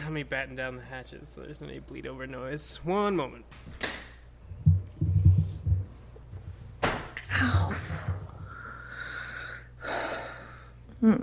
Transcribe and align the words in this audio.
Let 0.04 0.12
me 0.12 0.22
batten 0.22 0.54
down 0.54 0.76
the 0.76 0.82
hatches 0.82 1.32
so 1.34 1.42
there's 1.42 1.60
no 1.60 1.68
bleed 1.86 2.06
over 2.06 2.26
noise. 2.26 2.80
One 2.84 3.16
moment. 3.16 3.44
Ow. 7.32 7.74
Hmm. 11.00 11.12
All 11.12 11.18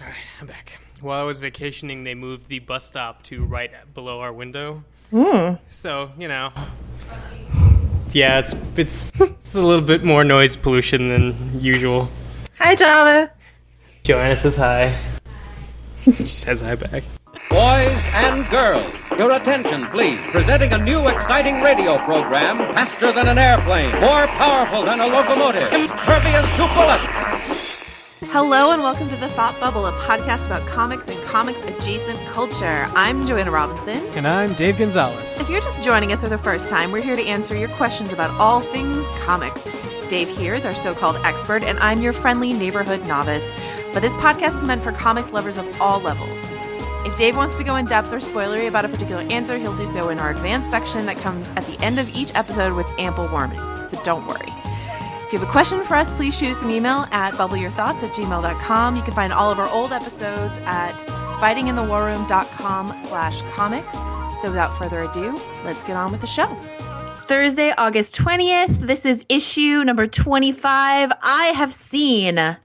right, 0.00 0.14
I'm 0.40 0.46
back. 0.46 0.80
While 1.00 1.20
I 1.20 1.24
was 1.24 1.38
vacationing, 1.38 2.04
they 2.04 2.14
moved 2.14 2.48
the 2.48 2.58
bus 2.60 2.84
stop 2.84 3.22
to 3.24 3.44
right 3.44 3.70
below 3.94 4.20
our 4.20 4.32
window. 4.32 4.84
Mm. 5.12 5.58
So 5.70 6.10
you 6.18 6.28
know, 6.28 6.52
yeah, 8.12 8.38
it's 8.38 8.54
it's 8.76 9.20
it's 9.20 9.54
a 9.54 9.62
little 9.62 9.84
bit 9.84 10.04
more 10.04 10.24
noise 10.24 10.56
pollution 10.56 11.08
than 11.08 11.60
usual. 11.60 12.08
Hi, 12.58 12.74
Java. 12.74 13.32
Joanna 14.02 14.36
says 14.36 14.56
hi. 14.56 14.96
she 16.04 16.26
says 16.26 16.60
hi 16.60 16.74
back. 16.74 17.04
Boys 18.52 18.60
and 18.60 18.92
girls, 18.92 19.18
your 19.18 19.34
attention, 19.34 19.86
please. 19.86 20.20
Presenting 20.30 20.72
a 20.72 20.78
new 20.78 21.08
exciting 21.08 21.62
radio 21.62 21.96
program 22.04 22.58
faster 22.74 23.12
than 23.12 23.26
an 23.28 23.38
airplane, 23.38 23.92
more 23.92 24.26
powerful 24.26 24.84
than 24.84 25.00
a 25.00 25.06
locomotive, 25.06 25.72
impervious 25.72 26.46
to 26.56 26.68
bullets. 26.74 27.82
Hello 28.30 28.72
and 28.72 28.82
welcome 28.82 29.08
to 29.08 29.16
the 29.16 29.28
Thought 29.28 29.58
Bubble, 29.58 29.86
a 29.86 29.92
podcast 29.92 30.46
about 30.46 30.66
comics 30.68 31.08
and 31.08 31.18
comics 31.24 31.64
adjacent 31.64 32.18
culture. 32.26 32.86
I'm 32.94 33.26
Joanna 33.26 33.50
Robinson. 33.50 33.96
And 34.16 34.26
I'm 34.26 34.52
Dave 34.54 34.78
Gonzalez. 34.78 35.40
If 35.40 35.48
you're 35.48 35.60
just 35.60 35.82
joining 35.82 36.12
us 36.12 36.22
for 36.22 36.28
the 36.28 36.38
first 36.38 36.68
time, 36.68 36.92
we're 36.92 37.02
here 37.02 37.16
to 37.16 37.24
answer 37.24 37.56
your 37.56 37.70
questions 37.70 38.12
about 38.12 38.30
all 38.38 38.60
things 38.60 39.06
comics. 39.20 39.64
Dave 40.08 40.28
here 40.28 40.54
is 40.54 40.66
our 40.66 40.74
so 40.74 40.94
called 40.94 41.16
expert, 41.24 41.62
and 41.62 41.78
I'm 41.78 42.02
your 42.02 42.12
friendly 42.12 42.52
neighborhood 42.52 43.06
novice. 43.06 43.50
But 43.94 44.00
this 44.00 44.14
podcast 44.14 44.58
is 44.58 44.64
meant 44.64 44.82
for 44.82 44.92
comics 44.92 45.32
lovers 45.32 45.56
of 45.58 45.80
all 45.80 46.00
levels. 46.00 46.51
If 47.04 47.18
Dave 47.18 47.36
wants 47.36 47.56
to 47.56 47.64
go 47.64 47.76
in 47.76 47.84
depth 47.84 48.12
or 48.12 48.18
spoilery 48.18 48.68
about 48.68 48.84
a 48.84 48.88
particular 48.88 49.22
answer, 49.22 49.58
he'll 49.58 49.76
do 49.76 49.86
so 49.86 50.10
in 50.10 50.20
our 50.20 50.30
advanced 50.30 50.70
section 50.70 51.04
that 51.06 51.16
comes 51.16 51.50
at 51.50 51.64
the 51.64 51.76
end 51.82 51.98
of 51.98 52.08
each 52.14 52.32
episode 52.36 52.74
with 52.74 52.88
ample 52.96 53.28
warning, 53.28 53.58
so 53.76 54.00
don't 54.04 54.24
worry. 54.24 54.46
If 54.46 55.32
you 55.32 55.38
have 55.40 55.48
a 55.48 55.50
question 55.50 55.82
for 55.82 55.96
us, 55.96 56.12
please 56.12 56.36
shoot 56.36 56.50
us 56.50 56.62
an 56.62 56.70
email 56.70 57.06
at 57.10 57.34
bubbleyourthoughts 57.34 58.04
at 58.04 58.14
gmail.com. 58.14 58.94
You 58.94 59.02
can 59.02 59.14
find 59.14 59.32
all 59.32 59.50
of 59.50 59.58
our 59.58 59.68
old 59.70 59.90
episodes 59.90 60.60
at 60.64 60.92
fightinginthewarroom.com 61.40 62.86
slash 63.06 63.42
comics. 63.52 63.96
So 64.40 64.48
without 64.48 64.76
further 64.78 65.00
ado, 65.00 65.40
let's 65.64 65.82
get 65.82 65.96
on 65.96 66.12
with 66.12 66.20
the 66.20 66.26
show. 66.28 66.56
It's 67.08 67.22
Thursday, 67.22 67.72
August 67.78 68.14
20th. 68.16 68.86
This 68.86 69.04
is 69.04 69.24
issue 69.28 69.82
number 69.82 70.06
25. 70.06 71.12
I 71.20 71.46
have 71.46 71.72
seen 71.72 72.56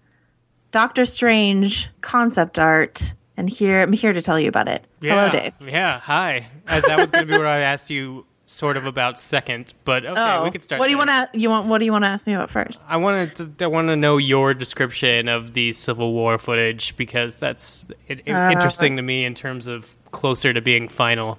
Doctor 0.72 1.06
Strange 1.06 1.90
concept 2.02 2.60
art 2.60 3.14
and 3.38 3.50
here 3.50 3.82
I'm 3.82 3.94
here 3.94 4.14
to 4.14 4.22
tell 4.22 4.40
you 4.40 4.50
about 4.50 4.68
it. 4.68 4.84
Yeah, 5.00 5.30
Hello, 5.30 5.30
Dave. 5.30 5.54
Yeah, 5.68 6.00
hi. 6.00 6.48
As 6.70 6.84
that 6.84 6.98
was 7.00 7.12
going 7.12 7.28
to 7.28 7.32
be 7.32 7.38
where 7.38 7.48
I 7.48 7.60
asked 7.60 7.90
you 7.90 8.26
sort 8.46 8.78
of 8.78 8.86
about 8.86 9.20
second, 9.20 9.74
but 9.84 10.06
okay, 10.06 10.16
oh, 10.18 10.44
we 10.46 10.52
could 10.52 10.64
start. 10.64 10.80
What 10.80 10.86
do 10.88 10.92
you 10.92 10.98
want 10.98 11.10
to 11.10 11.28
you 11.34 11.50
want? 11.50 11.68
What 11.68 11.80
do 11.80 11.86
you 11.86 11.92
want 11.92 12.04
to 12.06 12.08
ask 12.10 12.26
me 12.28 12.34
about 12.34 12.50
first? 12.50 12.86
I 12.88 12.98
wanted 12.98 13.36
to, 13.58 13.66
I 13.66 13.68
want 13.68 13.90
to 13.90 13.96
know 13.96 14.18
your 14.18 14.54
description 14.54 15.28
of 15.28 15.54
the 15.54 15.74
Civil 15.74 16.14
War 16.14 16.38
footage 16.38 16.96
because 16.98 17.38
that's 17.38 17.86
it, 18.08 18.22
it- 18.26 18.32
Uh, 18.34 18.50
interesting 18.52 18.96
to 18.98 19.02
me 19.02 19.26
in 19.26 19.36
terms 19.36 19.68
of 19.68 19.96
closer 20.12 20.54
to 20.54 20.62
being 20.62 20.88
final. 20.88 21.38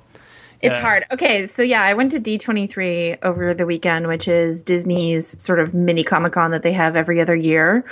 It's 0.61 0.77
Yeah. 0.77 0.83
hard. 0.83 1.05
Okay, 1.13 1.47
so 1.47 1.63
yeah, 1.63 1.83
I 1.83 1.95
went 1.95 2.11
to 2.13 2.19
D23 2.19 3.19
over 3.23 3.55
the 3.55 3.65
weekend, 3.65 4.09
which 4.09 4.27
is 4.27 4.63
Disney's 4.63 5.41
sort 5.41 5.61
of 5.61 5.73
mini 5.73 6.03
Comic 6.03 6.33
Con 6.33 6.51
that 6.51 6.63
they 6.63 6.73
have 6.73 6.97
every 6.97 7.21
other 7.21 7.37
year. 7.37 7.85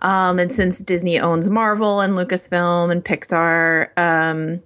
Um, 0.00 0.38
and 0.38 0.52
since 0.52 0.78
Disney 0.78 1.18
owns 1.18 1.50
Marvel 1.50 2.00
and 2.00 2.16
Lucasfilm 2.16 2.92
and 2.92 3.04
Pixar, 3.04 3.88
um, 3.96 4.60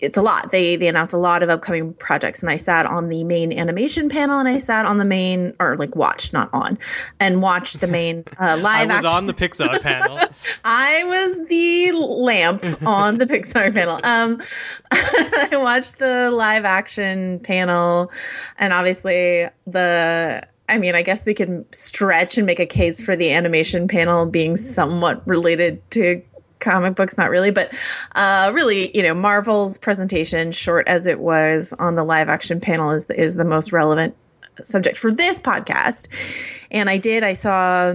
it's 0.00 0.16
a 0.16 0.22
lot. 0.22 0.50
They 0.50 0.76
they 0.76 0.88
announced 0.88 1.12
a 1.12 1.18
lot 1.18 1.42
of 1.42 1.48
upcoming 1.50 1.92
projects, 1.94 2.42
and 2.42 2.50
I 2.50 2.56
sat 2.56 2.86
on 2.86 3.08
the 3.08 3.24
main 3.24 3.52
animation 3.52 4.08
panel, 4.08 4.38
and 4.38 4.48
I 4.48 4.58
sat 4.58 4.86
on 4.86 4.98
the 4.98 5.04
main 5.04 5.54
or 5.60 5.76
like 5.76 5.94
watched, 5.94 6.32
not 6.32 6.48
on, 6.52 6.78
and 7.18 7.42
watched 7.42 7.80
the 7.80 7.86
main 7.86 8.24
uh, 8.38 8.44
I 8.44 8.54
live. 8.56 8.88
was 8.88 8.96
action. 8.96 9.10
on 9.10 9.26
the 9.26 9.34
Pixar 9.34 9.80
panel. 9.82 10.18
I 10.64 11.04
was 11.04 11.46
the 11.48 11.92
lamp 11.92 12.64
on 12.86 13.18
the 13.18 13.26
Pixar 13.26 13.72
panel. 13.72 14.00
Um, 14.02 14.42
I 14.90 15.50
watched 15.52 15.98
the 15.98 16.30
live 16.30 16.64
action 16.64 17.40
panel, 17.40 18.10
and 18.58 18.72
obviously 18.72 19.48
the. 19.66 20.46
I 20.68 20.78
mean, 20.78 20.94
I 20.94 21.02
guess 21.02 21.26
we 21.26 21.34
can 21.34 21.66
stretch 21.72 22.38
and 22.38 22.46
make 22.46 22.60
a 22.60 22.64
case 22.66 23.00
for 23.00 23.16
the 23.16 23.32
animation 23.32 23.88
panel 23.88 24.24
being 24.24 24.56
somewhat 24.56 25.26
related 25.26 25.82
to 25.90 26.22
comic 26.60 26.94
books, 26.94 27.18
not 27.18 27.30
really, 27.30 27.50
but 27.50 27.72
uh, 28.14 28.50
really, 28.54 28.96
you 28.96 29.02
know, 29.02 29.14
Marvel's 29.14 29.78
presentation, 29.78 30.52
short 30.52 30.86
as 30.88 31.06
it 31.06 31.20
was 31.20 31.74
on 31.78 31.96
the 31.96 32.04
live 32.04 32.28
action 32.28 32.60
panel, 32.60 32.90
is 32.90 33.06
is 33.10 33.34
the 33.36 33.44
most 33.44 33.72
relevant 33.72 34.14
subject 34.62 34.98
for 34.98 35.12
this 35.12 35.40
podcast. 35.40 36.08
And 36.70 36.88
I 36.90 36.98
did. 36.98 37.24
I 37.24 37.34
saw. 37.34 37.94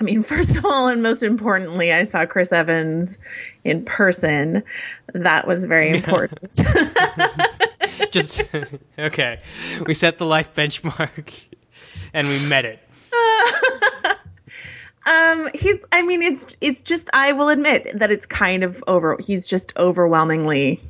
I 0.00 0.04
mean, 0.04 0.22
first 0.24 0.56
of 0.56 0.64
all, 0.64 0.88
and 0.88 1.02
most 1.02 1.22
importantly, 1.22 1.92
I 1.92 2.04
saw 2.04 2.26
Chris 2.26 2.52
Evans 2.52 3.18
in 3.64 3.84
person. 3.84 4.62
That 5.12 5.46
was 5.46 5.64
very 5.64 5.90
important. 5.90 6.58
Just 8.10 8.42
okay. 8.98 9.40
We 9.86 9.94
set 9.94 10.18
the 10.18 10.26
life 10.26 10.54
benchmark, 10.54 11.32
and 12.12 12.28
we 12.28 12.38
met 12.46 12.64
it. 12.64 12.80
Um, 15.06 15.48
he's. 15.54 15.76
I 15.92 16.02
mean, 16.02 16.22
it's 16.22 16.56
it's 16.60 16.80
just. 16.80 17.10
I 17.12 17.32
will 17.32 17.48
admit 17.48 17.98
that 17.98 18.10
it's 18.10 18.26
kind 18.26 18.64
of 18.64 18.82
over. 18.86 19.16
He's 19.20 19.46
just 19.46 19.72
overwhelmingly 19.76 20.80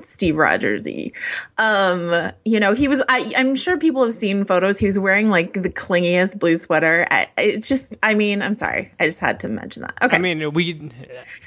Steve 0.00 0.34
Rogersy. 0.34 1.12
Um, 1.58 2.32
you 2.44 2.60
know, 2.60 2.74
he 2.74 2.88
was. 2.88 3.02
I, 3.08 3.32
I'm 3.36 3.56
sure 3.56 3.78
people 3.78 4.04
have 4.04 4.14
seen 4.14 4.44
photos. 4.44 4.78
He 4.78 4.86
was 4.86 4.98
wearing 4.98 5.30
like 5.30 5.54
the 5.54 5.70
clingiest 5.70 6.38
blue 6.38 6.56
sweater. 6.56 7.06
It's 7.38 7.68
just. 7.68 7.96
I 8.02 8.14
mean, 8.14 8.42
I'm 8.42 8.54
sorry. 8.54 8.92
I 9.00 9.06
just 9.06 9.18
had 9.18 9.40
to 9.40 9.48
mention 9.48 9.82
that. 9.82 9.94
Okay. 10.02 10.16
I 10.16 10.18
mean, 10.18 10.52
we. 10.52 10.90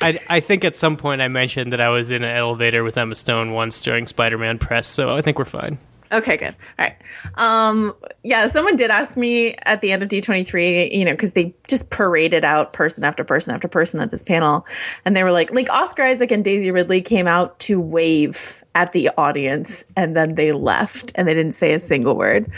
I 0.02 0.20
I 0.30 0.40
think 0.40 0.66
at 0.66 0.76
some 0.76 0.98
point 0.98 1.22
I 1.22 1.28
mentioned 1.28 1.74
that 1.74 1.82
I 1.82 1.90
was 1.90 2.12
in 2.12 2.24
an 2.24 2.36
elevator 2.36 2.84
with 2.84 2.98
Emma 2.98 3.16
Stone 3.16 3.52
once 3.52 3.82
during 3.82 4.08
Spider-Man 4.08 4.60
press, 4.60 4.88
so 4.88 5.16
I 5.16 5.22
think 5.22 5.38
we're 5.38 5.46
fine. 5.46 5.78
Okay, 6.12 6.38
good. 6.38 6.56
All 6.80 6.86
right. 6.86 6.96
Um, 7.36 7.94
yeah, 8.24 8.48
someone 8.48 8.76
did 8.76 8.92
ask 8.92 9.18
me 9.18 9.56
at 9.64 9.82
the 9.82 9.92
end 9.92 10.04
of 10.04 10.10
D23, 10.10 10.94
you 10.94 11.06
know, 11.06 11.12
because 11.12 11.34
they 11.34 11.54
just 11.68 11.90
paraded 11.90 12.46
out 12.46 12.74
person 12.74 13.04
after 13.04 13.24
person 13.24 13.54
after 13.54 13.68
person 13.68 14.00
at 14.00 14.12
this 14.12 14.24
panel. 14.24 14.66
And 15.06 15.16
they 15.16 15.24
were 15.24 15.32
like, 15.32 15.52
like 15.52 15.70
Oscar 15.70 16.04
Isaac 16.04 16.32
and 16.32 16.44
Daisy 16.44 16.72
Ridley 16.72 17.02
came 17.02 17.28
out 17.28 17.60
to 17.62 17.80
wave 17.80 18.64
at 18.76 18.94
the 18.94 19.10
audience 19.18 19.84
and 19.96 20.16
then 20.16 20.36
they 20.36 20.52
left 20.52 21.12
and 21.16 21.28
they 21.28 21.34
didn't 21.34 21.56
say 21.56 21.74
a 21.74 21.80
single 21.80 22.16
word. 22.16 22.50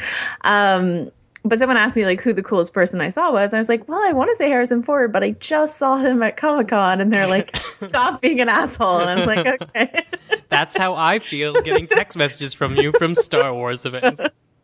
Um, 0.42 1.12
but 1.50 1.60
someone 1.60 1.78
asked 1.78 1.96
me 1.96 2.06
like 2.06 2.22
who 2.22 2.32
the 2.32 2.44
coolest 2.44 2.74
person 2.74 3.02
I 3.02 3.10
saw 3.10 3.32
was. 3.32 3.54
I 3.54 3.58
was 3.58 3.68
like, 3.68 3.88
well, 3.88 4.02
I 4.02 4.14
want 4.14 4.30
to 4.30 4.36
say 4.36 4.50
Harrison 4.50 4.84
Ford, 4.84 5.12
but 5.12 5.24
I 5.24 5.32
just 5.32 5.78
saw 5.78 5.98
him 5.98 6.22
at 6.22 6.38
Comic 6.38 6.68
Con, 6.68 7.02
and 7.02 7.12
they're 7.12 7.28
like, 7.28 7.56
stop 7.80 8.22
being 8.22 8.40
an 8.40 8.50
asshole. 8.50 9.00
And 9.00 9.10
I 9.10 9.16
was 9.16 9.28
like, 9.28 9.62
okay. 9.62 10.06
That's 10.50 10.78
how 10.78 10.94
I 10.94 11.20
feel 11.20 11.54
getting 11.62 11.88
text 11.88 12.18
messages 12.18 12.54
from 12.54 12.76
you 12.78 12.92
from 12.94 13.16
Star 13.16 13.54
Wars 13.54 13.86
events. 13.86 14.22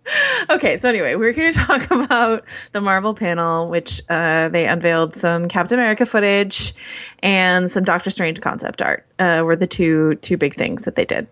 okay, 0.50 0.78
so 0.78 0.90
anyway, 0.90 1.16
we're 1.16 1.32
here 1.32 1.52
to 1.52 1.58
talk 1.58 1.90
about 1.92 2.44
the 2.72 2.82
Marvel 2.82 3.14
panel, 3.14 3.68
which 3.70 4.02
uh, 4.10 4.50
they 4.50 4.68
unveiled 4.68 5.16
some 5.16 5.48
Captain 5.48 5.80
America 5.80 6.06
footage 6.06 6.74
and 7.24 7.72
some 7.72 7.84
Doctor 7.84 8.10
Strange 8.10 8.42
concept 8.42 8.82
art. 8.82 9.06
Uh, 9.18 9.42
were 9.44 9.56
the 9.56 9.68
two 9.68 10.16
two 10.16 10.38
big 10.38 10.54
things 10.54 10.86
that 10.86 10.96
they 10.96 11.06
did. 11.06 11.28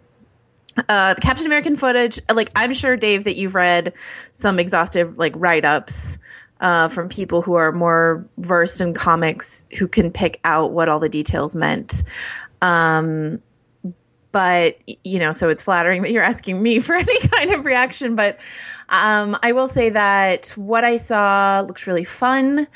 Uh, 0.90 1.14
the 1.14 1.22
Captain 1.22 1.46
American 1.46 1.76
footage, 1.76 2.20
like 2.34 2.50
I'm 2.56 2.74
sure 2.74 2.98
Dave 2.98 3.26
that 3.26 3.36
you've 3.36 3.56
read 3.56 3.94
some 4.32 4.60
exhaustive 4.60 5.18
like 5.18 5.34
write 5.36 5.66
ups. 5.66 6.18
Uh, 6.62 6.88
from 6.88 7.10
people 7.10 7.42
who 7.42 7.56
are 7.56 7.74
more 7.74 8.26
versed 8.38 8.80
in 8.80 8.94
comics 8.94 9.66
who 9.78 9.86
can 9.86 10.10
pick 10.10 10.40
out 10.46 10.72
what 10.72 10.88
all 10.88 10.98
the 10.98 11.10
details 11.10 11.56
meant. 11.56 12.04
Um, 12.62 13.42
but 14.34 14.78
you 15.06 15.20
know 15.20 15.32
so 15.32 15.48
it's 15.48 15.62
flattering 15.62 16.02
that 16.02 16.12
you're 16.12 16.24
asking 16.24 16.62
me 16.62 16.80
for 16.82 16.96
any 16.96 17.20
kind 17.30 17.54
of 17.54 17.64
reaction 17.64 18.18
but 18.18 18.38
um, 18.90 19.38
i 19.42 19.54
will 19.54 19.70
say 19.70 19.90
that 19.90 20.50
what 20.58 20.84
i 20.84 20.98
saw 20.98 21.64
looks 21.66 21.88
really 21.88 22.04
fun 22.04 22.68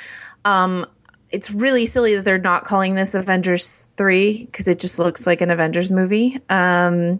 um, 0.45 0.85
it's 1.29 1.51
really 1.51 1.85
silly 1.85 2.15
that 2.15 2.23
they're 2.23 2.37
not 2.37 2.63
calling 2.63 2.95
this 2.95 3.13
avengers 3.13 3.89
3 3.97 4.45
because 4.45 4.67
it 4.69 4.79
just 4.79 4.97
looks 4.97 5.27
like 5.27 5.41
an 5.41 5.51
avengers 5.51 5.91
movie 5.91 6.39
um, 6.49 7.19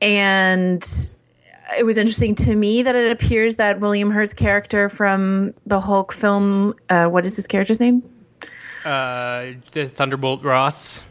and 0.00 1.10
it 1.76 1.84
was 1.84 1.98
interesting 1.98 2.34
to 2.34 2.54
me 2.56 2.82
that 2.82 2.94
it 2.96 3.10
appears 3.12 3.56
that 3.56 3.80
william 3.80 4.10
hurt's 4.10 4.32
character 4.34 4.88
from 4.88 5.52
the 5.66 5.80
hulk 5.80 6.12
film 6.12 6.74
uh, 6.88 7.06
what 7.06 7.26
is 7.26 7.36
his 7.36 7.46
character's 7.46 7.80
name 7.80 8.02
Uh, 8.84 9.52
Thunderbolt 9.72 10.42
Ross. 10.44 11.02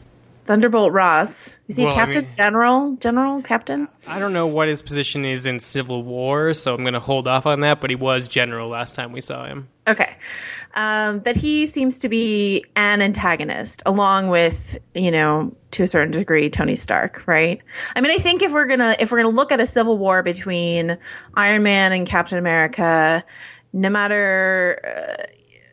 thunderbolt 0.45 0.91
ross 0.93 1.57
is 1.67 1.75
he 1.75 1.83
Well, 1.83 1.93
I 1.93 1.95
captain 1.95 2.23
mean- 2.25 2.33
general 2.33 2.95
general 2.95 3.41
captain 3.41 3.87
I 4.07 4.19
don't 4.19 4.33
know 4.33 4.47
what 4.47 4.67
his 4.69 4.81
position 4.81 5.25
is 5.25 5.45
in 5.45 5.59
Civil 5.59 6.01
War, 6.03 6.53
so 6.53 6.73
I'm 6.73 6.81
going 6.81 6.93
to 6.93 6.99
hold 7.01 7.27
off 7.27 7.45
on 7.45 7.59
that. 7.59 7.81
But 7.81 7.89
he 7.89 7.97
was 7.97 8.29
general 8.29 8.69
last 8.69 8.95
time 8.95 9.11
we 9.11 9.19
saw 9.19 9.43
him. 9.45 9.67
Okay. 9.85 10.15
Um, 10.77 11.21
that 11.21 11.35
he 11.35 11.65
seems 11.65 11.97
to 11.99 12.07
be 12.07 12.63
an 12.75 13.01
antagonist, 13.01 13.81
along 13.87 14.29
with 14.29 14.77
you 14.93 15.09
know 15.09 15.51
to 15.71 15.83
a 15.83 15.87
certain 15.87 16.11
degree 16.11 16.49
Tony 16.49 16.75
Stark, 16.75 17.23
right? 17.25 17.59
I 17.95 18.01
mean, 18.01 18.11
I 18.11 18.21
think 18.21 18.43
if 18.43 18.51
we're 18.51 18.67
gonna 18.67 18.95
if 18.99 19.11
we're 19.11 19.17
gonna 19.17 19.35
look 19.35 19.51
at 19.51 19.59
a 19.59 19.65
civil 19.65 19.97
war 19.97 20.21
between 20.21 20.97
Iron 21.33 21.63
Man 21.63 21.91
and 21.91 22.07
Captain 22.07 22.37
America, 22.37 23.23
no 23.73 23.89
matter 23.89 24.79
uh, 24.85 25.23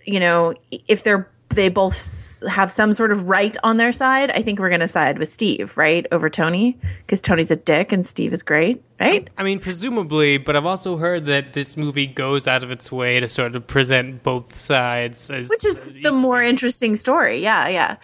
you 0.07 0.19
know 0.19 0.55
if 0.89 1.03
they're 1.05 1.31
they 1.55 1.69
both 1.69 2.43
have 2.49 2.71
some 2.71 2.93
sort 2.93 3.13
of 3.13 3.29
right 3.29 3.57
on 3.63 3.77
their 3.77 3.93
side, 3.93 4.31
I 4.31 4.43
think 4.43 4.59
we're 4.59 4.69
going 4.69 4.81
to 4.81 4.89
side 4.89 5.19
with 5.19 5.29
Steve, 5.29 5.77
right, 5.77 6.07
over 6.13 6.29
Tony, 6.31 6.79
because 7.07 7.23
Tony's 7.23 7.51
a 7.51 7.57
dick 7.57 7.93
and 7.93 8.07
Steve 8.07 8.33
is 8.33 8.43
great, 8.43 8.83
right? 9.01 9.29
I 9.39 9.43
mean, 9.43 9.61
presumably, 9.61 10.39
but 10.39 10.57
I've 10.57 10.67
also 10.67 10.97
heard 10.97 11.25
that 11.25 11.53
this 11.53 11.77
movie 11.77 12.07
goes 12.07 12.47
out 12.47 12.63
of 12.63 12.71
its 12.71 12.91
way 12.93 13.21
to 13.21 13.29
sort 13.29 13.57
of 13.57 13.67
present 13.67 14.23
both 14.23 14.55
sides, 14.57 15.31
as, 15.31 15.49
which 15.49 15.67
is 15.67 15.81
the 16.03 16.13
more 16.13 16.43
interesting 16.43 16.97
story. 16.97 17.43
Yeah, 17.43 17.69
yeah. 17.69 17.97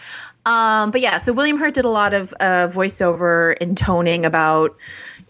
Um, 0.47 0.91
but 0.91 1.01
yeah, 1.01 1.19
so 1.19 1.33
William 1.33 1.59
Hurt 1.59 1.75
did 1.75 1.85
a 1.85 1.91
lot 1.91 2.15
of 2.15 2.33
uh, 2.41 2.69
voiceover 2.69 3.57
and 3.61 3.77
toning 3.77 4.25
about 4.25 4.77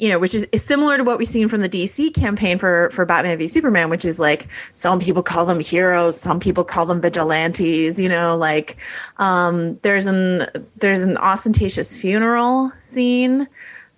you 0.00 0.08
know, 0.08 0.19
which 0.19 0.35
is, 0.35 0.44
is 0.50 0.64
similar 0.64 0.97
to 0.97 1.05
what 1.05 1.19
we've 1.19 1.29
seen 1.29 1.47
from 1.47 1.61
the 1.61 1.69
DC 1.69 2.14
campaign 2.14 2.58
for 2.58 2.88
for 2.91 3.05
Batman 3.05 3.37
v 3.37 3.47
Superman, 3.47 3.91
which 3.91 4.06
is 4.06 4.19
like 4.19 4.49
some 4.73 4.99
people 4.99 5.23
call 5.23 5.44
them 5.44 5.61
heroes, 5.61 6.19
some 6.19 6.41
people 6.41 6.64
call 6.64 6.87
them 6.87 7.02
vigilantes. 7.02 8.00
You 8.00 8.08
know, 8.08 8.35
like 8.35 8.79
um, 9.19 9.79
there's 9.82 10.06
an 10.06 10.47
there's 10.76 11.02
an 11.02 11.19
ostentatious 11.19 11.94
funeral 11.94 12.73
scene. 12.81 13.47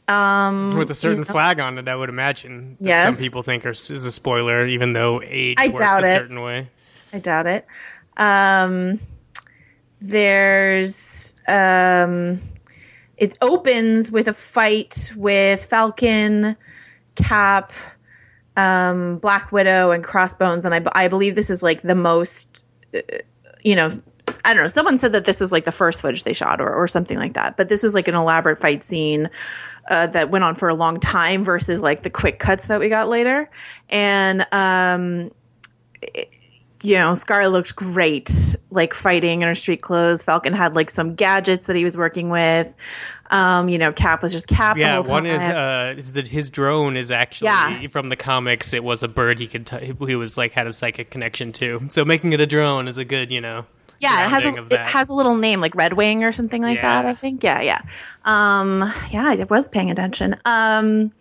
Um, 0.08 0.76
with 0.76 0.90
a 0.90 0.94
certain 0.94 1.18
you 1.18 1.24
know. 1.24 1.32
flag 1.32 1.60
on 1.60 1.78
it, 1.78 1.86
I 1.86 1.94
would 1.94 2.08
imagine. 2.08 2.76
That 2.80 2.88
yes. 2.88 3.14
Some 3.14 3.22
people 3.22 3.44
think 3.44 3.64
are, 3.64 3.70
is 3.70 3.90
a 3.90 4.10
spoiler, 4.10 4.66
even 4.66 4.94
though 4.94 5.22
age 5.22 5.56
I 5.56 5.68
works 5.68 5.80
doubt 5.80 6.02
a 6.02 6.10
it. 6.10 6.12
certain 6.14 6.40
way. 6.40 6.68
I 7.12 7.20
doubt 7.20 7.46
it. 7.46 7.64
Um, 8.16 8.98
there's 10.00 11.36
um, 11.46 12.40
it 13.22 13.38
opens 13.40 14.10
with 14.10 14.26
a 14.26 14.34
fight 14.34 15.12
with 15.14 15.64
Falcon, 15.66 16.56
Cap, 17.14 17.72
um, 18.56 19.18
Black 19.18 19.52
Widow, 19.52 19.92
and 19.92 20.02
Crossbones, 20.02 20.64
and 20.66 20.74
I, 20.74 20.82
I 20.92 21.06
believe 21.06 21.36
this 21.36 21.48
is 21.48 21.62
like 21.62 21.82
the 21.82 21.94
most, 21.94 22.64
uh, 22.92 22.98
you 23.62 23.76
know, 23.76 24.02
I 24.44 24.52
don't 24.52 24.64
know. 24.64 24.66
Someone 24.66 24.98
said 24.98 25.12
that 25.12 25.24
this 25.24 25.40
was 25.40 25.52
like 25.52 25.64
the 25.64 25.70
first 25.70 26.02
footage 26.02 26.24
they 26.24 26.32
shot, 26.32 26.60
or 26.60 26.74
or 26.74 26.88
something 26.88 27.16
like 27.16 27.34
that. 27.34 27.56
But 27.56 27.68
this 27.68 27.84
was 27.84 27.94
like 27.94 28.08
an 28.08 28.16
elaborate 28.16 28.60
fight 28.60 28.82
scene 28.82 29.30
uh, 29.88 30.08
that 30.08 30.30
went 30.30 30.42
on 30.42 30.56
for 30.56 30.68
a 30.68 30.74
long 30.74 30.98
time 30.98 31.44
versus 31.44 31.80
like 31.80 32.02
the 32.02 32.10
quick 32.10 32.40
cuts 32.40 32.66
that 32.66 32.80
we 32.80 32.88
got 32.88 33.08
later, 33.08 33.48
and 33.88 34.44
um. 34.50 35.30
It, 36.02 36.31
you 36.82 36.96
know, 36.96 37.14
Scar 37.14 37.48
looked 37.48 37.76
great, 37.76 38.54
like 38.70 38.94
fighting 38.94 39.42
in 39.42 39.48
her 39.48 39.54
street 39.54 39.82
clothes. 39.82 40.22
Falcon 40.22 40.52
had 40.52 40.74
like 40.74 40.90
some 40.90 41.14
gadgets 41.14 41.66
that 41.66 41.76
he 41.76 41.84
was 41.84 41.96
working 41.96 42.28
with. 42.30 42.68
Um, 43.30 43.68
you 43.70 43.78
know, 43.78 43.92
Cap 43.92 44.22
was 44.22 44.32
just 44.32 44.46
Cap. 44.46 44.76
Yeah, 44.76 44.98
one 44.98 45.24
is 45.24 45.40
uh, 45.40 45.94
is 45.96 46.12
that 46.12 46.28
his 46.28 46.50
drone 46.50 46.96
is 46.96 47.10
actually 47.10 47.46
Yeah. 47.46 47.86
from 47.88 48.10
the 48.10 48.16
comics. 48.16 48.74
It 48.74 48.84
was 48.84 49.02
a 49.02 49.08
bird 49.08 49.38
he 49.38 49.46
could 49.48 49.66
t- 49.66 49.94
he 50.06 50.14
was 50.16 50.36
like 50.36 50.52
had 50.52 50.66
a 50.66 50.72
psychic 50.72 51.10
connection 51.10 51.52
to. 51.54 51.80
So 51.88 52.04
making 52.04 52.34
it 52.34 52.40
a 52.40 52.46
drone 52.46 52.88
is 52.88 52.98
a 52.98 53.04
good, 53.06 53.30
you 53.32 53.40
know. 53.40 53.64
yeah, 54.00 54.26
it 54.26 54.28
has 54.30 54.44
a 54.44 54.54
it 54.74 54.80
has 54.80 55.08
a 55.08 55.14
little 55.14 55.36
name 55.36 55.60
like 55.60 55.74
Red 55.74 55.94
Wing 55.94 56.24
or 56.24 56.32
something 56.32 56.60
like 56.60 56.82
that. 56.82 57.06
I 57.06 57.14
think. 57.14 57.42
Yeah, 57.42 57.62
yeah. 57.62 57.80
Um, 58.26 58.80
yeah, 59.10 59.24
I 59.28 59.46
was 59.48 59.68
paying 59.68 59.90
attention. 59.90 60.36
Um, 60.44 61.12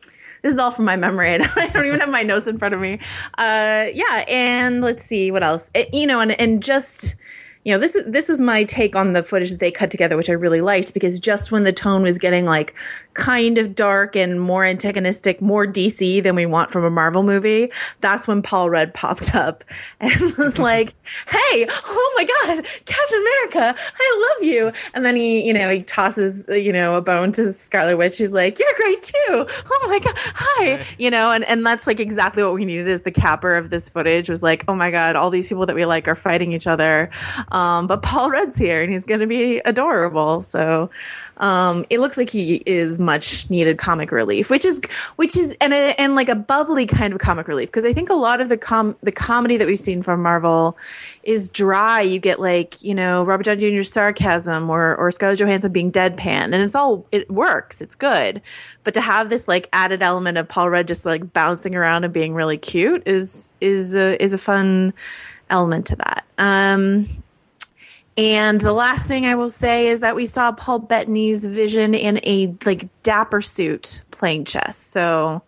this 0.42 0.54
is 0.54 0.60
all 0.60 0.72
from 0.72 0.86
my 0.86 0.96
memory. 0.96 1.34
and 1.34 1.44
I 1.56 1.68
don't 1.68 1.86
even 1.86 2.00
have 2.00 2.10
my 2.10 2.24
notes 2.24 2.48
in 2.48 2.58
front 2.58 2.74
of 2.74 2.82
me. 2.82 3.00
Uh, 3.38 3.86
yeah, 3.94 4.26
and 4.28 4.82
let's 4.82 5.06
see 5.06 5.32
what 5.32 5.44
else. 5.44 5.70
It- 5.74 5.94
you 5.94 6.08
know, 6.08 6.20
and 6.20 6.32
and 6.40 6.64
just 6.64 7.16
you 7.64 7.74
know 7.74 7.80
this 7.80 7.96
is 7.96 8.12
this 8.12 8.28
was 8.28 8.42
my 8.42 8.64
take 8.64 8.96
on 8.96 9.12
the 9.14 9.24
footage 9.24 9.52
that 9.52 9.60
they 9.60 9.72
cut 9.72 9.92
together, 9.92 10.18
which 10.18 10.30
I 10.30 10.34
really 10.34 10.62
liked 10.62 10.94
because 10.94 11.20
just 11.20 11.52
when 11.52 11.64
the 11.64 11.74
tone 11.74 12.02
was 12.02 12.18
getting 12.18 12.46
like 12.46 12.74
kind 13.14 13.58
of 13.58 13.76
dark 13.76 14.16
and 14.16 14.40
more 14.40 14.66
antagonistic, 14.66 15.42
more 15.42 15.66
DC 15.66 16.24
than 16.24 16.36
we 16.36 16.46
want 16.46 16.72
from 16.72 16.84
a 16.84 16.90
Marvel 16.90 17.24
movie, 17.24 17.72
that's 18.00 18.28
when 18.28 18.42
Paul 18.42 18.70
Rudd 18.70 18.94
popped 18.94 19.36
up 19.36 19.64
and 20.00 20.20
was 20.38 20.58
like, 20.58 20.94
"Hey, 21.28 21.68
oh 21.70 22.14
my 22.18 22.24
God, 22.24 22.66
Captain 22.86 23.20
America, 23.20 23.82
I 24.00 24.34
love 24.34 24.48
you!" 24.48 24.72
And 24.94 25.06
then 25.06 25.16
he, 25.16 25.46
you 25.46 25.54
know, 25.54 25.70
he 25.70 25.84
tosses, 25.84 26.46
you 26.48 26.72
know, 26.72 26.96
a 26.96 27.02
bone 27.02 27.32
to 27.34 27.52
Scarlet 27.52 27.98
Witch. 27.98 28.18
He's 28.18 28.34
like, 28.34 28.60
"You're 28.60 28.74
great 28.76 29.04
too! 29.04 29.14
Oh 29.30 29.88
my 29.88 30.00
God, 30.00 30.16
hi!" 30.18 30.86
You 30.98 31.10
know, 31.10 31.32
and 31.32 31.44
and 31.46 31.66
that's 31.66 31.88
like 31.88 32.00
exactly 32.00 32.44
what 32.44 32.54
we 32.54 32.66
needed 32.66 32.88
Is 32.88 33.02
the 33.02 33.12
capper 33.12 33.56
of 33.56 33.70
this 33.70 33.90
footage 33.90 34.30
was 34.30 34.42
like, 34.42 34.64
"Oh 34.68 34.76
my 34.76 34.92
God, 34.92 35.16
all 35.16 35.30
these 35.30 35.50
people 35.50 35.66
that 35.66 35.76
we 35.76 35.86
like 35.86 36.08
are 36.08 36.16
fighting 36.16 36.54
each 36.54 36.68
other." 36.68 37.10
Um, 37.52 37.88
but 37.88 38.02
Paul 38.02 38.30
Rudd's 38.32 38.58
here 38.58 38.82
and 38.82 38.92
he's 38.92 39.06
going 39.06 39.20
to 39.20 39.28
be 39.28 39.62
adorable. 39.66 40.42
So 40.42 40.90
um, 41.42 41.86
it 41.90 42.00
looks 42.00 42.18
like 42.18 42.30
he 42.30 42.62
is 42.68 43.00
much 43.00 43.50
needed 43.50 43.80
comic 43.80 44.12
relief, 44.12 44.52
which 44.52 44.64
is 44.64 44.80
which 45.16 45.36
is 45.36 45.56
and 45.60 45.74
a, 45.74 46.00
and 46.00 46.14
like 46.14 46.30
a 46.30 46.36
bubbly 46.36 46.86
kind 46.86 47.14
of 47.14 47.20
comic 47.20 47.48
relief 47.48 47.68
because 47.68 47.84
I 47.84 47.94
think 47.94 48.12
a 48.12 48.14
lot 48.14 48.40
of 48.42 48.50
the 48.50 48.58
com 48.58 48.96
the 49.02 49.12
comedy 49.12 49.58
that 49.58 49.68
we've 49.68 49.80
seen 49.80 50.04
from 50.04 50.22
Marvel 50.22 50.78
is 51.24 51.50
dry. 51.50 52.00
You 52.00 52.20
get 52.20 52.40
like 52.40 52.80
you 52.84 52.94
know 52.94 53.24
Robert 53.24 53.48
Downey 53.48 53.76
Jr.'s 53.76 53.92
sarcasm 53.92 54.70
or 54.70 54.96
or 54.98 55.10
Scarlett 55.10 55.40
Johansson 55.40 55.72
being 55.72 55.92
deadpan, 55.92 56.54
and 56.54 56.56
it's 56.56 56.76
all 56.76 57.08
it 57.12 57.30
works. 57.32 57.82
It's 57.82 57.96
good, 57.96 58.40
but 58.84 58.94
to 58.94 59.02
have 59.02 59.30
this 59.30 59.48
like 59.48 59.68
added 59.74 60.04
element 60.04 60.38
of 60.38 60.48
Paul 60.48 60.70
Rudd 60.70 60.88
just 60.88 61.08
like 61.08 61.34
bouncing 61.34 61.76
around 61.76 62.04
and 62.04 62.14
being 62.14 62.36
really 62.36 62.60
cute 62.60 63.02
is 63.08 63.52
is 63.62 63.96
a, 63.96 64.22
is 64.24 64.34
a 64.34 64.38
fun 64.38 64.94
element 65.50 65.88
to 65.88 65.96
that. 65.96 66.24
Um, 66.38 67.21
and 68.18 68.60
the 68.60 68.74
last 68.74 69.08
thing 69.08 69.26
I 69.26 69.36
will 69.36 69.50
say 69.50 69.88
is 69.88 70.02
that 70.02 70.16
we 70.16 70.26
saw 70.26 70.52
Paul 70.52 70.80
Bettany's 70.80 71.46
vision 71.46 71.94
in 71.94 72.20
a 72.24 72.54
like 72.66 72.90
dapper 73.04 73.42
suit 73.42 74.04
playing 74.12 74.46
chess. 74.46 74.78
So 74.78 75.42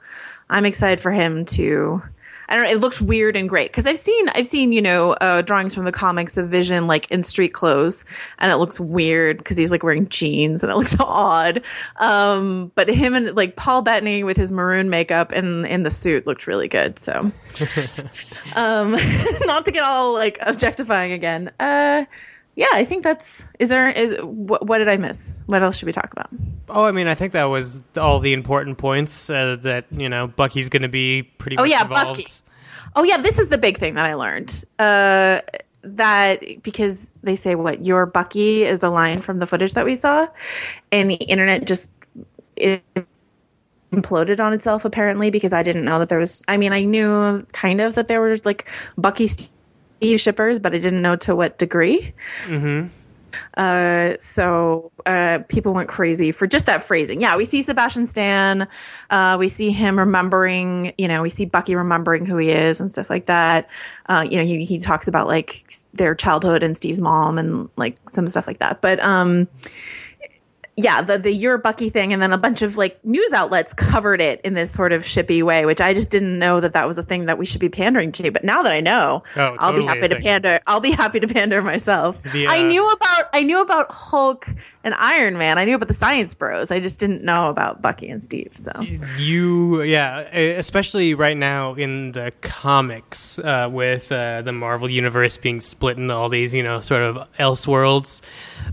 I'm 0.50 0.65
excited 0.65 1.01
for 1.01 1.12
him 1.12 1.45
to. 1.45 2.01
I 2.50 2.56
don't 2.56 2.65
know. 2.65 2.71
It 2.71 2.81
looks 2.81 3.01
weird 3.01 3.38
and 3.38 3.48
great 3.48 3.71
because 3.71 3.88
I've 3.88 3.98
seen 3.98 4.30
I've 4.30 4.45
seen 4.45 4.74
you 4.74 4.81
know 4.81 5.13
uh, 5.13 5.42
drawings 5.42 5.74
from 5.74 5.86
the 5.86 5.92
comics 5.92 6.38
of 6.38 6.50
Vision 6.50 6.88
like 6.88 7.10
in 7.10 7.24
street 7.24 7.54
clothes, 7.54 8.06
and 8.38 8.51
it 8.51 8.57
looks 8.57 8.80
weird 8.80 9.38
because 9.38 9.57
he's 9.57 9.71
like 9.71 9.81
wearing 9.81 10.07
jeans 10.09 10.62
and 10.62 10.71
it 10.71 10.75
looks 10.77 10.95
odd. 11.00 11.63
Um, 11.98 12.71
but 12.75 12.89
him 12.89 13.13
and 13.13 13.36
like 13.36 13.56
Paul 13.56 13.81
Bettany 13.81 14.24
with 14.24 14.38
his 14.38 14.51
maroon 14.51 14.89
makeup 14.89 15.31
and 15.31 15.66
in 15.66 15.83
the 15.83 15.92
suit 15.92 16.27
looked 16.27 16.45
really 16.45 16.68
good. 16.68 17.00
So, 17.00 17.13
um, 18.56 18.92
not 19.45 19.66
to 19.66 19.71
get 19.71 19.83
all 19.83 20.13
like 20.13 20.38
objectifying 20.42 21.13
again. 21.13 21.51
Uh, 21.59 22.06
yeah, 22.55 22.69
I 22.71 22.85
think 22.85 23.03
that's. 23.03 23.44
Is 23.59 23.69
there 23.69 23.89
is 23.89 24.17
what, 24.21 24.67
what 24.67 24.77
did 24.77 24.88
I 24.88 24.97
miss? 24.97 25.41
What 25.47 25.63
else 25.63 25.77
should 25.77 25.88
we 25.88 25.94
talk 25.94 26.11
about? 26.11 26.29
Oh, 26.69 26.85
I 26.85 26.91
mean, 26.91 27.07
I 27.07 27.15
think 27.15 27.33
that 27.33 27.45
was 27.45 27.81
all 27.97 28.19
the 28.19 28.33
important 28.33 28.78
points. 28.78 29.30
Uh, 29.30 29.57
that 29.61 29.85
you 29.92 30.07
know, 30.09 30.28
Bucky's 30.28 30.69
going 30.69 30.83
to 30.83 30.89
be 30.89 31.23
pretty. 31.23 31.57
Oh, 31.57 31.63
yeah, 31.63 31.81
involved. 31.81 32.19
Bucky. 32.19 32.31
Oh 32.95 33.04
yeah, 33.04 33.18
this 33.18 33.39
is 33.39 33.49
the 33.49 33.57
big 33.57 33.78
thing 33.78 33.95
that 33.95 34.06
I 34.06 34.13
learned. 34.13 34.63
Uh, 34.78 35.42
that 35.83 36.63
because 36.63 37.11
they 37.23 37.35
say 37.35 37.56
what 37.56 37.83
your 37.83 38.06
Bucky 38.06 38.63
is 38.63 38.83
a 38.83 38.89
line 38.89 39.21
from 39.21 39.39
the 39.39 39.47
footage 39.47 39.73
that 39.73 39.85
we 39.85 39.95
saw, 39.95 40.28
and 40.92 41.09
the 41.09 41.16
internet 41.16 41.66
just 41.66 41.92
it 42.56 42.83
imploded 43.92 44.39
on 44.39 44.54
itself 44.54 44.85
apparently 44.85 45.30
because 45.30 45.54
I 45.54 45.61
didn't 45.63 45.85
know 45.85 45.99
that 45.99 46.09
there 46.09 46.19
was. 46.19 46.44
I 46.47 46.57
mean, 46.57 46.71
I 46.71 46.83
knew 46.83 47.44
kind 47.51 47.81
of 47.81 47.95
that 47.95 48.07
there 48.07 48.21
were 48.21 48.37
like 48.45 48.69
Bucky 48.95 49.28
Steve 50.04 50.22
shippers, 50.22 50.60
but 50.60 50.74
I 50.74 50.78
didn't 50.80 51.02
know 51.02 51.16
to 51.18 51.36
what 51.36 51.57
degree. 51.57 52.14
Uh, 53.57 54.14
so 54.19 54.92
uh, 55.06 55.40
people 55.48 55.74
went 55.74 55.90
crazy 55.90 56.31
for 56.31 56.45
just 56.45 56.66
that 56.66 56.83
phrasing. 56.83 57.22
Yeah, 57.22 57.36
we 57.36 57.45
see 57.45 57.62
Sebastian 57.62 58.06
Stan. 58.06 58.68
Uh, 59.10 59.38
we 59.40 59.48
see 59.48 59.72
him 59.72 59.98
remembering, 59.98 60.94
you 60.98 61.07
know, 61.07 61.22
we 61.22 61.30
see 61.30 61.45
Bucky 61.45 61.76
remembering 61.76 62.26
who 62.26 62.38
he 62.38 62.50
is 62.50 62.80
and 62.80 62.92
stuff 62.92 63.10
like 63.10 63.26
that. 63.28 63.68
Uh, 64.07 64.26
you 64.30 64.38
know, 64.38 64.44
he, 64.44 64.66
he 64.66 64.80
talks 64.80 65.07
about 65.07 65.28
like 65.28 65.66
their 65.94 66.14
childhood 66.16 66.64
and 66.64 66.76
Steve's 66.78 67.02
mom 67.02 67.38
and 67.38 67.69
like 67.76 67.98
some 68.10 68.28
stuff 68.28 68.45
like 68.45 68.60
that. 68.60 68.81
But 68.81 69.00
um, 69.04 69.48
yeah, 70.75 71.01
the 71.01 71.18
the 71.19 71.31
you're 71.31 71.57
Bucky 71.57 71.89
thing, 71.89 72.13
and 72.13 72.21
then 72.21 72.33
a 72.33 72.37
bunch 72.37 72.61
of 72.61 72.77
like 72.77 73.03
news 73.06 73.31
outlets 73.31 73.73
covered 73.73 74.19
it 74.21 74.42
in 74.44 74.53
this 74.56 74.71
sort 74.71 74.92
of 74.92 75.03
shippy 75.03 75.44
way, 75.44 75.65
which 75.65 75.80
I 75.81 75.94
just 75.94 76.09
didn't 76.09 76.39
know 76.39 76.59
that 76.59 76.73
that 76.73 76.87
was 76.87 76.97
a 76.97 77.03
thing 77.03 77.25
that 77.27 77.37
we 77.37 77.45
should 77.45 77.61
be 77.61 77.69
pandering 77.69 78.11
to. 78.13 78.31
But 78.31 78.44
now 78.44 78.63
that 78.63 78.73
I 78.73 78.80
know, 78.80 79.23
Oh, 79.35 79.56
I'll 79.59 79.73
be 79.73 79.85
happy 79.85 80.07
to 80.07 80.15
thing. 80.15 80.23
pander. 80.23 80.59
I'll 80.65 80.80
be 80.80 80.92
happy 80.92 81.19
to 81.19 81.27
pander 81.27 81.61
myself. 81.61 82.21
The, 82.31 82.47
I 82.47 82.59
uh, 82.59 82.68
knew 82.68 82.92
about 82.92 83.25
I 83.33 83.44
knew 83.44 83.61
about 83.61 83.92
Hulk 83.92 84.47
and 84.83 84.94
Iron 84.95 85.37
Man. 85.37 85.57
I 85.57 85.66
knew 85.66 85.75
about 85.75 85.87
the 85.87 85.94
Science 85.94 86.33
Bros. 86.33 86.71
I 86.71 86.80
just 86.80 86.99
didn't 86.99 87.23
know 87.23 87.49
about 87.49 87.81
Bucky 87.81 88.09
and 88.09 88.23
Steve. 88.23 88.52
So 88.56 88.71
You, 89.18 89.81
yeah, 89.83 90.19
especially 90.19 91.13
right 91.13 91.37
now 91.37 91.73
in 91.73 92.11
the 92.11 92.33
comics, 92.42 93.40
uh, 93.40 93.69
with 93.71 94.11
uh, 94.11 94.42
the 94.42 94.52
Marvel 94.52 94.90
universe 94.90 95.37
being 95.37 95.59
split 95.59 95.97
into 95.97 96.13
all 96.13 96.30
these, 96.30 96.54
you 96.54 96.63
know, 96.63 96.81
sort 96.81 97.02
of 97.02 97.28
elseworlds. 97.40 98.21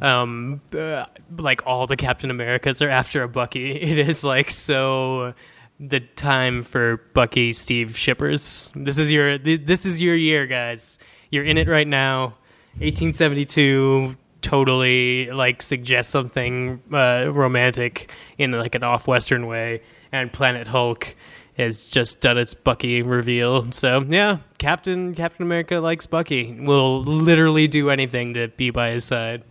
Um, 0.00 0.61
uh, 0.76 1.07
like 1.38 1.67
all 1.67 1.87
the 1.87 1.97
Captain 1.97 2.31
Americas 2.31 2.83
are 2.83 2.90
after 2.90 3.23
a 3.23 3.29
Bucky. 3.29 3.71
It 3.90 3.99
is 3.99 4.23
like 4.23 4.50
so 4.50 5.35
the 5.81 6.00
time 6.00 6.62
for 6.62 6.99
Bucky 7.14 7.52
Steve 7.52 7.97
shippers. 7.97 8.71
This 8.75 8.99
is 8.99 9.11
your 9.11 9.38
this 9.38 9.87
is 9.87 10.00
your 10.00 10.14
year, 10.14 10.47
guys. 10.47 10.99
you're 11.31 11.45
in 11.45 11.59
it 11.59 11.69
right 11.69 11.88
now. 11.88 12.35
1872 12.79 14.17
totally 14.42 15.30
like 15.30 15.62
suggests 15.62 16.12
something 16.12 16.82
uh, 16.92 17.30
romantic 17.32 18.11
in 18.38 18.52
like 18.52 18.75
an 18.75 18.82
off-western 18.82 19.47
way, 19.47 19.82
and 20.12 20.32
Planet 20.32 20.66
Hulk 20.66 21.14
has 21.56 21.88
just 21.88 22.20
done 22.20 22.38
its 22.38 22.54
Bucky 22.54 23.02
reveal. 23.02 23.70
So 23.73 24.04
yeah, 24.09 24.38
Captain 24.59 25.14
Captain 25.14 25.44
America 25.44 25.76
likes 25.76 26.06
Bucky. 26.06 26.59
Will 26.61 27.02
literally 27.02 27.68
do 27.68 27.90
anything 27.90 28.35
to 28.35 28.49
be 28.49 28.70
by 28.70 28.90
his 28.90 29.04
side. 29.04 29.42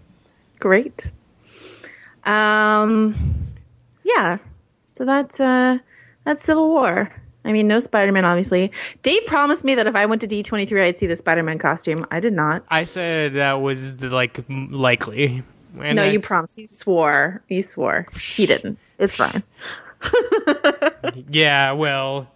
Great. 0.60 1.12
Um, 2.24 3.16
yeah. 4.04 4.38
So 4.82 5.06
that's 5.06 5.40
uh, 5.40 5.78
that's 6.26 6.44
Civil 6.44 6.70
War. 6.70 7.12
I 7.46 7.52
mean, 7.52 7.68
no 7.68 7.80
Spider 7.80 8.12
Man, 8.12 8.26
obviously. 8.26 8.72
Dave 9.02 9.26
promised 9.26 9.64
me 9.64 9.74
that 9.76 9.88
if 9.88 9.96
I 9.96 10.06
went 10.06 10.22
to 10.22 10.28
D23, 10.28 10.84
I'd 10.84 10.98
see 10.98 11.08
the 11.08 11.16
Spider 11.16 11.44
Man 11.44 11.58
costume. 11.58 12.06
I 12.12 12.20
did 12.20 12.34
not. 12.34 12.64
I 12.70 12.84
said 12.84 13.34
that 13.34 13.62
was 13.62 13.98
the, 13.98 14.10
like 14.10 14.44
likely. 14.50 15.44
And 15.80 15.96
no, 15.96 16.04
you 16.04 16.20
promised. 16.20 16.58
You 16.58 16.68
swore. 16.68 17.42
You 17.48 17.62
swore. 17.62 18.08
He 18.20 18.46
didn't. 18.46 18.78
It's 18.98 19.16
fine. 19.16 19.44
Yeah, 21.30 21.72
well, 21.74 22.32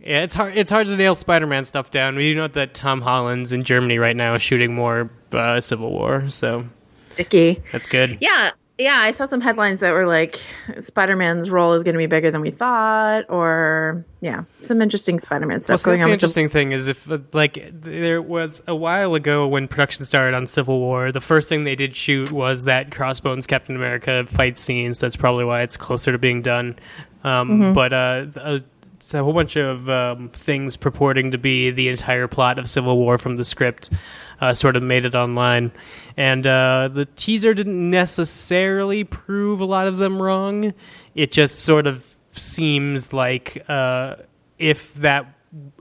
yeah, 0.00 0.22
it's 0.22 0.34
hard. 0.34 0.56
It's 0.56 0.70
hard 0.70 0.86
to 0.86 0.96
nail 0.96 1.14
Spider-Man 1.14 1.64
stuff 1.64 1.90
down. 1.90 2.16
We 2.16 2.34
know 2.34 2.48
that 2.48 2.74
Tom 2.74 3.00
Holland's 3.00 3.52
in 3.52 3.62
Germany 3.62 3.98
right 3.98 4.16
now, 4.16 4.36
shooting 4.38 4.74
more 4.74 5.10
uh, 5.32 5.60
Civil 5.60 5.90
War, 5.90 6.28
so 6.28 6.62
Sticky. 6.62 7.62
that's 7.72 7.86
good. 7.86 8.18
Yeah. 8.20 8.50
Yeah, 8.78 8.98
I 8.98 9.12
saw 9.12 9.24
some 9.24 9.40
headlines 9.40 9.80
that 9.80 9.92
were 9.92 10.06
like 10.06 10.38
Spider 10.80 11.16
Man's 11.16 11.48
role 11.48 11.72
is 11.72 11.82
going 11.82 11.94
to 11.94 11.98
be 11.98 12.06
bigger 12.06 12.30
than 12.30 12.42
we 12.42 12.50
thought, 12.50 13.24
or 13.30 14.04
yeah, 14.20 14.44
some 14.60 14.82
interesting 14.82 15.18
Spider 15.18 15.46
Man 15.46 15.58
Well, 15.58 15.64
stuff 15.64 15.80
so 15.80 15.84
going 15.86 16.02
on. 16.02 16.08
the 16.08 16.12
interesting 16.12 16.50
thing 16.50 16.72
is 16.72 16.86
if 16.86 17.10
uh, 17.10 17.18
like 17.32 17.70
there 17.72 18.20
was 18.20 18.62
a 18.66 18.76
while 18.76 19.14
ago 19.14 19.48
when 19.48 19.66
production 19.66 20.04
started 20.04 20.36
on 20.36 20.46
Civil 20.46 20.78
War, 20.78 21.10
the 21.10 21.22
first 21.22 21.48
thing 21.48 21.64
they 21.64 21.74
did 21.74 21.96
shoot 21.96 22.30
was 22.32 22.64
that 22.64 22.90
Crossbones 22.90 23.46
Captain 23.46 23.76
America 23.76 24.26
fight 24.28 24.58
scene. 24.58 24.92
So 24.92 25.06
that's 25.06 25.16
probably 25.16 25.46
why 25.46 25.62
it's 25.62 25.78
closer 25.78 26.12
to 26.12 26.18
being 26.18 26.42
done. 26.42 26.78
Um, 27.24 27.48
Mm-hmm. 27.48 27.72
But 27.72 27.92
uh, 27.94 28.26
uh, 28.38 28.58
it's 28.96 29.14
a 29.14 29.24
whole 29.24 29.32
bunch 29.32 29.56
of 29.56 29.88
um, 29.88 30.28
things 30.30 30.76
purporting 30.76 31.30
to 31.30 31.38
be 31.38 31.70
the 31.70 31.88
entire 31.88 32.28
plot 32.28 32.58
of 32.58 32.68
Civil 32.68 32.98
War 32.98 33.16
from 33.18 33.36
the 33.36 33.44
script. 33.44 33.90
Uh, 34.38 34.52
sort 34.52 34.76
of 34.76 34.82
made 34.82 35.06
it 35.06 35.14
online, 35.14 35.72
and 36.18 36.46
uh, 36.46 36.88
the 36.92 37.06
teaser 37.16 37.54
didn't 37.54 37.90
necessarily 37.90 39.02
prove 39.02 39.60
a 39.60 39.64
lot 39.64 39.86
of 39.86 39.96
them 39.96 40.20
wrong. 40.20 40.74
It 41.14 41.32
just 41.32 41.60
sort 41.60 41.86
of 41.86 42.16
seems 42.32 43.14
like 43.14 43.64
uh, 43.68 44.16
if 44.58 44.92
that 44.96 45.26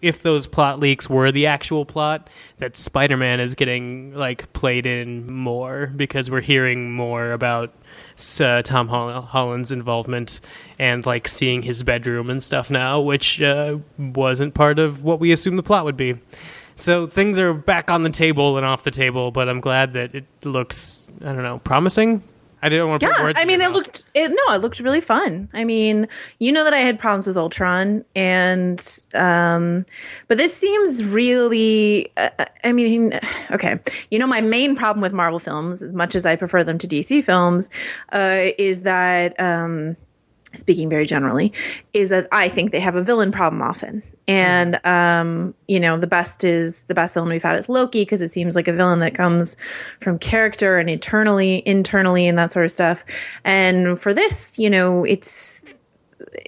if 0.01 0.21
those 0.21 0.47
plot 0.47 0.79
leaks 0.79 1.09
were 1.09 1.31
the 1.31 1.47
actual 1.47 1.85
plot, 1.85 2.29
that 2.59 2.77
Spider-Man 2.77 3.39
is 3.39 3.55
getting 3.55 4.13
like 4.13 4.51
played 4.53 4.85
in 4.85 5.31
more 5.31 5.87
because 5.95 6.29
we're 6.29 6.41
hearing 6.41 6.93
more 6.93 7.31
about 7.31 7.73
uh, 8.39 8.61
Tom 8.61 8.87
Holl- 8.87 9.21
Holland's 9.21 9.71
involvement 9.71 10.39
and 10.79 11.05
like 11.05 11.27
seeing 11.27 11.61
his 11.61 11.83
bedroom 11.83 12.29
and 12.29 12.41
stuff 12.41 12.69
now, 12.71 13.01
which 13.01 13.41
uh, 13.41 13.77
wasn't 13.97 14.53
part 14.53 14.79
of 14.79 15.03
what 15.03 15.19
we 15.19 15.31
assumed 15.31 15.57
the 15.57 15.63
plot 15.63 15.85
would 15.85 15.97
be. 15.97 16.15
So 16.75 17.07
things 17.07 17.39
are 17.39 17.53
back 17.53 17.89
on 17.89 18.03
the 18.03 18.09
table 18.09 18.57
and 18.57 18.65
off 18.65 18.83
the 18.83 18.91
table, 18.91 19.31
but 19.31 19.47
I'm 19.47 19.61
glad 19.61 19.93
that 19.93 20.13
it 20.13 20.25
looks 20.43 21.07
I 21.21 21.25
don't 21.33 21.43
know 21.43 21.59
promising. 21.59 22.21
I 22.61 22.69
didn't 22.69 22.89
want 22.89 23.01
to 23.01 23.07
put 23.07 23.17
Yeah, 23.17 23.23
words. 23.23 23.39
I 23.39 23.45
mean, 23.45 23.61
it 23.61 23.65
mouth. 23.65 23.75
looked 23.75 24.05
it, 24.15 24.29
no, 24.29 24.55
it 24.55 24.61
looked 24.61 24.79
really 24.79 25.01
fun. 25.01 25.49
I 25.53 25.63
mean, 25.65 26.07
you 26.39 26.51
know 26.51 26.63
that 26.63 26.73
I 26.73 26.79
had 26.79 26.97
problems 26.97 27.27
with 27.27 27.37
Ultron, 27.37 28.03
and 28.15 28.99
um, 29.13 29.85
but 30.27 30.37
this 30.37 30.55
seems 30.55 31.03
really. 31.03 32.11
Uh, 32.17 32.29
I 32.63 32.71
mean, 32.73 33.19
okay, 33.51 33.79
you 34.09 34.17
know, 34.17 34.25
my 34.25 34.41
main 34.41 34.75
problem 34.75 35.01
with 35.01 35.13
Marvel 35.13 35.37
films, 35.39 35.83
as 35.83 35.93
much 35.93 36.15
as 36.15 36.25
I 36.25 36.35
prefer 36.35 36.63
them 36.63 36.77
to 36.79 36.87
DC 36.87 37.23
films, 37.23 37.69
uh, 38.11 38.47
is 38.57 38.81
that. 38.81 39.39
Um, 39.39 39.95
speaking 40.55 40.89
very 40.89 41.05
generally, 41.05 41.53
is 41.93 42.09
that 42.09 42.27
I 42.31 42.49
think 42.49 42.71
they 42.71 42.79
have 42.79 42.95
a 42.95 43.03
villain 43.03 43.31
problem 43.31 43.61
often. 43.61 44.03
And 44.27 44.83
um, 44.85 45.53
you 45.67 45.79
know, 45.79 45.97
the 45.97 46.07
best 46.07 46.43
is 46.43 46.83
the 46.83 46.95
best 46.95 47.13
villain 47.13 47.29
we've 47.29 47.43
had 47.43 47.57
is 47.59 47.69
Loki 47.69 48.01
because 48.01 48.21
it 48.21 48.31
seems 48.31 48.55
like 48.55 48.67
a 48.67 48.73
villain 48.73 48.99
that 48.99 49.13
comes 49.13 49.55
from 50.01 50.17
character 50.17 50.77
and 50.77 50.89
eternally, 50.89 51.61
internally, 51.65 52.27
and 52.27 52.37
that 52.37 52.51
sort 52.51 52.65
of 52.65 52.71
stuff. 52.71 53.05
And 53.43 53.99
for 53.99 54.13
this, 54.13 54.57
you 54.57 54.69
know, 54.69 55.03
it's 55.03 55.75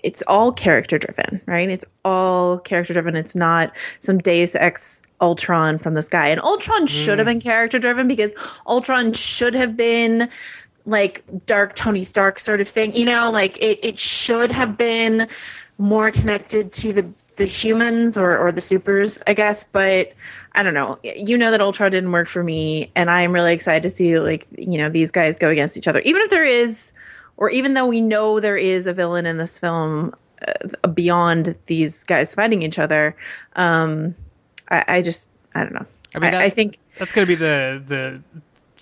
it's 0.04 0.24
all 0.28 0.52
character 0.52 0.98
driven, 0.98 1.42
right? 1.46 1.70
It's 1.70 1.86
all 2.04 2.60
character 2.60 2.94
driven. 2.94 3.16
It's 3.16 3.36
not 3.36 3.76
some 4.00 4.18
Deus 4.18 4.56
Ex 4.56 5.04
Ultron 5.22 5.78
from 5.80 5.94
the 5.94 6.02
sky. 6.02 6.28
And 6.28 6.42
Ultron 6.42 6.88
should 6.88 7.20
have 7.20 7.26
been 7.26 7.40
character 7.40 7.80
driven 7.80 8.08
because 8.08 8.34
Ultron 8.68 9.14
should 9.14 9.54
have 9.54 9.76
been 9.76 10.30
like 10.88 11.24
dark 11.46 11.76
Tony 11.76 12.04
Stark 12.04 12.40
sort 12.40 12.62
of 12.62 12.68
thing. 12.68 12.96
You 12.96 13.06
know, 13.06 13.30
like 13.32 13.58
it, 13.58 13.80
it 13.84 14.00
should 14.00 14.52
have 14.52 14.78
been 14.78 15.28
more 15.78 16.10
connected 16.10 16.72
to 16.72 16.94
the 16.94 17.06
the 17.36 17.46
humans 17.46 18.18
or, 18.18 18.36
or 18.36 18.52
the 18.52 18.62
supers, 18.62 19.22
I 19.28 19.34
guess. 19.34 19.64
But 19.64 20.14
I 20.54 20.64
don't 20.64 20.74
know. 20.74 20.98
You 21.04 21.38
know 21.38 21.52
that 21.52 21.62
Ultron 21.62 21.92
didn't 21.92 22.12
work 22.12 22.28
for 22.28 22.44
me, 22.44 22.90
and 22.96 23.12
I'm 23.12 23.32
really 23.32 23.54
excited 23.54 23.84
to 23.84 23.90
see 23.90 24.18
like 24.20 24.48
you 24.58 24.78
know 24.78 24.90
these 24.90 25.12
guys 25.12 25.38
go 25.38 25.50
against 25.50 25.78
each 25.78 25.88
other, 25.88 26.00
even 26.02 26.22
if 26.24 26.30
there 26.30 26.46
is, 26.46 26.94
or 27.36 27.50
even 27.52 27.74
though 27.76 27.86
we 27.86 28.02
know 28.02 28.40
there 28.40 28.58
is 28.58 28.88
a 28.88 28.94
villain 28.94 29.26
in 29.26 29.38
this 29.38 29.60
film 29.60 30.16
uh, 30.48 30.88
beyond 30.88 31.56
these 31.68 32.04
guys 32.06 32.34
fighting 32.34 32.62
each 32.64 32.80
other. 32.80 33.16
Um, 33.56 34.16
I, 34.72 34.84
I 34.88 35.02
just 35.02 35.30
I 35.54 35.64
don't 35.64 35.74
know. 35.74 35.86
I 36.16 36.18
I, 36.18 36.20
mean, 36.22 36.32
that- 36.32 36.42
I 36.42 36.50
think 36.50 36.80
that's 36.98 37.12
going 37.12 37.28
to 37.28 37.30
be 37.30 37.36
the 37.36 37.84
the 37.86 38.22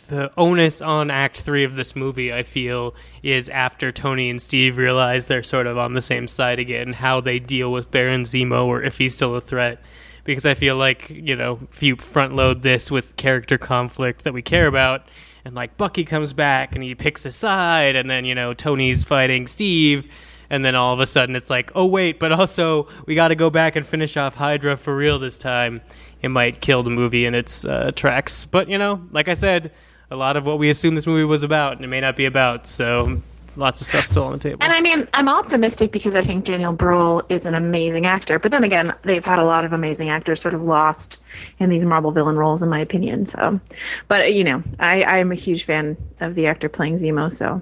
the 0.07 0.31
onus 0.37 0.81
on 0.81 1.09
act 1.09 1.41
3 1.41 1.63
of 1.63 1.75
this 1.75 1.95
movie 1.95 2.33
I 2.33 2.43
feel 2.43 2.95
is 3.23 3.49
after 3.49 3.91
Tony 3.91 4.29
and 4.29 4.41
Steve 4.41 4.77
realize 4.77 5.25
they're 5.25 5.43
sort 5.43 5.67
of 5.67 5.77
on 5.77 5.93
the 5.93 6.01
same 6.01 6.27
side 6.27 6.59
again 6.59 6.93
how 6.93 7.21
they 7.21 7.39
deal 7.39 7.71
with 7.71 7.91
Baron 7.91 8.23
Zemo 8.23 8.65
or 8.65 8.83
if 8.83 8.97
he's 8.97 9.15
still 9.15 9.35
a 9.35 9.41
threat. 9.41 9.81
Because 10.23 10.45
I 10.45 10.55
feel 10.55 10.75
like 10.75 11.09
you 11.09 11.35
know 11.35 11.59
if 11.71 11.83
you 11.83 11.95
front 11.95 12.35
load 12.35 12.61
this 12.61 12.89
with 12.89 13.15
character 13.15 13.57
conflict 13.57 14.23
that 14.23 14.33
we 14.33 14.41
care 14.41 14.67
about 14.67 15.07
and 15.43 15.53
like 15.53 15.77
Bucky 15.77 16.03
comes 16.03 16.33
back 16.33 16.73
and 16.73 16.83
he 16.83 16.95
picks 16.95 17.25
a 17.25 17.31
side 17.31 17.95
and 17.95 18.09
then 18.09 18.25
you 18.25 18.33
know 18.33 18.53
Tony's 18.53 19.03
fighting 19.03 19.45
Steve 19.47 20.11
and 20.49 20.65
then 20.65 20.75
all 20.75 20.93
of 20.93 20.99
a 20.99 21.07
sudden 21.07 21.35
it's 21.35 21.49
like 21.49 21.71
oh 21.75 21.85
wait 21.85 22.19
but 22.19 22.31
also 22.31 22.87
we 23.05 23.13
got 23.13 23.27
to 23.29 23.35
go 23.35 23.49
back 23.49 23.75
and 23.75 23.85
finish 23.85 24.17
off 24.17 24.35
Hydra 24.35 24.77
for 24.77 24.95
real 24.95 25.19
this 25.19 25.37
time. 25.37 25.81
It 26.21 26.29
might 26.29 26.59
kill 26.59 26.81
the 26.81 26.89
movie 26.89 27.25
in 27.27 27.35
its 27.35 27.65
uh, 27.65 27.91
tracks. 27.95 28.45
But 28.45 28.67
you 28.67 28.79
know 28.79 29.01
like 29.11 29.27
I 29.27 29.35
said 29.35 29.71
a 30.11 30.15
lot 30.15 30.37
of 30.37 30.45
what 30.45 30.59
we 30.59 30.69
assumed 30.69 30.97
this 30.97 31.07
movie 31.07 31.23
was 31.23 31.43
about 31.43 31.73
and 31.73 31.85
it 31.85 31.87
may 31.87 31.99
not 31.99 32.15
be 32.15 32.25
about 32.25 32.67
so 32.67 33.21
lots 33.57 33.81
of 33.81 33.87
stuff 33.87 34.05
still 34.05 34.23
on 34.25 34.33
the 34.33 34.37
table 34.37 34.59
And 34.61 34.73
I 34.73 34.81
mean, 34.81 35.07
I'm 35.13 35.29
optimistic 35.29 35.91
because 35.91 36.15
I 36.15 36.21
think 36.21 36.45
Daniel 36.45 36.73
Bruhl 36.73 37.23
is 37.29 37.45
an 37.45 37.55
amazing 37.55 38.05
actor. 38.05 38.39
But 38.39 38.51
then 38.51 38.63
again, 38.63 38.93
they've 39.03 39.23
had 39.23 39.39
a 39.39 39.43
lot 39.43 39.65
of 39.65 39.73
amazing 39.73 40.09
actors 40.09 40.41
sort 40.41 40.53
of 40.53 40.61
lost 40.61 41.21
in 41.59 41.69
these 41.69 41.85
Marvel 41.85 42.11
villain 42.11 42.35
roles, 42.35 42.61
in 42.61 42.69
my 42.69 42.79
opinion. 42.79 43.25
So, 43.25 43.59
but 44.07 44.33
you 44.33 44.43
know, 44.43 44.63
I, 44.79 45.03
I 45.03 45.17
am 45.17 45.31
a 45.31 45.35
huge 45.35 45.63
fan 45.63 45.97
of 46.19 46.35
the 46.35 46.47
actor 46.47 46.69
playing 46.69 46.95
Zemo. 46.95 47.31
So, 47.31 47.61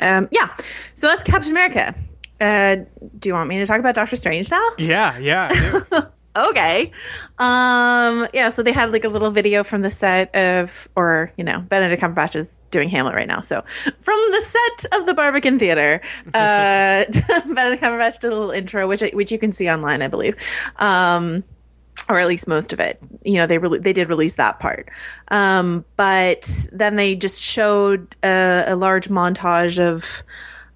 um, 0.00 0.28
yeah. 0.30 0.48
So 0.94 1.06
that's 1.06 1.22
Captain 1.22 1.50
America. 1.50 1.94
Uh, 2.40 2.76
do 3.18 3.28
you 3.28 3.34
want 3.34 3.48
me 3.48 3.58
to 3.58 3.66
talk 3.66 3.80
about 3.80 3.94
Doctor 3.94 4.16
Strange 4.16 4.50
now? 4.50 4.70
yeah 4.78 5.18
yeah. 5.18 5.80
okay. 6.36 6.92
Um, 7.38 8.28
yeah, 8.32 8.48
so 8.50 8.62
they 8.62 8.72
had 8.72 8.92
like 8.92 9.04
a 9.04 9.08
little 9.08 9.30
video 9.30 9.64
from 9.64 9.82
the 9.82 9.90
set 9.90 10.34
of, 10.34 10.88
or, 10.96 11.32
you 11.36 11.44
know, 11.44 11.60
Benedict 11.60 12.02
Cumberbatch 12.02 12.36
is 12.36 12.60
doing 12.70 12.88
Hamlet 12.88 13.14
right 13.14 13.28
now. 13.28 13.40
So 13.40 13.64
from 14.00 14.18
the 14.32 14.40
set 14.40 14.98
of 14.98 15.06
the 15.06 15.14
Barbican 15.14 15.58
Theater, 15.58 16.00
uh, 16.34 17.04
Benedict 17.04 17.82
Cumberbatch 17.82 18.20
did 18.20 18.32
a 18.32 18.34
little 18.34 18.50
intro, 18.50 18.86
which, 18.86 19.02
which 19.12 19.32
you 19.32 19.38
can 19.38 19.52
see 19.52 19.68
online, 19.68 20.02
I 20.02 20.08
believe. 20.08 20.36
Um, 20.76 21.44
or 22.08 22.18
at 22.18 22.28
least 22.28 22.48
most 22.48 22.72
of 22.72 22.80
it. 22.80 22.98
You 23.24 23.38
know, 23.38 23.46
they 23.46 23.58
re- 23.58 23.78
they 23.78 23.92
did 23.92 24.08
release 24.08 24.36
that 24.36 24.58
part, 24.58 24.88
um, 25.28 25.84
but 25.96 26.68
then 26.72 26.96
they 26.96 27.14
just 27.14 27.42
showed 27.42 28.16
a, 28.22 28.64
a 28.68 28.76
large 28.76 29.08
montage 29.08 29.78
of 29.78 30.22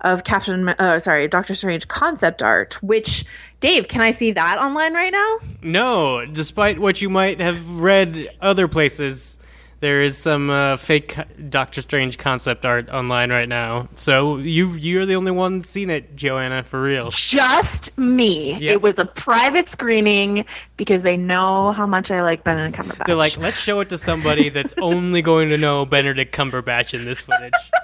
of 0.05 0.23
Captain, 0.23 0.69
uh, 0.69 0.99
sorry, 0.99 1.27
Doctor 1.27 1.55
Strange 1.55 1.89
concept 1.89 2.43
art. 2.43 2.75
Which, 2.83 3.25
Dave, 3.65 3.89
can 3.89 4.03
I 4.03 4.11
see 4.11 4.31
that 4.31 4.59
online 4.59 4.93
right 4.93 5.11
now? 5.11 5.39
No, 5.63 6.27
despite 6.27 6.79
what 6.79 7.01
you 7.01 7.09
might 7.09 7.41
have 7.41 7.67
read 7.67 8.29
other 8.43 8.69
places, 8.69 9.39
there 9.81 10.03
is 10.03 10.19
some 10.19 10.51
uh, 10.51 10.77
fake 10.77 11.17
Doctor 11.49 11.81
Strange 11.81 12.19
concept 12.19 12.67
art 12.67 12.91
online 12.91 13.31
right 13.31 13.49
now. 13.49 13.89
So 13.95 14.37
you 14.37 14.75
you're 14.75 15.07
the 15.07 15.17
only 15.17 15.31
one 15.31 15.61
that's 15.61 15.71
seen 15.71 15.89
it, 15.89 16.15
Joanna, 16.15 16.63
for 16.63 16.83
real. 16.83 17.09
Just 17.09 17.97
me. 17.97 18.53
Yep. 18.59 18.61
It 18.71 18.83
was 18.83 18.99
a 18.99 19.07
private 19.07 19.67
screening 19.71 20.45
because 20.77 21.03
they 21.03 21.17
know 21.17 21.73
how 21.73 21.87
much 21.87 22.11
I 22.11 22.21
like 22.21 22.45
Benedict 22.45 22.77
Cumberbatch. 22.77 23.07
They're 23.07 23.17
like, 23.17 23.39
let's 23.39 23.57
show 23.57 23.81
it 23.81 23.89
to 23.89 23.97
somebody 23.97 24.51
that's 24.51 24.75
only 24.77 25.23
going 25.23 25.49
to 25.49 25.57
know 25.57 25.87
Benedict 25.87 26.35
Cumberbatch 26.35 26.93
in 26.93 27.07
this 27.07 27.23
footage. 27.23 27.53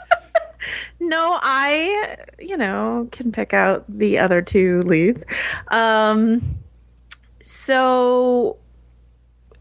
No, 0.98 1.38
I, 1.40 2.16
you 2.38 2.56
know, 2.56 3.08
can 3.12 3.32
pick 3.32 3.54
out 3.54 3.84
the 3.88 4.18
other 4.18 4.42
two 4.42 4.80
leads. 4.82 5.22
Um, 5.68 6.58
so 7.42 8.56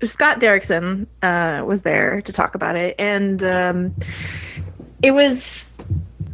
Scott 0.03 0.39
Derrickson 0.39 1.08
uh, 1.22 1.63
was 1.65 1.84
there 1.84 2.22
to 2.22 2.34
talk 2.34 2.56
about 2.56 2.75
it, 2.75 2.96
and 3.00 3.44
um, 3.44 3.96
it 5.01 5.12
was 5.12 5.75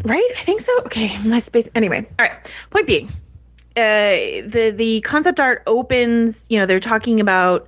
right. 0.04 0.32
I 0.38 0.42
think 0.42 0.62
so. 0.62 0.78
Okay, 0.86 1.18
my 1.24 1.40
space. 1.40 1.70
Anyway, 1.76 2.06
all 2.20 2.26
right. 2.28 2.54
Point 2.70 2.88
being, 2.88 3.08
uh, 3.78 4.46
the 4.48 4.74
the 4.76 5.02
concept 5.02 5.40
art 5.40 5.64
opens. 5.66 6.48
You 6.50 6.60
know, 6.60 6.66
they're 6.66 6.80
talking 6.80 7.20
about 7.20 7.68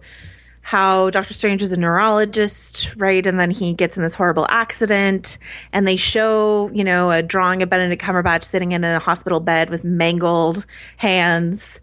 how 0.67 1.09
Doctor 1.11 1.33
Strange 1.33 1.61
is 1.61 1.71
a 1.71 1.79
neurologist, 1.79 2.93
right? 2.97 3.25
And 3.25 3.39
then 3.39 3.49
he 3.49 3.71
gets 3.71 3.95
in 3.95 4.03
this 4.03 4.13
horrible 4.13 4.45
accident, 4.49 5.37
and 5.71 5.87
they 5.87 5.95
show, 5.95 6.69
you 6.73 6.83
know, 6.83 7.09
a 7.09 7.23
drawing 7.23 7.61
of 7.61 7.69
Benedict 7.69 8.01
Cumberbatch 8.03 8.43
sitting 8.43 8.73
in 8.73 8.83
a 8.83 8.99
hospital 8.99 9.39
bed 9.39 9.69
with 9.69 9.85
mangled 9.85 10.65
hands. 10.97 11.79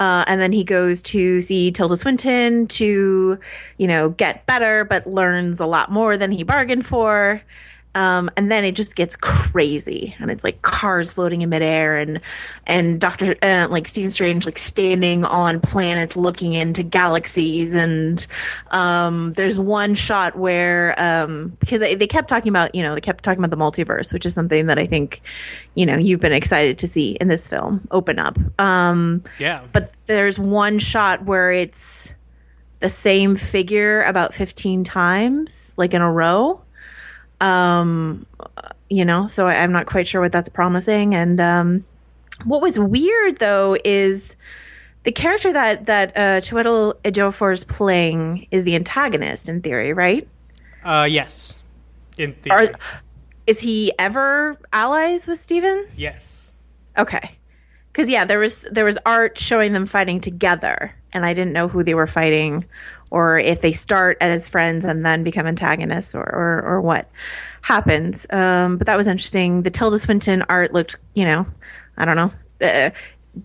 Uh, 0.00 0.24
and 0.26 0.40
then 0.40 0.52
he 0.52 0.64
goes 0.64 1.02
to 1.02 1.42
see 1.42 1.70
Tilda 1.70 1.98
Swinton 1.98 2.66
to, 2.68 3.38
you 3.76 3.86
know, 3.86 4.08
get 4.08 4.46
better, 4.46 4.84
but 4.84 5.06
learns 5.06 5.60
a 5.60 5.66
lot 5.66 5.92
more 5.92 6.16
than 6.16 6.32
he 6.32 6.44
bargained 6.44 6.86
for. 6.86 7.42
Um, 7.94 8.30
and 8.36 8.50
then 8.50 8.64
it 8.64 8.72
just 8.72 8.96
gets 8.96 9.16
crazy, 9.16 10.16
and 10.18 10.30
it's 10.30 10.42
like 10.44 10.62
cars 10.62 11.12
floating 11.12 11.42
in 11.42 11.48
midair, 11.48 11.96
and 11.96 12.20
and 12.66 13.00
Doctor 13.00 13.36
uh, 13.42 13.68
like 13.70 13.86
Stephen 13.86 14.10
Strange 14.10 14.46
like 14.46 14.58
standing 14.58 15.24
on 15.24 15.60
planets 15.60 16.16
looking 16.16 16.54
into 16.54 16.82
galaxies, 16.82 17.74
and 17.74 18.26
um, 18.70 19.30
there's 19.32 19.58
one 19.58 19.94
shot 19.94 20.36
where 20.36 21.00
um, 21.00 21.56
because 21.60 21.80
they, 21.80 21.94
they 21.94 22.06
kept 22.06 22.28
talking 22.28 22.48
about 22.50 22.74
you 22.74 22.82
know 22.82 22.94
they 22.94 23.00
kept 23.00 23.22
talking 23.22 23.42
about 23.42 23.56
the 23.56 23.62
multiverse, 23.62 24.12
which 24.12 24.26
is 24.26 24.34
something 24.34 24.66
that 24.66 24.78
I 24.78 24.86
think 24.86 25.20
you 25.74 25.86
know 25.86 25.96
you've 25.96 26.20
been 26.20 26.32
excited 26.32 26.78
to 26.78 26.88
see 26.88 27.12
in 27.20 27.28
this 27.28 27.48
film 27.48 27.86
open 27.90 28.18
up. 28.18 28.36
Um, 28.58 29.22
Yeah. 29.38 29.62
but 29.72 29.92
there's 30.06 30.38
one 30.38 30.78
shot 30.78 31.24
where 31.24 31.52
it's 31.52 32.14
the 32.80 32.88
same 32.88 33.36
figure 33.36 34.02
about 34.02 34.34
15 34.34 34.84
times 34.84 35.74
like 35.78 35.94
in 35.94 36.02
a 36.02 36.12
row 36.12 36.60
um 37.40 38.24
you 38.90 39.04
know 39.04 39.26
so 39.26 39.46
I, 39.46 39.54
i'm 39.62 39.72
not 39.72 39.86
quite 39.86 40.06
sure 40.08 40.20
what 40.20 40.32
that's 40.32 40.48
promising 40.48 41.14
and 41.14 41.40
um 41.40 41.84
what 42.44 42.60
was 42.62 42.78
weird 42.78 43.38
though 43.38 43.76
is 43.84 44.36
the 45.04 45.12
character 45.12 45.52
that 45.52 45.86
that 45.86 46.16
uh 46.16 46.40
Chiwetel 46.40 46.94
Ejiofor 47.04 47.52
is 47.52 47.64
playing 47.64 48.46
is 48.50 48.64
the 48.64 48.74
antagonist 48.74 49.48
in 49.48 49.60
theory 49.62 49.92
right 49.92 50.26
Uh, 50.84 51.08
yes. 51.10 51.58
In 52.18 52.34
theory. 52.34 52.68
are 52.68 52.74
is 53.46 53.60
he 53.60 53.92
ever 53.98 54.56
allies 54.72 55.26
with 55.26 55.38
Stephen? 55.38 55.86
yes. 55.96 56.54
Okay. 56.96 57.36
Cuz 57.94 58.08
yeah, 58.10 58.24
there 58.24 58.38
was 58.38 58.66
there 58.70 58.84
was 58.84 58.98
art 59.06 59.38
showing 59.38 59.72
them 59.72 59.86
fighting 59.86 60.20
together 60.20 60.94
and 61.12 61.24
I 61.24 61.32
didn't 61.32 61.52
know 61.52 61.68
who 61.68 61.82
they 61.82 61.94
were 61.94 62.06
fighting 62.06 62.64
or 63.10 63.38
if 63.38 63.60
they 63.60 63.72
start 63.72 64.16
as 64.20 64.48
friends 64.48 64.84
and 64.84 65.06
then 65.06 65.22
become 65.22 65.46
antagonists 65.46 66.14
or 66.14 66.22
or, 66.22 66.62
or 66.62 66.80
what 66.80 67.08
happens. 67.62 68.26
Um, 68.30 68.76
but 68.76 68.86
that 68.86 68.96
was 68.96 69.06
interesting. 69.06 69.62
The 69.62 69.70
Tilda 69.70 69.98
Swinton 69.98 70.42
art 70.48 70.72
looked, 70.72 70.96
you 71.14 71.24
know, 71.24 71.46
I 71.96 72.04
don't 72.04 72.16
know, 72.16 72.32
uh, 72.60 72.90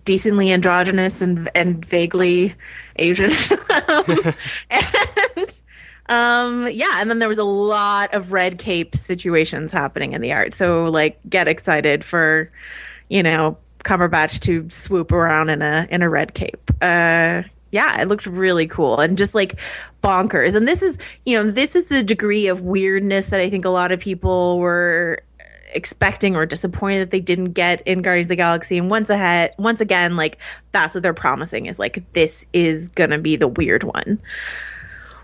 decently 0.04 0.52
androgynous 0.52 1.22
and 1.22 1.50
and 1.54 1.84
vaguely 1.84 2.54
Asian. 2.96 3.30
and 4.70 5.62
um 6.08 6.68
yeah 6.72 7.00
and 7.00 7.08
then 7.08 7.20
there 7.20 7.28
was 7.28 7.38
a 7.38 7.44
lot 7.44 8.12
of 8.12 8.32
red 8.32 8.58
cape 8.58 8.96
situations 8.96 9.70
happening 9.70 10.12
in 10.12 10.20
the 10.20 10.32
art 10.32 10.52
so 10.52 10.84
like 10.84 11.18
get 11.28 11.46
excited 11.46 12.02
for 12.02 12.50
you 13.08 13.22
know 13.22 13.56
cumberbatch 13.84 14.40
to 14.40 14.68
swoop 14.70 15.12
around 15.12 15.48
in 15.50 15.62
a 15.62 15.86
in 15.90 16.02
a 16.02 16.08
red 16.08 16.34
cape 16.34 16.70
uh 16.82 17.42
yeah 17.72 18.00
it 18.00 18.08
looked 18.08 18.26
really 18.26 18.66
cool 18.66 18.98
and 19.00 19.16
just 19.16 19.34
like 19.34 19.58
bonkers 20.02 20.54
and 20.54 20.66
this 20.66 20.82
is 20.82 20.98
you 21.26 21.36
know 21.36 21.50
this 21.50 21.74
is 21.76 21.88
the 21.88 22.02
degree 22.02 22.46
of 22.46 22.60
weirdness 22.62 23.28
that 23.28 23.40
i 23.40 23.48
think 23.48 23.64
a 23.64 23.70
lot 23.70 23.92
of 23.92 24.00
people 24.00 24.58
were 24.58 25.20
expecting 25.72 26.34
or 26.34 26.44
disappointed 26.46 26.98
that 26.98 27.10
they 27.10 27.20
didn't 27.20 27.52
get 27.52 27.80
in 27.82 28.02
Guardians 28.02 28.24
of 28.26 28.30
the 28.30 28.34
Galaxy. 28.36 28.76
And 28.76 28.90
once 28.90 29.08
ahead, 29.08 29.54
once 29.56 29.80
again, 29.80 30.16
like 30.16 30.36
that's 30.72 30.96
what 30.96 31.02
they're 31.04 31.14
promising 31.14 31.66
is 31.66 31.78
like 31.78 32.02
this 32.12 32.44
is 32.52 32.88
gonna 32.88 33.18
be 33.20 33.36
the 33.36 33.46
weird 33.46 33.84
one. 33.84 34.18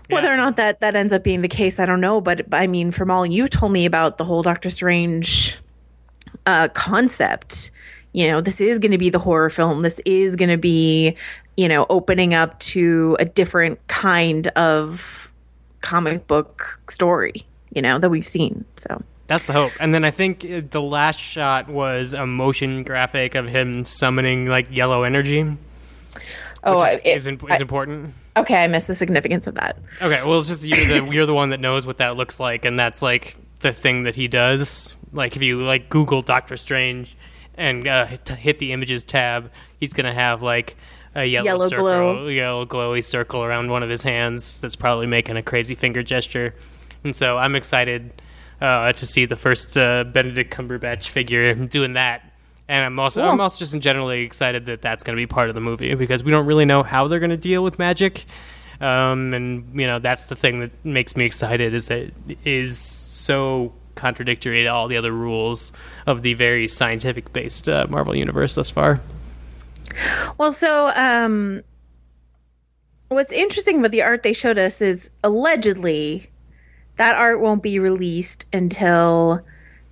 Whether 0.09 0.27
Yeah. 0.27 0.33
or 0.35 0.37
not 0.37 0.55
that 0.55 0.79
that 0.79 0.95
ends 0.95 1.11
up 1.11 1.21
being 1.21 1.41
the 1.41 1.49
case, 1.49 1.79
I 1.81 1.85
don't 1.85 1.99
know. 1.99 2.21
But 2.21 2.45
I 2.53 2.65
mean, 2.65 2.91
from 2.91 3.11
all 3.11 3.25
you 3.25 3.49
told 3.49 3.73
me 3.73 3.85
about 3.85 4.17
the 4.17 4.23
whole 4.23 4.41
Doctor 4.41 4.69
Strange 4.69 5.57
uh, 6.45 6.69
concept, 6.69 7.71
you 8.13 8.27
know, 8.27 8.41
this 8.41 8.59
is 8.61 8.79
going 8.79 8.91
to 8.91 8.97
be 8.97 9.09
the 9.09 9.19
horror 9.19 9.49
film. 9.49 9.81
This 9.81 9.99
is 10.05 10.35
going 10.35 10.49
to 10.49 10.57
be, 10.57 11.15
you 11.55 11.67
know, 11.67 11.85
opening 11.89 12.33
up 12.33 12.59
to 12.61 13.15
a 13.19 13.25
different 13.25 13.85
kind 13.87 14.47
of 14.49 15.31
comic 15.81 16.27
book 16.27 16.79
story, 16.89 17.45
you 17.73 17.81
know, 17.81 17.99
that 17.99 18.09
we've 18.09 18.27
seen. 18.27 18.65
So 18.77 19.01
That's 19.27 19.45
the 19.45 19.53
hope. 19.53 19.71
And 19.79 19.93
then 19.93 20.03
I 20.03 20.11
think 20.11 20.43
uh, 20.45 20.61
the 20.69 20.81
last 20.81 21.19
shot 21.19 21.69
was 21.69 22.13
a 22.13 22.25
motion 22.25 22.83
graphic 22.83 23.35
of 23.35 23.47
him 23.47 23.83
summoning 23.85 24.47
like 24.47 24.75
yellow 24.75 25.03
energy, 25.03 25.45
oh, 26.63 26.83
is, 26.83 26.99
it- 26.99 27.05
is, 27.05 27.27
is 27.27 27.61
important. 27.61 28.13
okay, 28.35 28.63
I 28.63 28.67
missed 28.67 28.87
the 28.87 28.95
significance 28.95 29.47
of 29.47 29.55
that. 29.55 29.77
Okay, 30.01 30.23
well, 30.23 30.39
it's 30.39 30.47
just 30.47 30.63
you're 30.63 30.85
the 31.01 31.05
you're 31.13 31.25
the 31.25 31.33
one 31.33 31.49
that 31.51 31.59
knows 31.59 31.85
what 31.85 31.97
that 31.97 32.15
looks 32.17 32.39
like, 32.39 32.65
and 32.65 32.77
that's 32.79 33.01
like 33.01 33.37
the 33.59 33.71
thing 33.73 34.03
that 34.03 34.15
he 34.15 34.27
does. 34.27 34.95
Like 35.13 35.35
if 35.35 35.41
you 35.43 35.61
like 35.63 35.89
Google 35.89 36.21
Doctor 36.21 36.57
Strange 36.57 37.15
and 37.57 37.87
uh, 37.87 38.05
hit, 38.05 38.27
hit 38.29 38.59
the 38.59 38.71
images 38.71 39.03
tab, 39.03 39.51
he's 39.79 39.93
gonna 39.93 40.13
have 40.13 40.41
like 40.41 40.77
a 41.15 41.25
yellow, 41.25 41.45
Yellow 41.45 41.67
circle, 41.69 41.83
glow. 41.85 42.27
yellow 42.27 42.65
glowy 42.65 43.03
circle 43.03 43.43
around 43.43 43.69
one 43.71 43.83
of 43.83 43.89
his 43.89 44.03
hands. 44.03 44.61
That's 44.61 44.75
probably 44.75 45.07
making 45.07 45.37
a 45.37 45.43
crazy 45.43 45.75
finger 45.75 46.03
gesture, 46.03 46.53
and 47.03 47.15
so 47.15 47.37
I'm 47.37 47.55
excited 47.55 48.21
uh, 48.61 48.93
to 48.93 49.05
see 49.05 49.25
the 49.25 49.35
first 49.35 49.77
uh, 49.77 50.03
Benedict 50.03 50.53
Cumberbatch 50.53 51.07
figure 51.09 51.53
doing 51.55 51.93
that. 51.93 52.23
And 52.69 52.83
I'm 52.83 52.99
also 52.99 53.23
I'm 53.23 53.39
also 53.39 53.59
just 53.59 53.77
generally 53.79 54.23
excited 54.23 54.65
that 54.65 54.81
that's 54.81 55.03
going 55.03 55.15
to 55.15 55.21
be 55.21 55.25
part 55.25 55.47
of 55.49 55.55
the 55.55 55.61
movie 55.61 55.95
because 55.95 56.23
we 56.23 56.31
don't 56.31 56.45
really 56.45 56.65
know 56.65 56.83
how 56.83 57.07
they're 57.07 57.19
going 57.19 57.29
to 57.29 57.37
deal 57.37 57.63
with 57.63 57.79
magic. 57.79 58.25
Um, 58.81 59.33
and 59.33 59.79
you 59.79 59.87
know 59.87 59.99
that's 59.99 60.25
the 60.25 60.35
thing 60.35 60.59
that 60.59 60.71
makes 60.85 61.15
me 61.15 61.25
excited 61.25 61.73
is 61.73 61.87
that 61.87 62.11
it 62.27 62.37
is 62.45 62.77
so 62.77 63.73
contradictory 63.97 64.63
to 64.63 64.69
all 64.69 64.87
the 64.87 64.97
other 64.97 65.11
rules 65.11 65.73
of 66.05 66.21
the 66.21 66.33
very 66.35 66.67
scientific 66.67 67.33
based 67.33 67.67
uh, 67.67 67.85
Marvel 67.89 68.15
universe 68.15 68.55
thus 68.55 68.69
far. 68.69 69.01
Well, 70.37 70.51
so 70.51 70.91
um, 70.95 71.63
what's 73.09 73.31
interesting 73.31 73.79
about 73.79 73.91
the 73.91 74.03
art 74.03 74.23
they 74.23 74.33
showed 74.33 74.57
us 74.57 74.81
is 74.81 75.11
allegedly 75.23 76.29
that 76.97 77.15
art 77.15 77.41
won't 77.41 77.63
be 77.63 77.79
released 77.79 78.45
until 78.53 79.41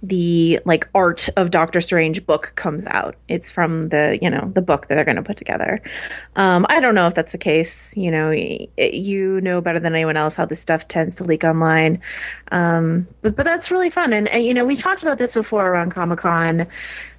the 0.08 0.60
like 0.66 0.88
art 0.94 1.30
of 1.38 1.52
Doctor 1.52 1.82
Strange 1.82 2.26
book 2.26 2.54
comes 2.56 2.88
out. 2.88 3.16
It's 3.28 3.52
from 3.52 3.90
the 3.90 4.18
you 4.22 4.30
know 4.30 4.52
the 4.54 4.62
book 4.62 4.88
that 4.88 4.96
they're 4.96 5.06
going 5.06 5.16
to 5.16 5.24
put 5.24 5.38
together. 5.38 5.82
Um, 6.36 6.66
I 6.70 6.80
don't 6.80 6.96
know 6.96 7.08
if 7.08 7.16
that's 7.16 7.32
the 7.32 7.38
case. 7.38 7.96
You 7.98 8.12
know, 8.12 8.32
you 8.32 9.42
know 9.42 9.62
better 9.62 9.80
than 9.80 9.94
anyone 9.96 10.18
else 10.18 10.36
how 10.36 10.46
this 10.46 10.60
stuff 10.60 10.88
tends 10.88 11.16
to 11.16 11.24
leak 11.24 11.44
online. 11.44 12.02
Um, 12.52 13.08
but 13.22 13.36
but 13.36 13.46
that's 13.46 13.72
really 13.72 13.90
fun. 13.90 14.14
And, 14.14 14.28
and 14.30 14.46
you 14.46 14.54
know 14.54 14.66
we 14.66 14.76
talked 14.76 15.04
about 15.04 15.18
this 15.18 15.34
before 15.34 15.68
around 15.68 15.92
Comic 15.92 16.20
Con 16.20 16.68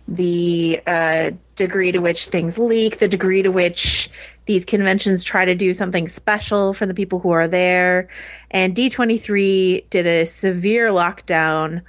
the 0.09 0.81
uh, 0.87 1.33
degree 1.57 1.91
to 1.93 1.99
which 1.99 2.27
things 2.27 2.59
leak, 2.59 2.99
the 2.99 3.09
degree 3.09 3.43
to 3.43 3.51
which 3.51 4.09
these 4.47 4.65
conventions 4.65 5.25
try 5.25 5.45
to 5.45 5.55
do 5.55 5.75
something 5.75 6.07
special 6.07 6.73
for 6.73 6.87
the 6.87 6.95
people 6.95 7.19
who 7.19 7.31
are 7.31 7.49
there. 7.49 8.09
And 8.51 8.75
D23 8.75 9.91
did 9.91 10.07
a 10.07 10.25
severe 10.25 10.91
lockdown 10.91 11.83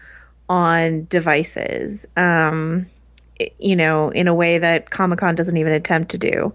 on 0.50 1.06
devices, 1.10 2.08
um, 2.16 2.88
you 3.60 3.76
know, 3.76 4.10
in 4.10 4.28
a 4.28 4.34
way 4.34 4.58
that 4.58 4.90
Comic 4.90 5.20
Con 5.20 5.36
doesn't 5.36 5.58
even 5.58 5.74
attempt 5.74 6.10
to 6.12 6.18
do. 6.18 6.54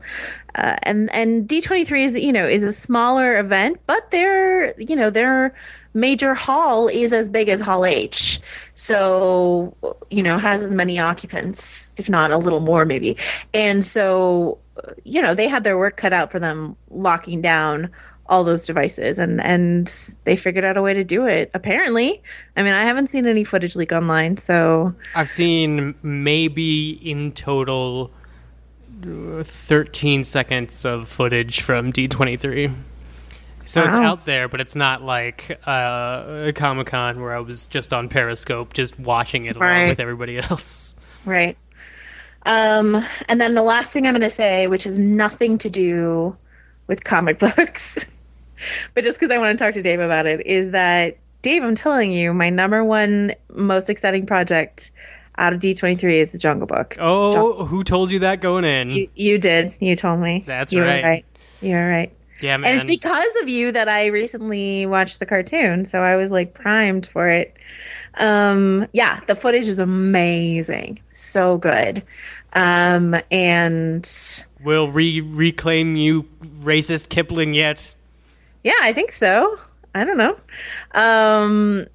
Uh, 0.54 0.76
and 0.82 1.12
and 1.14 1.48
D23 1.48 2.04
is 2.04 2.16
you 2.18 2.32
know 2.32 2.46
is 2.46 2.62
a 2.62 2.72
smaller 2.72 3.38
event, 3.38 3.80
but 3.86 4.10
their 4.10 4.78
you 4.80 4.96
know 4.96 5.10
their 5.10 5.54
major 5.94 6.34
hall 6.34 6.88
is 6.88 7.12
as 7.12 7.28
big 7.28 7.48
as 7.48 7.60
Hall 7.60 7.84
H, 7.84 8.40
so 8.74 9.74
you 10.10 10.22
know 10.22 10.38
has 10.38 10.62
as 10.62 10.72
many 10.72 10.98
occupants, 10.98 11.90
if 11.96 12.10
not 12.10 12.30
a 12.30 12.36
little 12.36 12.60
more 12.60 12.84
maybe. 12.84 13.16
And 13.54 13.84
so 13.84 14.58
you 15.04 15.22
know 15.22 15.34
they 15.34 15.48
had 15.48 15.64
their 15.64 15.78
work 15.78 15.96
cut 15.96 16.12
out 16.12 16.30
for 16.30 16.38
them 16.38 16.76
locking 16.90 17.40
down 17.40 17.90
all 18.26 18.44
those 18.44 18.64
devices 18.66 19.18
and 19.18 19.42
and 19.44 20.16
they 20.24 20.36
figured 20.36 20.64
out 20.64 20.76
a 20.76 20.82
way 20.82 20.94
to 20.94 21.04
do 21.04 21.26
it 21.26 21.50
apparently 21.54 22.22
i 22.56 22.62
mean 22.62 22.72
i 22.72 22.84
haven't 22.84 23.08
seen 23.08 23.26
any 23.26 23.44
footage 23.44 23.74
leak 23.76 23.92
online 23.92 24.36
so 24.36 24.94
I've 25.14 25.28
seen 25.28 25.94
maybe 26.02 26.90
in 26.90 27.32
total 27.32 28.10
uh, 29.04 29.42
13 29.42 30.22
seconds 30.24 30.84
of 30.84 31.08
footage 31.08 31.60
from 31.60 31.92
D23. 31.92 32.72
So 33.64 33.82
it's 33.82 33.94
out 33.94 34.24
there, 34.26 34.48
but 34.48 34.60
it's 34.60 34.76
not 34.76 35.02
like 35.02 35.58
uh, 35.66 36.52
Comic 36.54 36.86
Con 36.88 37.20
where 37.20 37.34
I 37.34 37.40
was 37.40 37.66
just 37.66 37.92
on 37.92 38.08
Periscope, 38.08 38.72
just 38.74 38.98
watching 38.98 39.46
it 39.46 39.56
along 39.56 39.68
Right. 39.68 39.88
with 39.88 39.98
everybody 40.00 40.38
else. 40.38 40.94
Right. 41.24 41.56
Um, 42.44 43.04
and 43.28 43.40
then 43.40 43.54
the 43.54 43.62
last 43.62 43.92
thing 43.92 44.06
I'm 44.06 44.12
going 44.14 44.22
to 44.22 44.30
say, 44.30 44.66
which 44.66 44.84
has 44.84 44.98
nothing 44.98 45.58
to 45.58 45.70
do 45.70 46.36
with 46.86 47.04
comic 47.04 47.38
books, 47.38 48.04
but 48.94 49.04
just 49.04 49.18
because 49.18 49.32
I 49.32 49.38
want 49.38 49.58
to 49.58 49.64
talk 49.64 49.74
to 49.74 49.82
Dave 49.82 50.00
about 50.00 50.26
it, 50.26 50.46
is 50.46 50.72
that 50.72 51.16
Dave, 51.42 51.62
I'm 51.62 51.74
telling 51.74 52.12
you, 52.12 52.32
my 52.32 52.50
number 52.50 52.84
one 52.84 53.34
most 53.52 53.90
exciting 53.90 54.26
project 54.26 54.90
out 55.38 55.52
of 55.52 55.60
D23 55.60 56.14
is 56.14 56.32
the 56.32 56.38
Jungle 56.38 56.66
Book. 56.66 56.96
Oh, 57.00 57.32
Jungle- 57.32 57.66
who 57.66 57.82
told 57.82 58.10
you 58.10 58.20
that 58.20 58.40
going 58.40 58.64
in? 58.64 58.90
you, 58.90 59.08
you 59.14 59.38
did. 59.38 59.74
You 59.80 59.96
told 59.96 60.20
me. 60.20 60.44
That's 60.46 60.72
you 60.72 60.82
right. 60.82 61.02
right. 61.02 61.24
You're 61.60 61.88
right. 61.88 62.12
yeah, 62.40 62.56
man. 62.56 62.70
And 62.70 62.76
it's 62.78 62.86
because 62.86 63.36
of 63.40 63.48
you 63.48 63.72
that 63.72 63.88
I 63.88 64.06
recently 64.06 64.86
watched 64.86 65.18
the 65.20 65.26
cartoon, 65.26 65.84
so 65.84 66.00
I 66.00 66.16
was 66.16 66.30
like 66.30 66.54
primed 66.54 67.06
for 67.06 67.28
it. 67.28 67.56
Um, 68.18 68.86
yeah, 68.92 69.20
the 69.26 69.34
footage 69.34 69.68
is 69.68 69.78
amazing, 69.78 71.00
so 71.12 71.56
good. 71.58 72.02
Um, 72.52 73.16
and 73.30 74.04
Will 74.64 74.90
re 74.90 75.20
reclaim 75.20 75.96
you, 75.96 76.24
racist 76.62 77.08
Kipling 77.08 77.54
yet? 77.54 77.94
yeah, 78.64 78.74
I 78.80 78.92
think 78.92 79.12
so. 79.12 79.58
I 79.94 80.04
don't 80.04 80.16
know. 80.16 80.36
Um, 80.94 81.86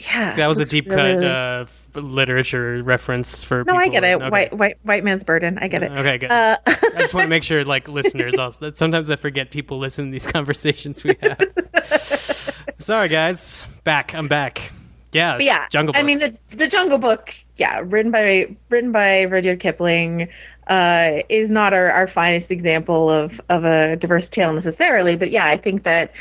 yeah, 0.00 0.34
That 0.34 0.46
was 0.46 0.58
a 0.58 0.64
deep 0.64 0.88
really- 0.88 1.14
cut 1.14 1.24
uh, 1.24 1.66
literature 1.94 2.82
reference 2.82 3.44
for. 3.44 3.64
No, 3.64 3.74
I 3.74 3.88
get 3.88 4.04
it. 4.04 4.16
Okay. 4.16 4.28
White, 4.30 4.52
white, 4.52 4.78
white 4.84 5.04
man's 5.04 5.24
burden. 5.24 5.58
I 5.58 5.68
get 5.68 5.82
it. 5.82 5.92
Okay, 5.92 6.18
good. 6.18 6.30
Uh, 6.30 6.56
I 6.66 6.74
just 6.98 7.12
want 7.14 7.24
to 7.24 7.28
make 7.28 7.42
sure, 7.44 7.64
like 7.64 7.88
listeners, 8.00 8.36
also 8.38 8.70
sometimes 8.72 9.10
I 9.10 9.16
forget 9.16 9.50
people 9.50 9.78
listen 9.78 10.06
to 10.06 10.10
these 10.12 10.26
conversations 10.38 11.02
we 11.04 11.16
have. 11.20 12.62
Sorry, 12.78 13.08
guys. 13.08 13.62
Back. 13.84 14.14
I'm 14.14 14.28
back. 14.28 14.72
Yeah. 15.12 15.36
Yeah, 15.38 15.66
Jungle 15.68 15.92
Book. 15.92 16.00
I 16.00 16.06
mean 16.06 16.20
the 16.20 16.34
the 16.48 16.66
Jungle 16.66 16.96
Book, 16.98 17.34
yeah, 17.56 17.82
written 17.84 18.10
by 18.10 18.56
written 18.70 18.92
by 18.92 19.24
Rudyard 19.24 19.60
Kipling, 19.60 20.28
uh, 20.72 21.22
is 21.28 21.50
not 21.50 21.74
our, 21.74 21.90
our 21.90 22.06
finest 22.08 22.50
example 22.50 23.10
of 23.10 23.42
of 23.50 23.62
a 23.64 23.96
diverse 23.96 24.30
tale 24.30 24.54
necessarily. 24.54 25.16
But 25.16 25.30
yeah, 25.30 25.44
I 25.44 25.58
think 25.58 25.82
that, 25.82 26.14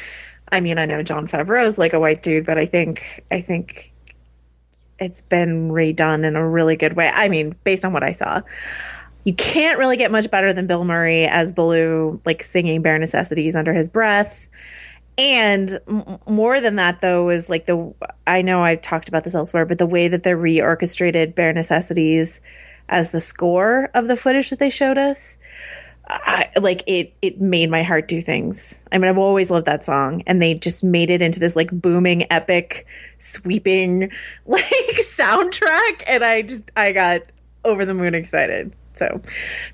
I 0.52 0.60
mean, 0.60 0.78
I 0.78 0.86
know 0.86 1.02
Jon 1.02 1.26
Favreau 1.26 1.66
is 1.66 1.78
like 1.78 1.94
a 1.94 2.02
white 2.02 2.22
dude, 2.22 2.46
but 2.46 2.58
I 2.58 2.66
think 2.66 3.24
I 3.32 3.40
think 3.40 3.94
it's 5.00 5.22
been 5.22 5.70
redone 5.70 6.26
in 6.26 6.36
a 6.36 6.46
really 6.46 6.76
good 6.76 6.98
way. 6.98 7.10
I 7.14 7.30
mean, 7.30 7.56
based 7.64 7.86
on 7.86 7.94
what 7.94 8.04
I 8.04 8.12
saw. 8.12 8.42
You 9.24 9.34
can't 9.36 9.80
really 9.80 9.98
get 9.98 10.12
much 10.12 10.30
better 10.30 10.52
than 10.52 10.68
Bill 10.68 10.84
Murray 10.84 11.28
as 11.28 11.54
Baloo, 11.54 12.20
like 12.26 12.44
singing 12.44 12.82
bare 12.82 13.00
necessities 13.00 13.56
under 13.56 13.72
his 13.72 13.88
breath. 13.88 14.50
And 15.18 15.80
more 16.28 16.60
than 16.60 16.76
that, 16.76 17.00
though, 17.00 17.30
is 17.30 17.50
like 17.50 17.68
the 17.68 17.94
I 18.28 18.42
know 18.42 18.64
I've 18.64 18.82
talked 18.82 19.08
about 19.08 19.24
this 19.24 19.36
elsewhere, 19.36 19.66
but 19.66 19.78
the 19.78 19.86
way 19.86 20.10
that 20.10 20.24
they 20.24 20.32
reorchestrated 20.32 21.36
bare 21.36 21.54
necessities 21.54 22.42
as 22.92 23.12
the 23.12 23.22
score 23.22 23.90
of 23.96 24.08
the 24.08 24.16
footage 24.16 24.50
that 24.52 24.60
they 24.60 24.70
showed 24.70 24.98
us, 25.00 25.40
I, 26.08 26.50
like 26.60 26.84
it 26.88 27.14
it 27.22 27.40
made 27.40 27.70
my 27.72 27.84
heart 27.84 28.08
do 28.08 28.22
things. 28.22 28.84
I 28.92 28.98
mean, 28.98 29.10
I've 29.10 29.18
always 29.18 29.50
loved 29.50 29.66
that 29.66 29.84
song, 29.84 30.24
and 30.28 30.42
they 30.42 30.54
just 30.56 30.84
made 30.84 31.10
it 31.10 31.22
into 31.22 31.40
this 31.40 31.56
like 31.56 31.72
booming, 31.72 32.30
epic, 32.32 32.86
sweeping 33.20 34.12
like 34.46 34.64
soundtrack, 35.00 36.04
and 36.08 36.24
I 36.24 36.42
just 36.44 36.64
I 36.76 36.92
got 36.92 37.22
over 37.64 37.86
the 37.86 37.94
moon 37.94 38.14
excited. 38.14 38.74
So, 38.94 39.22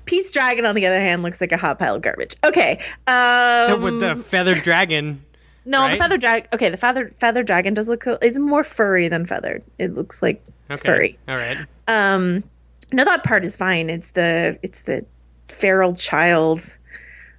Pete's 0.04 0.30
Dragon, 0.32 0.64
on 0.64 0.74
the 0.76 0.86
other 0.86 1.00
hand, 1.00 1.22
looks 1.22 1.40
like 1.40 1.50
a 1.52 1.56
hot 1.56 1.78
pile 1.78 1.96
of 1.96 2.02
garbage. 2.02 2.36
Okay, 2.44 2.78
um, 3.08 3.68
The- 3.70 3.78
with 3.82 4.00
the 4.00 4.16
feathered 4.16 4.62
dragon. 4.62 5.24
no, 5.64 5.80
right? 5.80 5.92
the 5.92 5.96
feather 5.96 6.18
dragon. 6.18 6.48
Okay, 6.52 6.68
the 6.70 6.76
feather 6.76 7.12
feather 7.18 7.42
dragon 7.42 7.74
does 7.74 7.88
look 7.88 8.00
cool. 8.00 8.18
It's 8.22 8.38
more 8.38 8.62
furry 8.62 9.08
than 9.08 9.26
feathered. 9.26 9.64
It 9.78 9.94
looks 9.94 10.22
like 10.22 10.42
it's 10.70 10.80
Okay. 10.82 10.86
furry. 10.88 11.18
All 11.26 11.36
right. 11.36 11.58
Um, 11.88 12.44
no, 12.92 13.04
that 13.04 13.24
part 13.24 13.44
is 13.44 13.56
fine. 13.56 13.90
It's 13.90 14.12
the 14.12 14.58
it's 14.62 14.82
the 14.82 15.04
feral 15.48 15.94
child. 15.94 16.76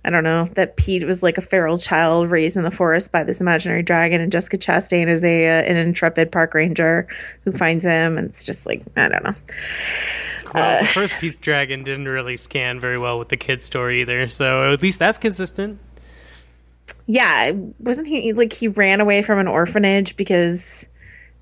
I 0.06 0.10
don't 0.10 0.24
know 0.24 0.46
that 0.54 0.78
Pete 0.78 1.06
was 1.06 1.22
like 1.24 1.38
a 1.38 1.42
feral 1.42 1.78
child 1.78 2.32
raised 2.32 2.56
in 2.56 2.64
the 2.64 2.72
forest 2.72 3.12
by 3.12 3.24
this 3.24 3.42
imaginary 3.42 3.84
dragon, 3.84 4.22
and 4.22 4.32
Jessica 4.32 4.58
Chastain 4.58 5.08
is 5.08 5.24
a 5.24 5.46
uh, 5.46 5.64
an 5.64 5.76
intrepid 5.76 6.32
park 6.32 6.54
ranger 6.54 7.08
who 7.44 7.52
finds 7.52 7.84
him, 7.84 8.18
and 8.18 8.30
it's 8.30 8.44
just 8.44 8.66
like 8.66 8.84
I 8.96 9.10
don't 9.10 9.24
know. 9.24 9.36
Well, 10.54 10.82
the 10.82 10.88
first 10.88 11.16
Pete's 11.20 11.40
Dragon 11.40 11.84
didn't 11.84 12.08
really 12.08 12.38
scan 12.38 12.80
very 12.80 12.98
well 12.98 13.20
with 13.20 13.30
the 13.30 13.38
kid 13.38 13.62
story 13.62 14.02
either, 14.02 14.28
so 14.30 14.72
at 14.72 14.82
least 14.82 14.98
that's 15.00 15.18
consistent. 15.18 15.80
Yeah, 17.06 17.52
wasn't 17.80 18.08
he 18.08 18.34
like 18.34 18.54
he 18.54 18.68
ran 18.68 19.02
away 19.02 19.22
from 19.22 19.40
an 19.40 19.48
orphanage 19.48 20.16
because 20.16 20.90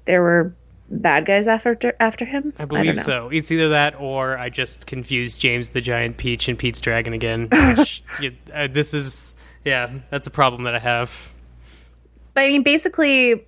there 0.06 0.22
were 0.22 0.54
bad 0.90 1.26
guys 1.26 1.48
after 1.48 1.96
after 2.00 2.26
him? 2.26 2.54
I 2.58 2.66
believe 2.66 2.96
know. 2.96 3.02
so. 3.02 3.30
It's 3.30 3.52
either 3.52 3.70
that 3.70 4.00
or 4.00 4.38
I 4.38 4.50
just 4.50 4.88
confused 4.88 5.40
James 5.40 5.70
the 5.70 5.82
Giant 5.82 6.18
Peach 6.18 6.48
and 6.48 6.58
Pete's 6.58 6.82
Dragon 6.82 7.14
again. 7.14 7.50
Which, 7.78 8.04
you- 8.22 8.36
uh, 8.54 8.68
this 8.68 8.94
is, 8.94 9.36
yeah, 9.66 9.92
that's 10.10 10.28
a 10.28 10.32
problem 10.32 10.64
that 10.64 10.76
I 10.76 10.80
have. 10.80 11.34
But 12.34 12.42
I 12.42 12.48
mean, 12.50 12.64
basically, 12.64 13.46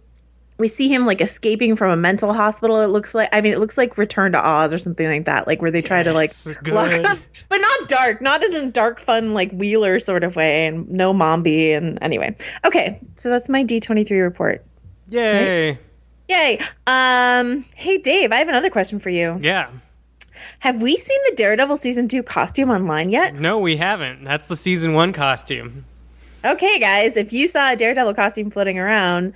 we 0.58 0.68
see 0.68 0.90
him 0.94 1.06
like 1.06 1.22
escaping 1.22 1.76
from 1.76 1.92
a 1.92 1.96
mental 1.96 2.34
hospital. 2.34 2.82
It 2.82 2.88
looks 2.88 3.16
like. 3.16 3.30
I 3.32 3.40
mean, 3.42 3.54
it 3.54 3.60
looks 3.60 3.78
like 3.78 3.98
Return 3.98 4.34
to 4.34 4.46
Oz 4.46 4.74
or 4.74 4.78
something 4.78 5.08
like 5.08 5.26
that. 5.26 5.48
Like 5.48 5.62
where 5.62 5.72
they 5.72 5.82
try 5.82 6.04
to 6.04 6.12
like 6.12 6.32
Yes, 6.32 6.48
lock 6.66 6.92
up, 6.92 7.20
but 7.48 7.58
not 7.58 7.88
dark, 7.88 8.22
not 8.22 8.44
in 8.44 8.56
a 8.56 8.72
dark, 8.72 9.00
fun 9.00 9.34
like 9.34 9.52
Wheeler 9.52 10.00
sort 10.00 10.24
of 10.24 10.36
way, 10.36 10.68
and 10.68 10.90
no 10.90 11.14
Mombi. 11.14 11.78
And 11.78 11.98
anyway, 12.02 12.36
okay, 12.66 13.00
so 13.16 13.30
that's 13.30 13.48
my 13.48 13.64
D 13.64 13.80
twenty 13.80 14.04
three 14.04 14.20
report. 14.20 14.66
Yay! 15.10 15.80
Yay! 16.30 16.60
Um, 16.88 17.66
hey 17.76 17.98
Dave, 17.98 18.32
I 18.32 18.38
have 18.38 18.48
another 18.50 18.70
question 18.70 19.00
for 19.00 19.10
you. 19.10 19.38
Yeah. 19.42 19.70
Have 20.60 20.82
we 20.82 20.96
seen 20.96 21.18
the 21.30 21.36
Daredevil 21.36 21.78
season 21.78 22.08
two 22.08 22.22
costume 22.24 22.70
online 22.70 23.10
yet? 23.10 23.34
No, 23.36 23.60
we 23.60 23.78
haven't. 23.78 24.24
That's 24.24 24.48
the 24.48 24.56
season 24.56 24.94
one 24.94 25.12
costume. 25.12 25.86
Okay, 26.46 26.80
guys, 26.80 27.18
if 27.18 27.34
you 27.34 27.48
saw 27.48 27.72
a 27.72 27.76
Daredevil 27.76 28.14
costume 28.14 28.50
floating 28.50 28.78
around, 28.78 29.34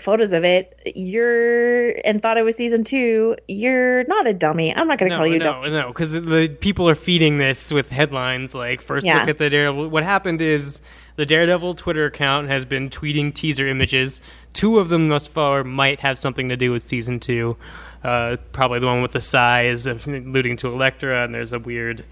photos 0.00 0.32
of 0.32 0.44
it, 0.44 0.78
you're 0.96 1.90
and 2.06 2.20
thought 2.20 2.36
it 2.38 2.42
was 2.42 2.56
season 2.56 2.84
two, 2.84 3.36
you're 3.48 4.04
not 4.04 4.26
a 4.26 4.32
dummy. 4.34 4.74
I'm 4.74 4.88
not 4.88 4.98
going 4.98 5.10
to 5.10 5.16
No, 5.16 5.20
call 5.20 5.26
you 5.28 5.36
a 5.36 5.38
no, 5.38 5.44
dummy. 5.44 5.70
no, 5.70 5.88
because 5.88 6.12
the 6.12 6.48
people 6.60 6.88
are 6.88 6.94
feeding 6.94 7.38
this 7.38 7.72
with 7.72 7.90
headlines 7.90 8.54
like 8.54 8.80
first 8.80 9.06
Yeah. 9.06 9.20
look 9.20 9.28
at 9.28 9.38
the 9.38 9.48
Daredevil. 9.48 9.88
What 9.90 10.02
happened 10.04 10.40
is 10.42 10.80
the 11.16 11.26
Daredevil 11.26 11.74
Twitter 11.74 12.06
account 12.06 12.48
has 12.48 12.64
been 12.64 12.90
tweeting 12.90 13.34
teaser 13.34 13.66
images. 13.66 14.22
Two 14.52 14.78
of 14.78 14.88
them 14.88 15.08
thus 15.08 15.26
far 15.26 15.64
might 15.64 16.00
have 16.00 16.18
something 16.18 16.48
to 16.48 16.56
do 16.56 16.72
with 16.72 16.82
season 16.82 17.20
two. 17.20 17.56
Uh, 18.04 18.36
probably 18.52 18.80
the 18.80 18.86
one 18.86 19.02
with 19.02 19.12
the 19.12 19.20
sais, 19.20 19.86
alluding 19.86 20.56
to 20.56 20.68
Elektra, 20.68 21.24
and 21.24 21.34
there's 21.34 21.52
a 21.52 21.58
weird 21.58 22.04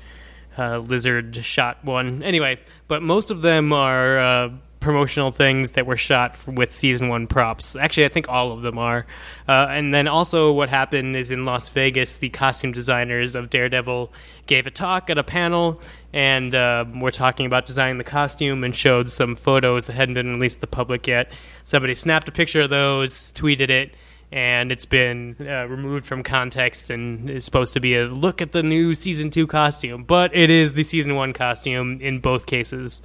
uh, 0.58 0.78
lizard 0.78 1.36
shot 1.44 1.84
one. 1.84 2.22
Anyway, 2.22 2.58
but 2.88 3.02
most 3.02 3.30
of 3.30 3.42
them 3.42 3.72
are 3.72 4.18
uh, 4.18 4.48
promotional 4.80 5.30
things 5.30 5.72
that 5.72 5.86
were 5.86 5.96
shot 5.96 6.36
with 6.46 6.74
season 6.74 7.08
one 7.08 7.26
props. 7.26 7.76
Actually, 7.76 8.06
I 8.06 8.08
think 8.08 8.28
all 8.28 8.52
of 8.52 8.62
them 8.62 8.78
are. 8.78 9.06
Uh, 9.46 9.66
and 9.70 9.94
then 9.94 10.08
also, 10.08 10.52
what 10.52 10.68
happened 10.68 11.16
is 11.16 11.30
in 11.30 11.44
Las 11.44 11.68
Vegas, 11.68 12.16
the 12.16 12.30
costume 12.30 12.72
designers 12.72 13.36
of 13.36 13.50
Daredevil 13.50 14.12
gave 14.46 14.66
a 14.66 14.70
talk 14.70 15.10
at 15.10 15.18
a 15.18 15.22
panel, 15.22 15.80
and 16.12 16.54
uh, 16.54 16.84
we're 16.96 17.10
talking 17.10 17.46
about 17.46 17.66
designing 17.66 17.98
the 17.98 18.04
costume 18.04 18.64
and 18.64 18.74
showed 18.74 19.08
some 19.08 19.36
photos 19.36 19.86
that 19.86 19.92
hadn't 19.94 20.14
been 20.14 20.34
released 20.34 20.56
to 20.56 20.60
the 20.62 20.66
public 20.66 21.06
yet. 21.06 21.30
Somebody 21.64 21.94
snapped 21.94 22.28
a 22.28 22.32
picture 22.32 22.62
of 22.62 22.70
those, 22.70 23.32
tweeted 23.32 23.70
it 23.70 23.94
and 24.32 24.70
it's 24.70 24.86
been 24.86 25.34
uh, 25.40 25.66
removed 25.66 26.06
from 26.06 26.22
context 26.22 26.88
and 26.88 27.28
is 27.28 27.44
supposed 27.44 27.74
to 27.74 27.80
be 27.80 27.96
a 27.96 28.06
look 28.06 28.40
at 28.40 28.52
the 28.52 28.62
new 28.62 28.94
season 28.94 29.28
two 29.30 29.44
costume, 29.46 30.04
but 30.04 30.34
it 30.36 30.50
is 30.50 30.74
the 30.74 30.84
season 30.84 31.16
one 31.16 31.32
costume 31.32 32.00
in 32.00 32.20
both 32.20 32.46
cases. 32.46 33.02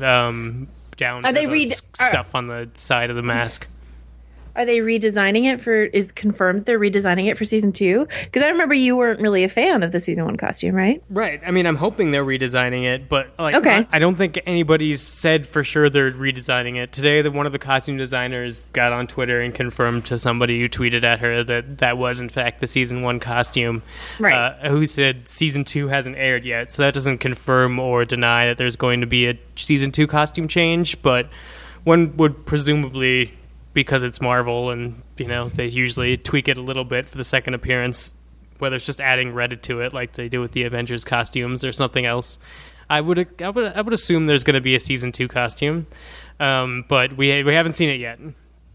Um, 0.00 0.68
down 0.98 1.24
Are 1.24 1.32
they 1.32 1.46
the 1.46 1.52
read- 1.52 1.72
s- 1.72 1.82
are- 2.00 2.10
stuff 2.10 2.34
on 2.34 2.48
the 2.48 2.68
side 2.74 3.08
of 3.10 3.16
the 3.16 3.22
mask. 3.22 3.66
Are 4.56 4.64
they 4.64 4.78
redesigning 4.78 5.44
it 5.44 5.60
for? 5.60 5.84
Is 5.84 6.12
confirmed 6.12 6.64
they're 6.64 6.78
redesigning 6.80 7.30
it 7.30 7.36
for 7.38 7.44
season 7.44 7.72
two? 7.72 8.06
Because 8.24 8.42
I 8.42 8.48
remember 8.48 8.74
you 8.74 8.96
weren't 8.96 9.20
really 9.20 9.44
a 9.44 9.48
fan 9.48 9.82
of 9.82 9.92
the 9.92 10.00
season 10.00 10.24
one 10.24 10.36
costume, 10.36 10.74
right? 10.74 11.02
Right. 11.10 11.40
I 11.46 11.50
mean, 11.50 11.66
I'm 11.66 11.76
hoping 11.76 12.10
they're 12.10 12.24
redesigning 12.24 12.84
it, 12.84 13.08
but 13.08 13.28
like, 13.38 13.54
Okay. 13.54 13.78
I, 13.78 13.86
I 13.92 13.98
don't 13.98 14.16
think 14.16 14.40
anybody's 14.46 15.00
said 15.02 15.46
for 15.46 15.62
sure 15.62 15.90
they're 15.90 16.10
redesigning 16.12 16.76
it. 16.76 16.92
Today, 16.92 17.22
the, 17.22 17.30
one 17.30 17.46
of 17.46 17.52
the 17.52 17.58
costume 17.58 17.96
designers 17.96 18.70
got 18.70 18.92
on 18.92 19.06
Twitter 19.06 19.40
and 19.40 19.54
confirmed 19.54 20.06
to 20.06 20.18
somebody 20.18 20.60
who 20.60 20.68
tweeted 20.68 21.04
at 21.04 21.20
her 21.20 21.44
that 21.44 21.78
that 21.78 21.98
was 21.98 22.20
in 22.20 22.28
fact 22.28 22.60
the 22.60 22.66
season 22.66 23.02
one 23.02 23.20
costume. 23.20 23.82
Right. 24.18 24.34
Uh, 24.34 24.68
who 24.70 24.86
said 24.86 25.28
season 25.28 25.64
two 25.64 25.88
hasn't 25.88 26.16
aired 26.16 26.44
yet, 26.44 26.72
so 26.72 26.82
that 26.82 26.94
doesn't 26.94 27.18
confirm 27.18 27.78
or 27.78 28.04
deny 28.04 28.46
that 28.46 28.56
there's 28.58 28.76
going 28.76 29.00
to 29.02 29.06
be 29.06 29.28
a 29.28 29.38
season 29.56 29.92
two 29.92 30.06
costume 30.06 30.48
change, 30.48 31.00
but 31.02 31.28
one 31.84 32.16
would 32.16 32.46
presumably 32.46 33.32
because 33.76 34.02
it's 34.02 34.22
Marvel 34.22 34.70
and 34.70 35.02
you 35.18 35.28
know 35.28 35.50
they 35.50 35.66
usually 35.66 36.16
tweak 36.16 36.48
it 36.48 36.56
a 36.56 36.62
little 36.62 36.82
bit 36.82 37.08
for 37.08 37.18
the 37.18 37.24
second 37.24 37.52
appearance, 37.52 38.14
whether 38.58 38.74
it's 38.74 38.86
just 38.86 39.02
adding 39.02 39.32
Reddit 39.32 39.60
to 39.62 39.82
it 39.82 39.92
like 39.92 40.14
they 40.14 40.30
do 40.30 40.40
with 40.40 40.52
the 40.52 40.64
Avengers 40.64 41.04
costumes 41.04 41.62
or 41.62 41.72
something 41.72 42.06
else. 42.06 42.38
I 42.88 43.02
would 43.02 43.28
I 43.40 43.50
would 43.50 43.64
I 43.76 43.82
would 43.82 43.92
assume 43.92 44.24
there's 44.26 44.44
going 44.44 44.54
to 44.54 44.62
be 44.62 44.74
a 44.74 44.80
season 44.80 45.12
two 45.12 45.28
costume, 45.28 45.86
um, 46.40 46.86
but 46.88 47.18
we 47.18 47.42
we 47.44 47.52
haven't 47.52 47.74
seen 47.74 47.90
it 47.90 48.00
yet. 48.00 48.18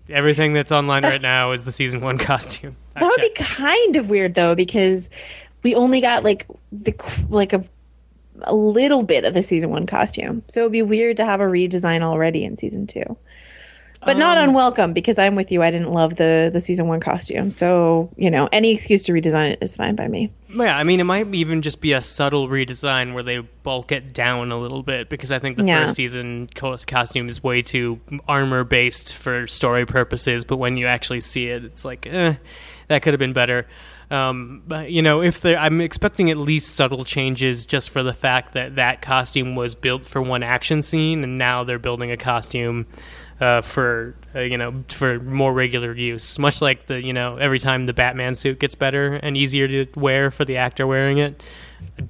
Everything 0.08 0.54
that's 0.54 0.72
online 0.72 1.04
right 1.04 1.22
now 1.22 1.52
is 1.52 1.64
the 1.64 1.72
season 1.72 2.02
one 2.02 2.18
costume. 2.20 2.78
That 2.94 3.04
would 3.04 3.22
be 3.22 3.32
kind 3.44 3.96
of 3.96 4.12
weird 4.12 4.36
though, 4.36 4.54
because 4.54 5.10
we 5.64 5.74
only 5.74 6.00
got 6.00 6.24
like 6.24 6.46
the 6.72 6.94
like 7.30 7.54
a 7.54 7.64
a 8.44 8.54
little 8.54 9.04
bit 9.04 9.26
of 9.26 9.34
the 9.34 9.42
season 9.42 9.72
one 9.72 9.88
costume. 9.88 10.44
So 10.48 10.62
it'd 10.62 10.72
be 10.72 10.84
weird 10.84 11.18
to 11.18 11.26
have 11.26 11.40
a 11.42 11.46
redesign 11.46 12.02
already 12.02 12.44
in 12.44 12.56
season 12.56 12.86
two. 12.86 13.18
But 14.04 14.18
not 14.18 14.38
Um, 14.38 14.50
unwelcome 14.50 14.94
because 14.94 15.20
I'm 15.20 15.36
with 15.36 15.52
you. 15.52 15.62
I 15.62 15.70
didn't 15.70 15.92
love 15.92 16.16
the 16.16 16.50
the 16.52 16.60
season 16.60 16.88
one 16.88 17.00
costume. 17.00 17.52
So, 17.52 18.10
you 18.18 18.32
know, 18.32 18.50
any 18.52 18.72
excuse 18.72 19.04
to 19.04 19.12
redesign 19.12 19.52
it 19.52 19.60
is 19.62 19.78
fine 19.78 19.96
by 19.96 20.08
me. 20.08 20.32
Yeah, 20.50 20.76
I 20.76 20.84
mean, 20.84 21.00
it 21.00 21.04
might 21.04 21.28
even 21.36 21.62
just 21.62 21.82
be 21.82 21.94
a 21.94 22.02
subtle 22.02 22.48
redesign 22.48 23.14
where 23.14 23.22
they 23.22 23.40
bulk 23.40 23.92
it 23.92 24.12
down 24.14 24.52
a 24.52 24.58
little 24.60 24.82
bit 24.82 25.08
because 25.08 25.32
I 25.32 25.38
think 25.38 25.58
the 25.58 25.66
Yeah. 25.66 25.82
first 25.84 25.96
season 25.96 26.50
costume 26.56 27.28
is 27.28 27.44
way 27.44 27.62
too 27.62 28.00
armor 28.28 28.64
based 28.64 29.14
for 29.16 29.46
story 29.46 29.86
purposes. 29.86 30.46
But 30.46 30.58
when 30.58 30.78
you 30.78 30.88
actually 30.88 31.22
see 31.22 31.48
it, 31.50 31.64
it's 31.64 31.86
like, 31.86 32.08
eh, 32.08 32.34
that 32.88 33.02
could 33.04 33.14
have 33.14 33.20
been 33.20 33.34
better. 33.34 33.68
Um, 34.10 34.62
but 34.68 34.92
you 34.92 35.02
know, 35.02 35.22
if 35.22 35.46
I'm 35.46 35.80
expecting 35.80 36.30
at 36.30 36.38
least 36.38 36.76
subtle 36.76 37.06
changes 37.06 37.66
just 37.66 37.92
for 37.92 38.04
the 38.04 38.14
fact 38.14 38.54
that 38.56 38.76
that 38.76 39.02
costume 39.02 39.56
was 39.56 39.74
built 39.74 40.06
for 40.06 40.22
one 40.22 40.44
action 40.44 40.82
scene, 40.82 41.24
and 41.24 41.38
now 41.38 41.64
they're 41.64 41.80
building 41.80 42.12
a 42.12 42.18
costume 42.18 42.88
uh, 43.42 43.62
for 43.62 44.16
uh, 44.36 44.40
you 44.40 44.58
know 44.58 44.84
for 44.88 45.20
more 45.20 45.52
regular 45.52 45.94
use. 45.94 46.38
Much 46.40 46.62
like 46.62 46.86
the 46.86 47.02
you 47.02 47.12
know 47.12 47.38
every 47.38 47.60
time 47.60 47.88
the 47.88 47.94
Batman 47.94 48.36
suit 48.36 48.60
gets 48.60 48.76
better 48.76 49.16
and 49.16 49.36
easier 49.36 49.68
to 49.68 50.00
wear 50.00 50.32
for 50.32 50.46
the 50.46 50.58
actor 50.58 50.86
wearing 50.86 51.18
it. 51.18 51.42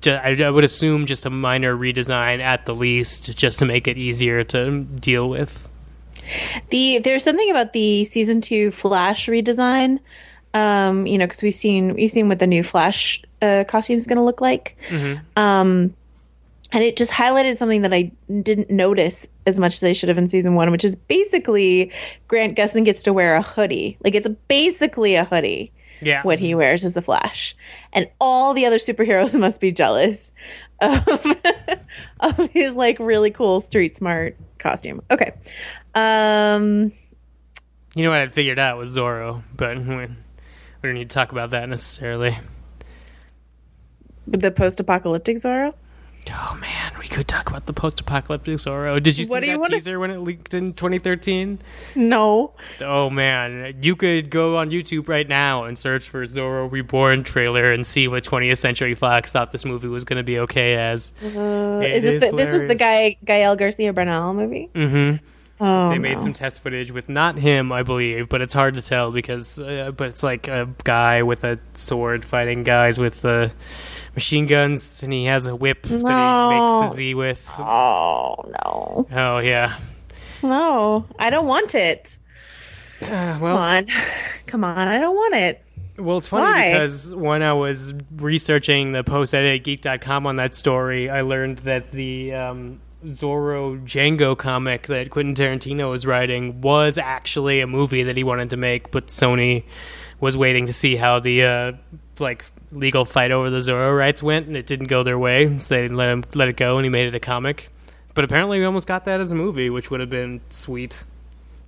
I, 0.06 0.36
I 0.44 0.50
would 0.50 0.66
assume 0.66 1.06
just 1.06 1.26
a 1.26 1.30
minor 1.30 1.76
redesign 1.76 2.42
at 2.42 2.66
the 2.66 2.76
least, 2.76 3.36
just 3.38 3.60
to 3.60 3.66
make 3.66 3.88
it 3.88 3.98
easier 3.98 4.44
to 4.44 4.82
deal 4.82 5.30
with. 5.30 5.70
The 6.70 7.00
there's 7.00 7.24
something 7.24 7.50
about 7.50 7.72
the 7.72 8.04
season 8.04 8.42
two 8.42 8.72
Flash 8.72 9.28
redesign. 9.28 10.00
Um, 10.54 11.08
you 11.08 11.18
know, 11.18 11.26
because 11.26 11.42
we've 11.42 11.56
seen 11.56 11.96
we've 11.96 12.12
seen 12.12 12.28
what 12.28 12.40
the 12.40 12.48
new 12.48 12.62
Flash 12.62 13.24
uh, 13.42 13.64
costume 13.66 13.96
is 13.96 14.06
going 14.06 14.18
to 14.18 14.24
look 14.24 14.42
like. 14.42 14.78
Um, 15.38 15.96
and 16.74 16.84
it 16.84 16.98
just 16.98 17.12
highlighted 17.12 17.58
something 17.58 17.82
that 17.84 17.94
I 17.94 18.12
didn't 18.30 18.70
notice 18.70 19.28
as 19.46 19.60
much 19.60 19.76
as 19.76 19.80
they 19.80 19.94
should 19.94 20.10
have 20.10 20.18
in 20.18 20.28
season 20.28 20.56
one, 20.56 20.72
which 20.72 20.86
is 20.86 20.96
basically 20.96 21.92
Grant 22.28 22.58
Gustin 22.58 22.86
gets 22.86 23.04
to 23.04 23.14
wear 23.14 23.36
a 23.36 23.42
hoodie. 23.42 23.98
Like 24.04 24.16
it's 24.16 24.28
basically 24.48 25.16
a 25.16 25.26
hoodie. 25.26 25.72
Yeah, 26.04 26.24
What 26.24 26.40
he 26.40 26.56
wears 26.56 26.84
is 26.84 26.94
the 26.94 27.02
Flash, 27.04 27.56
and 27.94 28.10
all 28.20 28.56
the 28.56 28.66
other 28.66 28.78
superheroes 28.80 29.40
must 29.40 29.62
be 29.62 29.72
jealous 29.72 30.34
of 30.82 31.38
of 32.22 32.52
his 32.52 32.74
like 32.74 32.98
really 33.00 33.30
cool 33.30 33.60
street 33.60 33.96
smart 33.96 34.36
costume. 34.58 35.02
Okay, 35.12 35.32
um, 35.94 36.92
you 37.94 38.04
know 38.04 38.10
what 38.10 38.20
I'd 38.20 38.34
figured 38.34 38.58
out 38.58 38.78
was 38.80 38.98
Zorro, 38.98 39.44
but 39.56 39.78
we, 39.78 39.84
we 39.96 40.08
don't 40.82 40.94
need 40.94 41.10
to 41.10 41.14
talk 41.14 41.32
about 41.32 41.52
that 41.52 41.70
necessarily. 41.70 42.36
the 44.26 44.50
post-apocalyptic 44.50 45.38
Zorro. 45.38 45.74
Oh 46.30 46.56
man, 46.62 46.94
we 47.00 47.08
could 47.08 47.28
talk 47.28 47.50
about 47.50 47.66
the 47.66 47.74
post-apocalyptic 47.74 48.56
Zorro. 48.58 49.02
Did 49.02 49.18
you 49.18 49.26
see 49.26 49.32
What 49.32 49.42
that 49.42 49.50
you 49.50 49.60
wanna- 49.60 49.76
teaser 49.76 50.00
when 50.00 50.12
it 50.12 50.20
leaked 50.20 50.54
in 50.54 50.74
2013? 50.74 51.60
No, 51.96 52.54
Oh 52.80 53.10
man, 53.10 53.76
you 53.82 53.96
could 53.96 54.30
go 54.30 54.58
on 54.58 54.70
YouTube 54.70 55.08
right 55.10 55.28
now 55.28 55.64
and 55.64 55.78
search 55.78 56.08
for 56.10 56.24
Zorro 56.26 56.72
Reborn 56.72 57.24
trailer 57.24 57.74
and 57.74 57.86
see 57.86 58.08
what 58.08 58.24
20th 58.24 58.58
Century 58.60 58.94
Fox 58.96 59.32
thought 59.32 59.52
this 59.52 59.66
movie 59.66 59.88
was 59.88 60.04
going 60.04 60.18
to 60.18 60.24
be 60.24 60.38
okay 60.40 60.76
as. 60.76 61.12
uh, 61.24 61.28
is 61.84 62.04
this 62.04 62.24
the, 62.24 62.36
this 62.36 62.54
was 62.54 62.68
the 62.68 62.76
guy 62.76 63.18
Gael 63.26 63.56
Garcia 63.56 63.92
Bernal 63.92 64.34
movie? 64.34 64.70
Mm-hmm. 64.76 65.26
Oh, 65.64 65.90
They 65.92 66.00
made 66.00 66.16
no. 66.18 66.24
some 66.24 66.34
test 66.34 66.62
footage 66.64 66.92
with 66.92 67.08
not 67.10 67.38
him, 67.38 67.72
I 67.72 67.84
believe, 67.84 68.30
but 68.30 68.42
it's 68.42 68.54
hard 68.54 68.76
to 68.76 68.82
tell 68.82 69.12
because, 69.12 69.60
uh, 69.60 69.92
but 69.96 70.10
it's 70.10 70.24
like 70.24 70.48
a 70.48 70.68
guy 70.84 71.22
with 71.24 71.44
a 71.44 71.60
sword 71.76 72.26
fighting 72.26 72.64
guys 72.64 72.98
with 72.98 73.24
uh, 73.26 73.50
machine 74.16 74.46
guns, 74.46 75.04
and 75.04 75.12
he 75.14 75.26
has 75.26 75.48
a 75.48 75.56
whip 75.56 75.84
that 75.84 75.90
he 75.90 75.96
makes 75.98 76.92
the 76.92 76.96
Z 76.96 77.14
with. 77.16 77.46
Oh 77.58 78.36
no, 78.64 79.08
Oh 79.12 79.40
yeah. 79.40 79.78
no! 80.44 81.06
I 81.20 81.30
don't 81.30 81.48
want 81.48 81.76
it. 81.76 82.18
Uh, 83.02 83.08
Come 83.40 83.44
on, 83.44 83.88
come 84.48 84.64
on! 84.64 84.88
I 84.88 85.00
don't 85.00 85.16
want 85.16 85.36
it. 85.36 85.64
Well, 85.98 86.18
it's 86.18 86.28
funny 86.28 86.46
Why? 86.46 86.72
because 86.72 87.14
when 87.14 87.44
I 87.44 87.54
was 87.54 87.94
researching 88.16 88.92
the 88.92 89.04
post 89.04 89.34
edit 89.36 89.64
geek.com 89.64 90.26
on 90.26 90.36
that 90.38 90.56
story, 90.56 91.10
I 91.10 91.22
learned 91.22 91.60
that 91.60 91.92
the 91.92 92.34
um, 92.34 92.80
Zorro 93.06 93.80
Django 93.86 94.38
comic 94.38 94.88
that 94.88 95.10
Quentin 95.12 95.36
Tarantino 95.36 95.90
was 95.92 96.06
writing 96.06 96.62
was 96.62 96.98
actually 96.98 97.60
a 97.62 97.68
movie 97.68 98.04
that 98.04 98.18
he 98.18 98.24
wanted 98.24 98.50
to 98.52 98.58
make, 98.58 98.90
but 98.92 99.08
Sony 99.08 99.64
was 100.20 100.38
waiting 100.38 100.66
to 100.68 100.74
see 100.74 100.96
how 100.96 101.20
the 101.20 101.44
uh, 101.44 101.72
like 102.20 102.46
legal 102.72 103.06
fight 103.06 103.32
over 103.32 103.50
the 103.50 103.60
Zorro 103.60 103.98
rights 103.98 104.24
went, 104.24 104.48
and 104.48 104.56
it 104.56 104.66
didn't 104.66 104.88
go 104.88 105.04
their 105.04 105.20
way, 105.20 105.58
so 105.60 105.76
they 105.76 105.90
let 105.90 106.10
him 106.10 106.24
let 106.34 106.48
it 106.48 106.58
go, 106.58 106.78
and 106.78 106.86
he 106.86 106.90
made 106.90 107.08
it 107.08 107.16
a 107.16 107.20
comic. 107.20 107.70
But 108.14 108.24
apparently, 108.24 108.60
we 108.60 108.66
almost 108.66 108.88
got 108.88 109.06
that 109.06 109.20
as 109.20 109.32
a 109.32 109.36
movie, 109.36 109.70
which 109.70 109.90
would 109.92 110.00
have 110.00 110.10
been 110.10 110.42
sweet. 110.50 111.04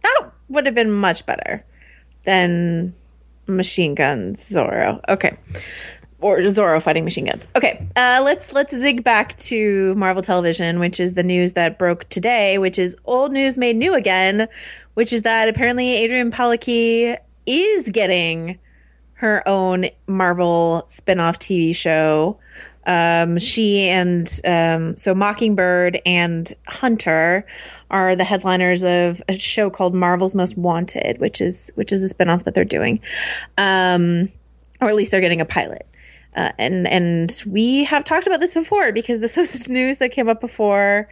That 0.01 0.31
would 0.49 0.65
have 0.65 0.75
been 0.75 0.91
much 0.91 1.25
better 1.25 1.63
than 2.23 2.93
machine 3.47 3.95
guns 3.95 4.49
Zorro. 4.49 4.99
Okay. 5.09 5.37
Or 6.19 6.39
Zorro 6.39 6.81
fighting 6.81 7.03
machine 7.03 7.25
guns. 7.25 7.49
Okay, 7.55 7.85
uh, 7.97 8.21
let's 8.23 8.53
let's 8.53 8.73
zig 8.73 9.03
back 9.03 9.35
to 9.39 9.93
Marvel 9.95 10.21
Television, 10.21 10.79
which 10.79 10.99
is 10.99 11.15
the 11.15 11.23
news 11.23 11.53
that 11.53 11.77
broke 11.77 12.07
today, 12.07 12.57
which 12.57 12.79
is 12.79 12.95
old 13.05 13.33
news 13.33 13.57
made 13.57 13.75
new 13.75 13.93
again, 13.93 14.47
which 14.93 15.11
is 15.11 15.23
that 15.23 15.49
apparently 15.49 15.87
Adrianne 15.87 16.31
Palicki 16.31 17.17
is 17.45 17.89
getting 17.89 18.57
her 19.23 19.41
own 19.47 19.86
Marvel 20.05 20.83
spin-off 20.89 21.39
TV 21.39 21.73
show. 21.73 22.38
Um, 22.86 23.39
she 23.39 23.88
and 23.88 24.29
um, 24.43 24.97
so 24.97 25.15
Mockingbird 25.15 26.01
and 26.05 26.53
Hunter 26.67 27.45
are 27.89 28.17
the 28.17 28.25
headliners 28.25 28.83
of 28.83 29.23
a 29.29 29.39
show 29.39 29.69
called 29.69 29.95
Marvel's 29.95 30.36
Most 30.36 30.57
Wanted, 30.57 31.19
which 31.19 31.39
is 31.39 31.71
which 31.75 31.93
is 31.93 32.01
the 32.01 32.13
spinoff 32.13 32.43
that 32.43 32.53
they're 32.53 32.65
doing, 32.65 32.99
um, 33.57 34.29
or 34.81 34.89
at 34.89 34.95
least 34.95 35.12
they're 35.12 35.21
getting 35.21 35.39
a 35.39 35.45
pilot. 35.45 35.88
Uh, 36.36 36.51
and 36.59 36.86
and 36.89 37.41
we 37.45 37.86
have 37.86 38.03
talked 38.03 38.27
about 38.27 38.41
this 38.41 38.53
before 38.55 38.91
because 38.91 39.21
this 39.21 39.38
was 39.38 39.69
news 39.69 39.99
that 39.99 40.12
came 40.12 40.27
up 40.27 40.41
before, 40.41 41.07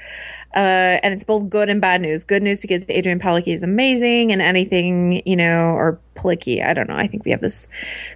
uh, 0.56 1.00
and 1.04 1.14
it's 1.14 1.24
both 1.24 1.50
good 1.50 1.70
and 1.70 1.80
bad 1.82 2.02
news. 2.02 2.24
Good 2.24 2.44
news 2.44 2.60
because 2.60 2.86
Adrianne 2.88 3.22
Palicki 3.22 3.54
is 3.54 3.64
amazing, 3.64 4.32
and 4.32 4.42
anything 4.42 5.22
you 5.26 5.36
know, 5.36 5.72
or 5.72 6.00
Palicki, 6.16 6.66
I 6.66 6.74
don't 6.74 6.90
know. 6.90 6.96
I 6.96 7.08
think 7.08 7.26
we 7.26 7.32
have 7.32 7.42
this 7.42 7.68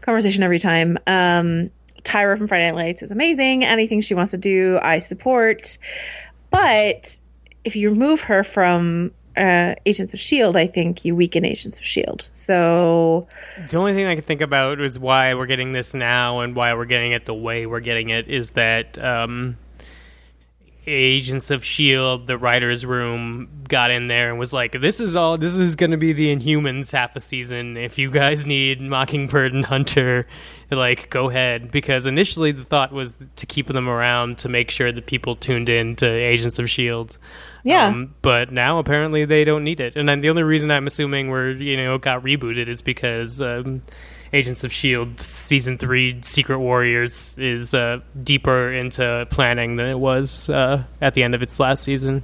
conversation 0.02 0.44
every 0.44 0.60
time. 0.60 0.98
Um, 1.08 1.70
Tyra 2.04 2.38
from 2.38 2.48
Friday 2.48 2.72
Night 2.72 2.76
Lights 2.76 3.02
is 3.02 3.12
amazing. 3.12 3.64
Anything 3.64 4.00
she 4.02 4.14
wants 4.14 4.32
to 4.32 4.38
do, 4.38 4.80
I 4.82 5.00
support. 5.00 5.78
But 6.52 7.20
if 7.64 7.76
you 7.76 7.90
remove 7.90 8.22
her 8.22 8.44
from 8.44 9.12
uh, 9.36 9.76
Agents 9.86 10.14
of 10.14 10.20
Shield, 10.20 10.56
I 10.56 10.68
think 10.68 11.04
you 11.04 11.16
weaken 11.16 11.44
Agents 11.44 11.78
of 11.78 11.84
Shield. 11.84 12.22
So 12.22 13.28
The 13.70 13.78
only 13.78 13.94
thing 13.94 14.06
I 14.06 14.16
can 14.16 14.24
think 14.24 14.42
about 14.42 14.80
is 14.80 14.98
why 14.98 15.34
we're 15.34 15.48
getting 15.48 15.74
this 15.74 15.94
now 15.94 16.40
and 16.40 16.56
why 16.56 16.74
we're 16.74 16.86
getting 16.86 17.12
it 17.12 17.26
the 17.26 17.34
way 17.34 17.66
we're 17.66 17.80
getting 17.80 18.10
it 18.10 18.28
is 18.28 18.52
that 18.52 18.98
um, 19.04 19.58
Agents 20.88 21.52
of 21.52 21.64
Shield, 21.64 22.28
the 22.28 22.38
writers' 22.38 22.86
room, 22.86 23.64
got 23.68 23.92
in 23.92 24.08
there 24.08 24.30
and 24.30 24.40
was 24.40 24.54
like, 24.54 24.80
"This 24.80 25.00
is 25.00 25.16
all. 25.16 25.38
This 25.38 25.58
is 25.58 25.76
going 25.76 25.92
to 25.92 25.98
be 25.98 26.14
the 26.14 26.36
Inhumans 26.36 26.92
half 26.92 27.16
a 27.16 27.20
season. 27.20 27.78
If 27.78 27.98
you 27.98 28.12
guys 28.12 28.46
need 28.46 28.82
Mockingbird 28.82 29.54
and 29.54 29.66
Hunter, 29.66 30.28
like, 30.72 31.10
go 31.10 31.30
ahead." 31.30 31.72
Because 31.72 32.06
initially 32.06 32.52
the 32.52 32.64
thought 32.64 32.92
was 32.92 33.18
to 33.38 33.46
keep 33.46 33.68
them 33.68 33.90
around 33.90 34.38
to 34.40 34.50
make 34.50 34.72
sure 34.72 34.92
that 34.92 35.06
people 35.06 35.36
tuned 35.36 35.70
in 35.70 35.96
to 35.98 36.08
Agents 36.08 36.60
of 36.60 36.70
Shield. 36.70 37.18
Yeah. 37.64 37.88
Um, 37.88 38.14
but 38.22 38.52
now 38.52 38.78
apparently 38.78 39.26
they 39.26 39.44
don't 39.44 39.64
need 39.64 39.80
it, 39.80 39.96
and 39.96 40.24
the 40.24 40.30
only 40.30 40.44
reason 40.44 40.70
I'm 40.70 40.86
assuming 40.86 41.30
we're 41.30 41.52
you 41.52 41.78
know 41.78 41.98
got 41.98 42.24
rebooted 42.24 42.68
is 42.68 42.84
because 42.84 43.42
um, 43.42 43.82
Agents 44.36 44.66
of 44.66 44.74
Shield 44.74 45.22
season 45.22 45.78
three 45.78 46.22
Secret 46.22 46.60
Warriors 46.60 47.38
is 47.38 47.74
uh, 47.74 48.02
deeper 48.22 48.70
into 48.70 49.26
planning 49.30 49.78
than 49.78 49.88
it 49.88 49.98
was 49.98 50.50
uh, 50.50 50.84
at 51.00 51.14
the 51.14 51.24
end 51.24 51.36
of 51.36 51.42
its 51.42 51.58
last 51.58 51.84
season. 51.84 52.22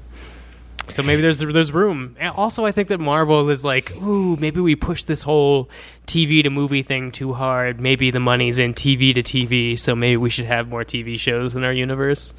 So 0.90 1.04
maybe 1.04 1.22
there's 1.22 1.40
there's 1.40 1.72
room. 1.72 2.18
And 2.20 2.34
also, 2.36 2.66
I 2.66 2.74
think 2.74 2.90
that 2.90 3.00
Marvel 3.00 3.50
is 3.50 3.64
like, 3.64 3.96
ooh, 3.96 4.36
maybe 4.36 4.60
we 4.60 4.76
push 4.76 5.06
this 5.06 5.24
whole 5.24 5.70
TV 6.06 6.44
to 6.44 6.50
movie 6.50 6.84
thing 6.84 7.14
too 7.14 7.32
hard. 7.32 7.80
Maybe 7.80 8.12
the 8.12 8.20
money's 8.20 8.60
in 8.60 8.74
TV 8.74 9.16
to 9.16 9.24
TV, 9.24 9.80
so 9.80 9.96
maybe 9.96 10.18
we 10.18 10.30
should 10.30 10.46
have 10.46 10.68
more 10.68 10.84
TV 10.84 11.18
shows 11.18 11.56
in 11.56 11.64
our 11.64 11.72
universe. 11.72 12.34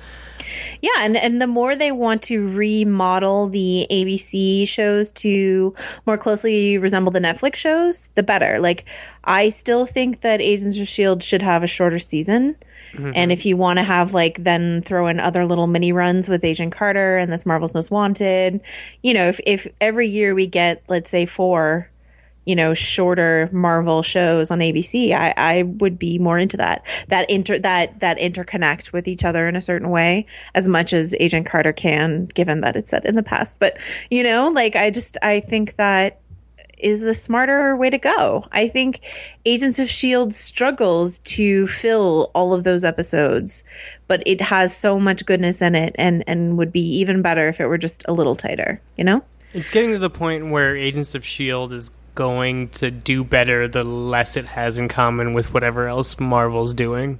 Yeah, 0.82 0.90
and, 0.98 1.16
and 1.16 1.40
the 1.40 1.46
more 1.46 1.76
they 1.76 1.92
want 1.92 2.22
to 2.24 2.46
remodel 2.48 3.46
the 3.46 3.86
ABC 3.88 4.66
shows 4.66 5.12
to 5.12 5.74
more 6.06 6.18
closely 6.18 6.76
resemble 6.76 7.12
the 7.12 7.20
Netflix 7.20 7.54
shows, 7.54 8.08
the 8.16 8.22
better. 8.24 8.58
Like, 8.58 8.84
I 9.22 9.50
still 9.50 9.86
think 9.86 10.22
that 10.22 10.40
Agents 10.40 10.76
of 10.76 10.82
S.H.I.E.L.D. 10.82 11.24
should 11.24 11.40
have 11.40 11.62
a 11.62 11.68
shorter 11.68 12.00
season. 12.00 12.56
Mm-hmm. 12.94 13.12
And 13.14 13.30
if 13.30 13.46
you 13.46 13.56
want 13.56 13.78
to 13.78 13.84
have, 13.84 14.12
like, 14.12 14.42
then 14.42 14.82
throw 14.82 15.06
in 15.06 15.20
other 15.20 15.46
little 15.46 15.68
mini 15.68 15.92
runs 15.92 16.28
with 16.28 16.44
Agent 16.44 16.72
Carter 16.72 17.16
and 17.16 17.32
this 17.32 17.46
Marvel's 17.46 17.74
Most 17.74 17.92
Wanted, 17.92 18.60
you 19.02 19.14
know, 19.14 19.28
if, 19.28 19.40
if 19.46 19.68
every 19.80 20.08
year 20.08 20.34
we 20.34 20.48
get, 20.48 20.82
let's 20.88 21.10
say, 21.10 21.26
four 21.26 21.88
you 22.44 22.56
know 22.56 22.74
shorter 22.74 23.48
Marvel 23.52 24.02
shows 24.02 24.50
on 24.50 24.58
ABC. 24.58 25.12
I, 25.12 25.34
I 25.36 25.62
would 25.62 25.98
be 25.98 26.18
more 26.18 26.38
into 26.38 26.56
that 26.56 26.84
that 27.08 27.28
inter 27.30 27.58
that 27.58 28.00
that 28.00 28.18
interconnect 28.18 28.92
with 28.92 29.06
each 29.08 29.24
other 29.24 29.48
in 29.48 29.56
a 29.56 29.62
certain 29.62 29.90
way 29.90 30.26
as 30.54 30.68
much 30.68 30.92
as 30.92 31.14
Agent 31.20 31.46
Carter 31.46 31.72
can, 31.72 32.26
given 32.26 32.60
that 32.62 32.76
it's 32.76 32.90
set 32.90 33.04
in 33.04 33.14
the 33.14 33.22
past. 33.22 33.58
But 33.58 33.78
you 34.10 34.22
know, 34.22 34.48
like 34.48 34.76
I 34.76 34.90
just 34.90 35.16
I 35.22 35.40
think 35.40 35.76
that 35.76 36.18
is 36.82 37.00
the 37.00 37.14
smarter 37.14 37.76
way 37.76 37.90
to 37.90 37.98
go. 37.98 38.44
I 38.52 38.68
think 38.68 39.00
Agents 39.46 39.78
of 39.78 39.86
S.H.I.E.L.D. 39.86 40.32
struggles 40.32 41.18
to 41.18 41.66
fill 41.68 42.30
all 42.34 42.52
of 42.52 42.64
those 42.64 42.84
episodes, 42.84 43.64
but 44.08 44.22
it 44.26 44.40
has 44.40 44.76
so 44.76 44.98
much 44.98 45.24
goodness 45.24 45.62
in 45.62 45.74
it 45.74 45.94
and, 45.96 46.24
and 46.26 46.58
would 46.58 46.72
be 46.72 46.80
even 46.80 47.22
better 47.22 47.48
if 47.48 47.60
it 47.60 47.66
were 47.66 47.78
just 47.78 48.04
a 48.08 48.12
little 48.12 48.34
tighter, 48.34 48.80
you 48.96 49.04
know? 49.04 49.22
It's 49.54 49.70
getting 49.70 49.92
to 49.92 49.98
the 49.98 50.10
point 50.10 50.50
where 50.50 50.76
Agents 50.76 51.14
of 51.14 51.22
S.H.I.E.L.D. 51.22 51.76
is 51.76 51.90
going 52.14 52.68
to 52.70 52.90
do 52.90 53.24
better 53.24 53.68
the 53.68 53.84
less 53.84 54.36
it 54.36 54.44
has 54.44 54.78
in 54.78 54.88
common 54.88 55.32
with 55.34 55.52
whatever 55.54 55.88
else 55.88 56.18
Marvel's 56.20 56.74
doing. 56.74 57.18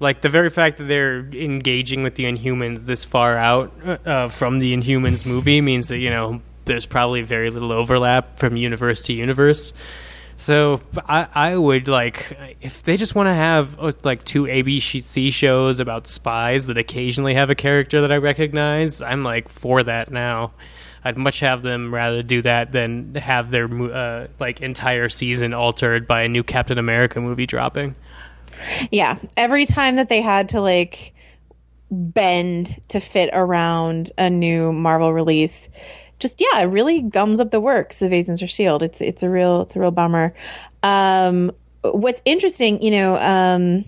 Like 0.00 0.22
the 0.22 0.28
very 0.28 0.50
fact 0.50 0.78
that 0.78 0.84
they're 0.84 1.20
engaging 1.20 2.02
with 2.02 2.16
the 2.16 2.24
Inhumans 2.24 2.86
this 2.86 3.04
far 3.04 3.36
out 3.36 3.72
uh, 4.06 4.28
from 4.28 4.58
the 4.58 4.76
Inhumans 4.76 5.24
movie 5.24 5.60
means 5.60 5.88
that, 5.88 5.98
you 5.98 6.10
know, 6.10 6.42
there's 6.64 6.86
probably 6.86 7.22
very 7.22 7.50
little 7.50 7.72
overlap 7.72 8.38
from 8.38 8.56
universe 8.56 9.02
to 9.02 9.12
universe. 9.12 9.72
So 10.36 10.80
I, 11.08 11.28
I 11.32 11.56
would 11.56 11.86
like 11.86 12.36
if 12.60 12.82
they 12.82 12.96
just 12.96 13.14
want 13.14 13.28
to 13.28 13.34
have 13.34 13.78
uh, 13.78 13.92
like 14.02 14.24
two 14.24 14.44
ABC 14.44 15.32
shows 15.32 15.78
about 15.78 16.08
spies 16.08 16.66
that 16.66 16.78
occasionally 16.78 17.34
have 17.34 17.50
a 17.50 17.54
character 17.54 18.00
that 18.00 18.10
I 18.10 18.16
recognize. 18.16 19.02
I'm 19.02 19.22
like 19.22 19.48
for 19.48 19.82
that 19.84 20.10
now. 20.10 20.52
I'd 21.04 21.16
much 21.16 21.40
have 21.40 21.62
them 21.62 21.92
rather 21.92 22.22
do 22.22 22.42
that 22.42 22.72
than 22.72 23.14
have 23.16 23.50
their 23.50 23.66
uh, 23.92 24.28
like 24.38 24.60
entire 24.60 25.08
season 25.08 25.52
altered 25.52 26.06
by 26.06 26.22
a 26.22 26.28
new 26.28 26.42
Captain 26.42 26.78
America 26.78 27.20
movie 27.20 27.46
dropping. 27.46 27.94
Yeah, 28.90 29.18
every 29.36 29.66
time 29.66 29.96
that 29.96 30.08
they 30.08 30.20
had 30.20 30.50
to 30.50 30.60
like 30.60 31.12
bend 31.90 32.80
to 32.88 33.00
fit 33.00 33.30
around 33.32 34.12
a 34.16 34.30
new 34.30 34.72
Marvel 34.72 35.12
release, 35.12 35.70
just 36.18 36.40
yeah, 36.40 36.60
it 36.60 36.66
really 36.66 37.02
gums 37.02 37.40
up 37.40 37.50
the 37.50 37.60
works 37.60 38.00
of 38.02 38.12
Agents 38.12 38.42
of 38.42 38.50
Shield. 38.50 38.82
It's 38.82 39.00
it's 39.00 39.22
a 39.22 39.30
real 39.30 39.62
it's 39.62 39.74
a 39.74 39.80
real 39.80 39.90
bummer. 39.90 40.34
Um, 40.82 41.50
what's 41.82 42.22
interesting, 42.24 42.80
you 42.82 42.92
know, 42.92 43.16
um, 43.16 43.84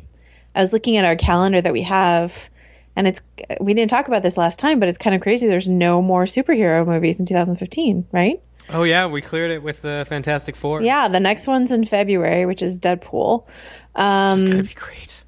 I 0.55 0.61
was 0.61 0.73
looking 0.73 0.97
at 0.97 1.05
our 1.05 1.17
calendar 1.17 1.61
that 1.61 1.73
we 1.73 1.83
have, 1.83 2.51
and 2.97 3.07
it's 3.07 3.21
we 3.61 3.75
didn't 3.75 3.91
talk 3.91 4.09
about 4.09 4.23
this 4.23 4.37
last 4.37 4.59
time, 4.59 4.81
but 4.81 4.89
it's 4.89 4.99
kind 4.99 5.15
of 5.15 5.23
crazy. 5.23 5.47
There's 5.47 5.69
no 5.69 6.01
more 6.03 6.25
superhero 6.25 6.87
movies 6.87 7.19
in 7.19 7.27
2015, 7.27 8.07
right? 8.13 8.41
Oh 8.71 8.83
yeah, 8.83 9.07
we 9.07 9.21
cleared 9.21 9.51
it 9.51 9.63
with 9.63 9.83
the 9.83 10.07
Fantastic 10.09 10.57
Four. 10.57 10.83
Yeah, 10.83 11.09
the 11.09 11.21
next 11.21 11.47
one's 11.47 11.71
in 11.71 11.85
February, 11.85 12.47
which 12.47 12.63
is 12.63 12.81
Deadpool. 12.81 13.47
Um, 13.95 14.39
it's 14.39 14.49
gonna 14.49 14.63
be 14.63 14.75
great. 14.75 15.25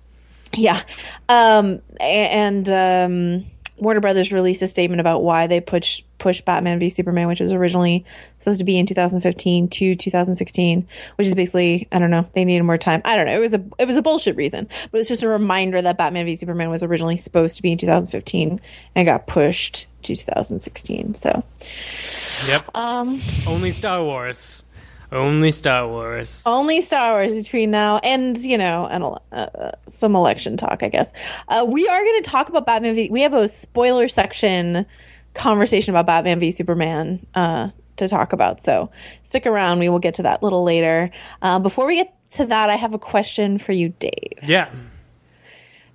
Yeah, 0.55 0.83
um, 1.29 1.83
and 2.01 2.69
um, 2.71 3.45
Warner 3.79 4.01
Brothers 4.01 4.33
released 4.33 4.63
a 4.63 4.69
statement 4.69 5.01
about 5.01 5.23
why 5.23 5.47
they 5.47 5.61
pushed 5.61 6.05
push 6.19 6.41
Batman 6.41 6.79
v 6.79 6.89
Superman, 6.89 7.29
which 7.29 7.41
was 7.41 7.53
originally 7.53 8.05
supposed 8.39 8.59
to 8.59 8.65
be 8.65 8.79
in 8.79 8.87
2015 8.87 9.69
to 9.69 9.95
2016, 9.95 10.89
which 11.17 11.27
is 11.27 11.35
basically 11.35 11.87
I 11.93 11.99
don't 11.99 12.11
know 12.11 12.27
they 12.33 12.45
needed 12.45 12.65
more 12.65 12.79
time. 12.79 13.03
I 13.05 13.17
don't 13.17 13.27
know. 13.27 13.37
It 13.37 13.41
was 13.41 13.55
a 13.55 13.65
it 13.79 13.87
was 13.87 13.97
a 13.97 14.03
bullshit 14.03 14.37
reason, 14.37 14.69
but 14.91 15.01
it's 15.01 15.09
just 15.09 15.23
a 15.23 15.29
reminder 15.29 15.83
that 15.83 15.99
Batman 15.99 16.27
v 16.27 16.37
Superman 16.37 16.71
was 16.71 16.83
originally 16.83 17.17
supposed 17.17 17.57
to 17.57 17.63
be 17.63 17.73
in 17.73 17.79
2015 17.79 18.61
and 18.95 19.07
got 19.07 19.27
pushed 19.27 19.87
to 20.03 20.17
2016. 20.17 21.15
So, 21.15 21.45
yep. 22.47 22.65
Um, 22.75 23.21
only 23.47 23.71
Star 23.71 24.03
Wars. 24.03 24.65
Only 25.13 25.51
Star 25.51 25.89
Wars. 25.89 26.43
Only 26.47 26.81
Star 26.81 27.13
Wars 27.13 27.37
between 27.37 27.71
now 27.71 27.99
and 27.99 28.37
you 28.39 28.59
know 28.59 28.87
and 28.87 29.05
uh, 29.33 29.71
some 29.87 30.17
election 30.17 30.57
talk, 30.57 30.83
I 30.83 30.89
guess. 30.89 31.13
Uh, 31.49 31.65
we 31.67 31.87
are 31.87 32.05
going 32.05 32.23
to 32.23 32.31
talk 32.31 32.49
about 32.49 32.67
Batman 32.67 32.95
v. 32.95 33.09
We 33.11 33.23
have 33.23 33.35
a 33.35 33.49
spoiler 33.49 34.09
section 34.09 34.85
conversation 35.35 35.95
about 35.95 36.07
Batman 36.07 36.41
v 36.41 36.51
Superman 36.51 37.25
uh, 37.35 37.71
to 37.97 38.09
talk 38.09 38.33
about. 38.33 38.63
So 38.63 38.91
stick 39.23 39.47
around. 39.47 39.79
We 39.79 39.89
will 39.89 39.99
get 39.99 40.15
to 40.15 40.23
that 40.23 40.43
a 40.43 40.45
little 40.45 40.65
later. 40.65 41.11
Uh, 41.43 41.59
before 41.59 41.87
we 41.87 41.97
get 41.97 42.13
to 42.31 42.47
that, 42.47 42.71
I 42.71 42.77
have 42.77 42.95
a 42.95 42.99
question 42.99 43.59
for 43.59 43.73
you, 43.73 43.91
Dave. 44.01 44.39
Yeah. 44.43 44.69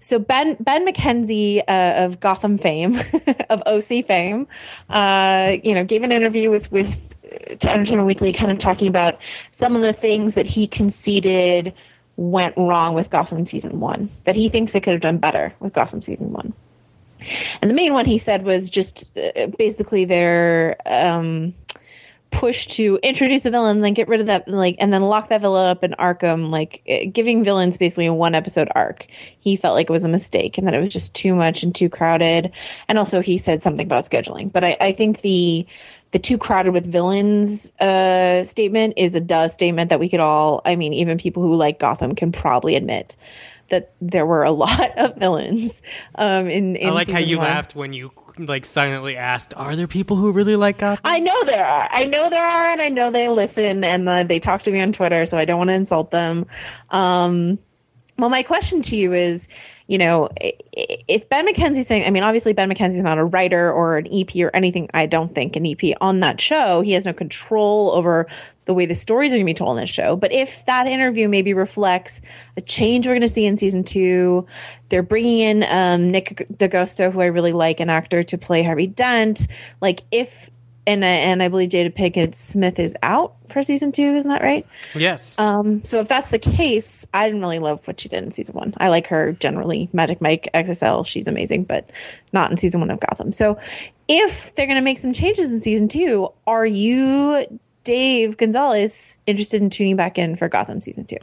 So 0.02 0.20
Ben 0.20 0.58
Ben 0.60 0.86
McKenzie 0.86 1.62
uh, 1.68 2.06
of 2.06 2.20
Gotham 2.20 2.58
fame, 2.58 2.96
of 3.50 3.62
OC 3.66 4.06
fame, 4.06 4.48
uh, 4.90 5.58
you 5.64 5.74
know, 5.74 5.86
gave 5.86 6.04
an 6.04 6.12
interview 6.12 6.50
with 6.50 6.72
with 6.72 7.16
Entertainment 7.64 8.08
Weekly, 8.08 8.34
kind 8.34 8.52
of 8.52 8.58
talking 8.58 8.88
about 8.88 9.22
some 9.52 9.76
of 9.76 9.84
the 9.84 9.94
things 9.94 10.36
that 10.36 10.48
he 10.48 10.68
conceded 10.68 11.74
went 12.18 12.56
wrong 12.58 12.94
with 12.94 13.10
Gotham 13.10 13.46
season 13.46 13.80
one. 13.80 14.10
That 14.26 14.36
he 14.36 14.50
thinks 14.50 14.74
they 14.74 14.82
could 14.82 14.94
have 14.94 15.02
done 15.02 15.20
better 15.20 15.54
with 15.60 15.74
Gotham 15.74 16.02
season 16.02 16.34
one. 16.34 16.52
And 17.62 17.70
the 17.70 17.76
main 17.76 17.94
one 17.94 18.06
he 18.06 18.18
said 18.18 18.44
was 18.44 18.70
just 18.70 19.16
uh, 19.18 19.48
basically 19.58 20.06
their 20.06 20.78
um, 20.88 21.54
push 22.32 22.68
to 22.68 22.98
introduce 23.04 23.46
a 23.46 23.52
villain, 23.52 23.82
then 23.82 23.94
get 23.94 24.08
rid 24.08 24.22
of 24.22 24.28
that, 24.28 24.48
like, 24.48 24.78
and 24.80 24.92
then 24.92 25.02
lock 25.02 25.30
that 25.30 25.42
villain 25.42 25.68
up 25.68 25.84
in 25.84 25.92
Arkham, 25.92 26.50
like 26.50 26.82
uh, 26.90 27.10
giving 27.12 27.44
villains 27.44 27.78
basically 27.78 28.06
a 28.08 28.14
one 28.14 28.34
episode 28.34 28.70
arc. 28.74 29.06
He 29.40 29.58
felt 29.58 29.76
like 29.76 29.90
it 29.90 29.94
was 29.94 30.06
a 30.06 30.10
mistake 30.10 30.58
and 30.58 30.66
that 30.68 30.74
it 30.74 30.80
was 30.80 30.90
just 30.90 31.14
too 31.14 31.36
much 31.36 31.64
and 31.64 31.76
too 31.76 31.90
crowded. 31.90 32.52
And 32.88 32.98
also 32.98 33.20
he 33.20 33.38
said 33.38 33.62
something 33.62 33.86
about 33.86 34.06
scheduling. 34.06 34.52
But 34.52 34.64
I, 34.64 34.78
I 34.80 34.92
think 34.94 35.22
the 35.22 35.68
the 36.12 36.20
too 36.20 36.38
crowded 36.38 36.74
with 36.74 36.86
villains 36.86 37.72
uh, 37.80 38.44
statement 38.44 38.96
is 38.98 39.16
a 39.16 39.22
duh 39.22 39.48
statement 39.48 39.90
that 39.90 40.00
we 40.00 40.10
could 40.10 40.20
all, 40.20 40.62
I 40.66 40.76
mean, 40.76 40.94
even 40.94 41.18
people 41.18 41.42
who 41.42 41.56
like 41.56 41.80
Gotham 41.80 42.16
can 42.16 42.32
probably 42.34 42.76
admit 42.76 43.16
that 43.70 43.94
there 44.02 44.26
were 44.26 44.44
a 44.44 44.52
lot 44.66 44.98
of 44.98 45.16
villains. 45.16 45.82
Um, 46.16 46.48
in, 46.48 46.76
in 46.76 46.90
I 46.90 46.92
like 46.92 47.10
how 47.10 47.20
you 47.20 47.38
one. 47.38 47.48
laughed 47.48 47.76
when 47.76 47.94
you 47.94 48.10
like 48.48 48.66
silently 48.66 49.18
asked, 49.18 49.54
"Are 49.56 49.76
there 49.76 49.88
people 49.88 50.16
who 50.16 50.32
really 50.32 50.56
like 50.56 50.80
Gotham?" 50.80 51.02
I 51.04 51.20
know 51.20 51.44
there 51.46 51.66
are. 51.66 51.88
I 51.92 52.06
know 52.06 52.30
there 52.30 52.46
are, 52.46 52.72
and 52.72 52.82
I 52.82 52.90
know 52.90 53.12
they 53.12 53.28
listen 53.28 53.84
and 53.84 54.08
uh, 54.08 54.24
they 54.24 54.40
talk 54.40 54.64
to 54.64 54.72
me 54.72 54.82
on 54.82 54.92
Twitter, 54.92 55.26
so 55.26 55.38
I 55.38 55.46
don't 55.46 55.58
want 55.58 55.70
to 55.70 55.76
insult 55.76 56.12
them. 56.12 56.46
Um, 56.90 57.60
well, 58.18 58.30
my 58.30 58.44
question 58.44 58.82
to 58.84 58.96
you 58.96 59.14
is, 59.14 59.48
you 59.92 59.98
know, 59.98 60.30
if 60.72 61.28
Ben 61.28 61.46
McKenzie's 61.46 61.86
saying, 61.86 62.06
I 62.08 62.12
mean, 62.12 62.24
obviously 62.24 62.54
Ben 62.54 62.70
McKenzie's 62.70 63.04
not 63.04 63.18
a 63.18 63.26
writer 63.26 63.70
or 63.70 63.98
an 63.98 64.08
EP 64.10 64.34
or 64.38 64.50
anything. 64.56 64.90
I 64.94 65.06
don't 65.06 65.36
think 65.36 65.58
an 65.58 65.66
EP 65.66 65.98
on 66.00 66.22
that 66.22 66.40
show. 66.40 66.80
He 66.80 66.94
has 66.94 67.06
no 67.06 67.12
control 67.12 67.92
over 67.92 68.26
the 68.64 68.74
way 68.74 68.86
the 68.86 68.96
stories 68.96 69.34
are 69.34 69.36
going 69.36 69.46
to 69.46 69.50
be 69.50 69.54
told 69.54 69.78
in 69.78 69.84
this 69.84 69.90
show. 69.90 70.16
But 70.16 70.32
if 70.32 70.66
that 70.66 70.88
interview 70.88 71.28
maybe 71.28 71.54
reflects 71.54 72.22
a 72.56 72.62
change 72.62 73.06
we're 73.06 73.12
going 73.12 73.22
to 73.24 73.28
see 73.28 73.46
in 73.46 73.58
season 73.58 73.84
two, 73.84 74.48
they're 74.88 75.04
bringing 75.04 75.40
in 75.40 75.66
um, 75.68 76.10
Nick 76.10 76.48
D'Agosto, 76.56 77.12
who 77.12 77.20
I 77.20 77.26
really 77.26 77.52
like, 77.52 77.82
an 77.82 77.90
actor 77.90 78.24
to 78.24 78.38
play 78.38 78.64
Harvey 78.64 78.88
Dent. 78.88 79.46
Like 79.82 80.04
if 80.10 80.50
and 80.88 81.04
and 81.04 81.44
I 81.44 81.48
believe 81.48 81.70
Jada 81.70 81.94
Pinkett 81.94 82.34
Smith 82.34 82.80
is 82.80 82.96
out 83.04 83.36
for 83.48 83.62
season 83.64 83.92
two. 83.92 84.14
Isn't 84.14 84.30
that 84.30 84.42
right? 84.42 84.66
Yes. 84.96 85.38
Um. 85.38 85.84
So 85.84 86.00
if 86.00 86.08
that's 86.08 86.32
the 86.32 86.40
case, 86.40 87.08
I 87.14 87.28
didn't 87.28 87.42
really 87.42 87.60
love 87.60 87.86
what 87.88 88.00
she 88.00 88.10
did 88.10 88.24
in 88.24 88.32
season 88.32 88.56
one. 88.56 88.74
I 88.78 88.90
like 88.90 89.08
her 89.08 89.34
generally. 89.34 89.90
Magic 89.94 90.22
Mike 90.22 90.50
XXL, 90.54 91.06
she's 91.06 91.28
amazing, 91.28 91.66
but 91.66 91.90
not 92.34 92.52
in 92.52 92.58
season 92.58 92.80
one 92.80 92.92
of 92.92 93.00
Gotham. 93.00 93.32
So 93.32 93.60
if 94.08 94.54
they're 94.56 94.68
going 94.68 94.76
to 94.76 94.84
make 94.84 94.98
some 94.98 95.14
changes 95.14 95.54
in 95.54 95.62
season 95.62 95.88
two, 95.88 96.30
are 96.48 96.66
you 96.66 97.46
Dave 97.84 98.38
Gonzalez 98.38 99.20
interested 99.28 99.62
in 99.62 99.70
tuning 99.70 99.96
back 99.96 100.18
in 100.18 100.36
for 100.36 100.50
Gotham 100.50 100.82
season 100.82 101.06
two? 101.06 101.18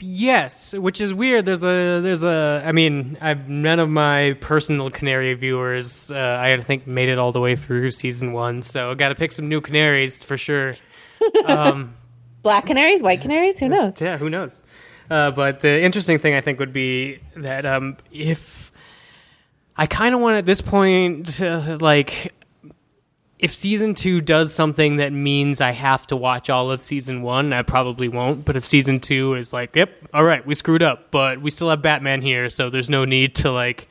Yes, 0.00 0.72
which 0.72 1.00
is 1.00 1.12
weird. 1.12 1.44
There's 1.44 1.62
a 1.62 2.00
there's 2.00 2.24
a. 2.24 2.62
I 2.64 2.72
mean, 2.72 3.18
I've 3.20 3.48
none 3.48 3.78
of 3.78 3.88
my 3.88 4.36
personal 4.40 4.90
Canary 4.90 5.34
viewers. 5.34 6.10
Uh, 6.10 6.38
I 6.40 6.60
think 6.60 6.86
made 6.86 7.08
it 7.08 7.18
all 7.18 7.32
the 7.32 7.40
way 7.40 7.56
through 7.56 7.90
season 7.90 8.32
one, 8.32 8.62
so 8.62 8.94
got 8.94 9.10
to 9.10 9.14
pick 9.14 9.32
some 9.32 9.48
new 9.48 9.60
canaries 9.60 10.22
for 10.22 10.36
sure. 10.36 10.72
Um, 11.44 11.92
Black 12.42 12.64
canaries, 12.64 13.02
white 13.02 13.20
canaries, 13.20 13.58
who 13.58 13.68
knows? 13.68 14.00
Yeah, 14.00 14.16
who 14.16 14.30
knows? 14.30 14.62
Uh, 15.10 15.30
but 15.30 15.60
the 15.60 15.82
interesting 15.82 16.18
thing 16.18 16.34
I 16.34 16.40
think 16.40 16.58
would 16.60 16.72
be 16.72 17.18
that 17.36 17.66
um, 17.66 17.98
if 18.10 18.72
I 19.76 19.86
kind 19.86 20.14
of 20.14 20.20
want 20.22 20.36
at 20.36 20.46
this 20.46 20.62
point 20.62 21.26
to 21.34 21.76
like 21.78 22.32
if 23.40 23.54
season 23.54 23.94
two 23.94 24.20
does 24.20 24.52
something 24.52 24.96
that 24.96 25.12
means 25.12 25.60
I 25.60 25.70
have 25.70 26.06
to 26.08 26.16
watch 26.16 26.50
all 26.50 26.70
of 26.70 26.80
season 26.80 27.22
one, 27.22 27.52
I 27.52 27.62
probably 27.62 28.08
won't. 28.08 28.44
But 28.44 28.56
if 28.56 28.66
season 28.66 29.00
two 29.00 29.34
is 29.34 29.52
like, 29.52 29.74
yep, 29.74 29.90
all 30.12 30.24
right, 30.24 30.46
we 30.46 30.54
screwed 30.54 30.82
up, 30.82 31.10
but 31.10 31.40
we 31.40 31.50
still 31.50 31.70
have 31.70 31.80
Batman 31.80 32.20
here, 32.22 32.50
so 32.50 32.68
there's 32.68 32.90
no 32.90 33.04
need 33.04 33.34
to 33.36 33.50
like, 33.50 33.88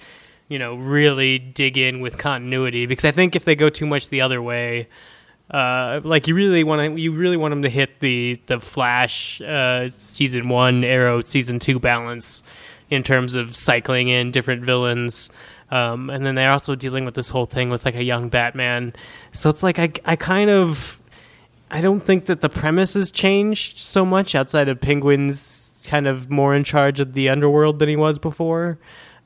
you 0.47 0.59
know, 0.59 0.75
really 0.75 1.39
dig 1.39 1.77
in 1.77 1.99
with 1.99 2.17
continuity. 2.17 2.85
Because 2.85 3.05
I 3.05 3.11
think 3.11 3.35
if 3.35 3.43
they 3.43 3.55
go 3.55 3.69
too 3.69 3.87
much 3.87 4.09
the 4.09 4.21
other 4.21 4.41
way, 4.41 4.87
uh, 5.51 6.01
like 6.03 6.27
you 6.27 6.35
really 6.35 6.63
want 6.63 6.95
to, 6.95 7.01
you 7.01 7.11
really 7.11 7.37
want 7.37 7.51
them 7.51 7.63
to 7.63 7.69
hit 7.69 7.99
the 8.01 8.39
the 8.45 8.59
Flash 8.59 9.41
uh, 9.41 9.87
season 9.87 10.47
one, 10.47 10.83
Arrow 10.83 11.21
season 11.21 11.57
two 11.57 11.79
balance 11.79 12.43
in 12.89 13.03
terms 13.03 13.35
of 13.35 13.55
cycling 13.55 14.09
in 14.09 14.31
different 14.31 14.63
villains. 14.63 15.29
Um, 15.71 16.09
and 16.09 16.25
then 16.25 16.35
they're 16.35 16.51
also 16.51 16.75
dealing 16.75 17.05
with 17.05 17.13
this 17.13 17.29
whole 17.29 17.45
thing 17.45 17.69
with 17.69 17.85
like 17.85 17.95
a 17.95 18.03
young 18.03 18.29
Batman. 18.29 18.93
So 19.31 19.49
it's 19.49 19.63
like 19.63 19.77
I, 19.77 19.91
I 20.05 20.15
kind 20.15 20.49
of, 20.49 20.99
I 21.69 21.81
don't 21.81 21.99
think 21.99 22.25
that 22.25 22.41
the 22.41 22.49
premise 22.49 22.95
has 22.95 23.11
changed 23.11 23.77
so 23.77 24.03
much 24.03 24.33
outside 24.33 24.67
of 24.67 24.81
Penguin's 24.81 25.85
kind 25.87 26.07
of 26.07 26.29
more 26.29 26.55
in 26.55 26.63
charge 26.63 26.99
of 26.99 27.13
the 27.13 27.29
underworld 27.29 27.79
than 27.79 27.89
he 27.89 27.95
was 27.95 28.19
before. 28.19 28.79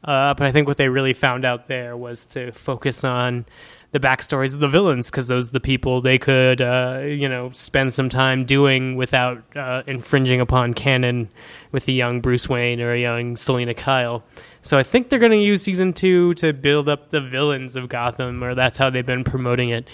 Uh, 0.04 0.34
but 0.34 0.46
I 0.46 0.52
think 0.52 0.68
what 0.68 0.78
they 0.78 0.90
really 0.90 1.14
found 1.14 1.46
out 1.46 1.68
there 1.68 1.96
was 1.96 2.26
to 2.28 2.52
focus 2.52 3.04
on 3.06 3.46
the 3.94 4.00
backstories 4.00 4.56
of 4.56 4.60
the 4.60 4.68
villains 4.68 5.12
because 5.12 5.28
those 5.28 5.48
are 5.48 5.52
the 5.52 5.60
people 5.60 6.02
they 6.02 6.18
could, 6.18 6.62
uh, 6.62 7.02
you 7.06 7.30
know, 7.30 7.52
spend 7.52 7.94
some 7.94 8.10
time 8.10 8.44
doing 8.44 8.96
without 8.96 9.42
uh, 9.56 9.84
infringing 9.86 10.42
upon 10.42 10.74
canon 10.74 11.30
with 11.72 11.88
a 11.88 11.92
young 11.92 12.20
Bruce 12.20 12.50
Wayne 12.50 12.82
or 12.82 12.92
a 12.92 13.00
young 13.00 13.36
Selina 13.36 13.76
Kyle. 13.76 14.24
So 14.64 14.80
I 14.80 14.84
think 14.84 15.10
they're 15.10 15.20
going 15.20 15.32
to 15.32 15.38
use 15.38 15.62
season 15.62 15.94
two 15.94 16.34
to 16.36 16.54
build 16.54 16.90
up 16.90 17.12
the 17.12 17.22
villains 17.22 17.76
of 17.76 17.88
Gotham, 17.88 18.44
or 18.44 18.56
that's 18.56 18.80
how 18.80 18.90
they've 18.90 19.06
been 19.06 19.24
promoting 19.24 19.70
it. 19.70 19.88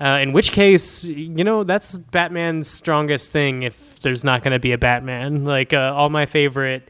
Uh, 0.00 0.18
in 0.20 0.32
which 0.32 0.50
case, 0.50 1.04
you 1.04 1.44
know, 1.44 1.62
that's 1.62 1.96
Batman's 1.96 2.66
strongest 2.66 3.30
thing 3.30 3.62
if 3.62 4.00
there's 4.00 4.24
not 4.24 4.42
going 4.42 4.52
to 4.52 4.58
be 4.58 4.72
a 4.72 4.78
Batman. 4.78 5.44
Like, 5.44 5.72
uh, 5.72 5.92
all 5.94 6.10
my 6.10 6.26
favorite 6.26 6.88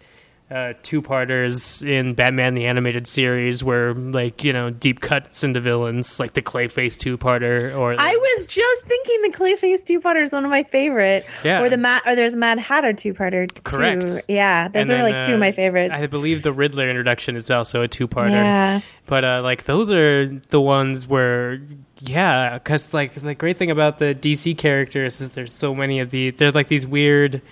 uh, 0.51 0.74
two-parters 0.82 1.82
in 1.82 2.14
Batman 2.14 2.55
the 2.55 2.66
Animated 2.66 3.07
Series 3.07 3.64
were, 3.64 3.95
like, 3.95 4.45
you 4.45 4.53
know, 4.53 4.70
deep 4.70 5.01
cuts 5.01 5.42
into 5.42 5.61
villains, 5.61 6.20
like 6.20 6.34
the 6.34 6.42
Clayface 6.42 6.99
two-parter, 6.99 7.76
or... 7.76 7.95
I 7.99 8.14
was 8.14 8.47
just 8.47 8.84
thinking 8.84 9.22
the 9.22 9.30
Clayface 9.30 9.84
two-parter 9.86 10.22
is 10.22 10.32
one 10.32 10.45
of 10.45 10.51
my 10.51 10.62
favorite. 10.64 11.26
Yeah. 11.42 11.62
Or 11.62 11.70
the 11.70 11.78
Mad, 11.78 12.03
or 12.07 12.14
there's 12.14 12.34
a 12.34 12.36
Mad 12.36 12.59
Hatter 12.59 12.92
two-parter 12.92 13.51
too. 13.51 13.62
Correct. 13.62 14.22
Yeah, 14.28 14.68
those 14.68 14.82
And 14.82 14.90
are 14.90 15.03
then, 15.03 15.12
like 15.12 15.26
two 15.26 15.32
of 15.32 15.38
uh, 15.38 15.40
my 15.40 15.53
favorites. 15.53 15.95
I 15.95 16.07
believe 16.07 16.42
the 16.42 16.53
Riddler 16.53 16.88
introduction 16.90 17.36
is 17.36 17.51
also 17.51 17.82
a 17.82 17.88
two-parter. 17.88 18.30
yeah. 18.30 18.80
But 19.07 19.24
uh, 19.24 19.42
like 19.42 19.64
those 19.64 19.92
are 19.92 20.26
the 20.26 20.61
ones 20.61 21.07
where, 21.07 21.61
yeah, 22.01 22.55
because 22.55 22.95
like 22.95 23.14
the 23.14 23.34
great 23.34 23.59
thing 23.59 23.70
about 23.70 23.99
the 23.99 24.14
DC 24.14 24.57
characters 24.57 25.20
is 25.20 25.30
there's 25.30 25.53
so 25.53 25.74
many 25.74 26.01
of 26.01 26.11
the 26.11 26.30
they're 26.30 26.53
like 26.53 26.68
these 26.68 26.86
weird 26.86 27.42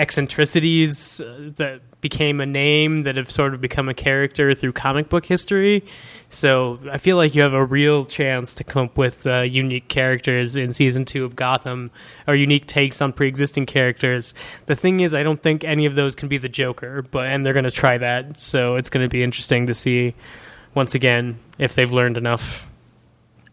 eccentricities 0.00 1.20
uh, 1.20 1.50
that 1.56 1.80
became 2.00 2.40
a 2.40 2.46
name 2.46 3.02
that 3.02 3.16
have 3.16 3.30
sort 3.30 3.52
of 3.52 3.60
become 3.60 3.88
a 3.88 3.94
character 3.94 4.54
through 4.54 4.72
comic 4.72 5.08
book 5.10 5.26
history. 5.26 5.84
So 6.30 6.78
I 6.90 6.98
feel 6.98 7.16
like 7.16 7.34
you 7.34 7.42
have 7.42 7.52
a 7.52 7.64
real 7.64 8.04
chance 8.06 8.54
to 8.54 8.64
come 8.64 8.86
up 8.86 8.96
with 8.96 9.26
uh, 9.26 9.40
unique 9.40 9.88
characters 9.88 10.56
in 10.56 10.72
season 10.72 11.04
two 11.04 11.24
of 11.24 11.36
Gotham, 11.36 11.90
or 12.26 12.34
unique 12.34 12.66
takes 12.66 13.02
on 13.02 13.12
pre-existing 13.12 13.66
characters. 13.66 14.32
The 14.66 14.76
thing 14.76 15.00
is, 15.00 15.12
I 15.12 15.22
don't 15.22 15.42
think 15.42 15.64
any 15.64 15.86
of 15.86 15.94
those 15.96 16.14
can 16.14 16.28
be 16.28 16.38
the 16.38 16.48
Joker, 16.48 17.02
but 17.02 17.26
and 17.26 17.44
they're 17.44 17.52
going 17.52 17.64
to 17.64 17.70
try 17.70 17.98
that. 17.98 18.40
So 18.40 18.76
it's 18.76 18.88
going 18.88 19.04
to 19.04 19.10
be 19.10 19.22
interesting 19.22 19.66
to 19.66 19.74
see 19.74 20.14
once 20.74 20.94
again 20.94 21.38
if 21.58 21.74
they've 21.74 21.92
learned 21.92 22.16
enough. 22.16 22.66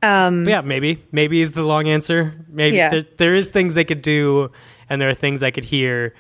Um, 0.03 0.45
But 0.45 0.51
yeah, 0.51 0.61
maybe. 0.61 1.03
Maybe 1.11 1.41
is 1.41 1.51
the 1.53 1.63
long 1.63 1.89
answer. 1.89 2.33
Maybe 2.47 2.77
Yeah. 2.77 2.89
there, 2.89 3.03
there 3.17 3.33
is 3.33 3.49
things 3.49 3.73
they 3.73 3.83
could 3.83 4.03
do, 4.03 4.51
and 4.87 5.01
there 5.01 5.09
are 5.09 5.15
things 5.15 5.41
I 5.41 5.49
could 5.51 5.65
hear 5.65 6.13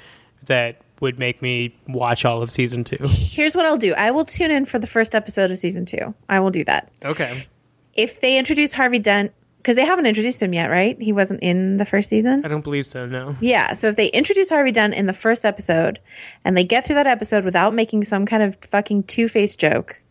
that 0.47 0.81
would 0.99 1.19
make 1.19 1.41
me 1.41 1.75
watch 1.87 2.25
all 2.25 2.41
of 2.41 2.51
season 2.51 2.83
two. 2.83 2.97
Here's 3.01 3.55
what 3.55 3.65
I'll 3.65 3.77
do. 3.77 3.93
I 3.93 4.11
will 4.11 4.25
tune 4.25 4.51
in 4.51 4.65
for 4.65 4.79
the 4.79 4.87
first 4.87 5.15
episode 5.15 5.51
of 5.51 5.59
season 5.59 5.85
two. 5.85 6.13
I 6.29 6.39
will 6.39 6.49
do 6.49 6.63
that. 6.65 6.91
Okay. 7.03 7.45
If 7.93 8.21
they 8.21 8.37
introduce 8.37 8.73
Harvey 8.73 8.99
Dent, 8.99 9.31
because 9.57 9.75
they 9.75 9.85
haven't 9.85 10.05
introduced 10.05 10.41
him 10.41 10.53
yet, 10.53 10.69
right? 10.69 10.99
He 11.01 11.11
wasn't 11.11 11.41
in 11.41 11.77
the 11.77 11.85
first 11.85 12.09
season. 12.09 12.45
I 12.45 12.47
don't 12.47 12.63
believe 12.63 12.87
so. 12.87 13.05
No. 13.05 13.35
Yeah. 13.41 13.73
So 13.73 13.89
if 13.89 13.95
they 13.95 14.07
introduce 14.07 14.49
Harvey 14.49 14.71
Dent 14.71 14.93
in 14.93 15.07
the 15.07 15.13
first 15.13 15.43
episode 15.43 15.99
and 16.45 16.55
they 16.55 16.63
get 16.63 16.85
through 16.85 16.95
that 16.95 17.07
episode 17.07 17.43
without 17.43 17.73
making 17.73 18.05
some 18.05 18.25
kind 18.25 18.43
of 18.43 18.55
fucking 18.61 19.03
two 19.03 19.27
faced 19.27 19.59
joke, 19.59 20.01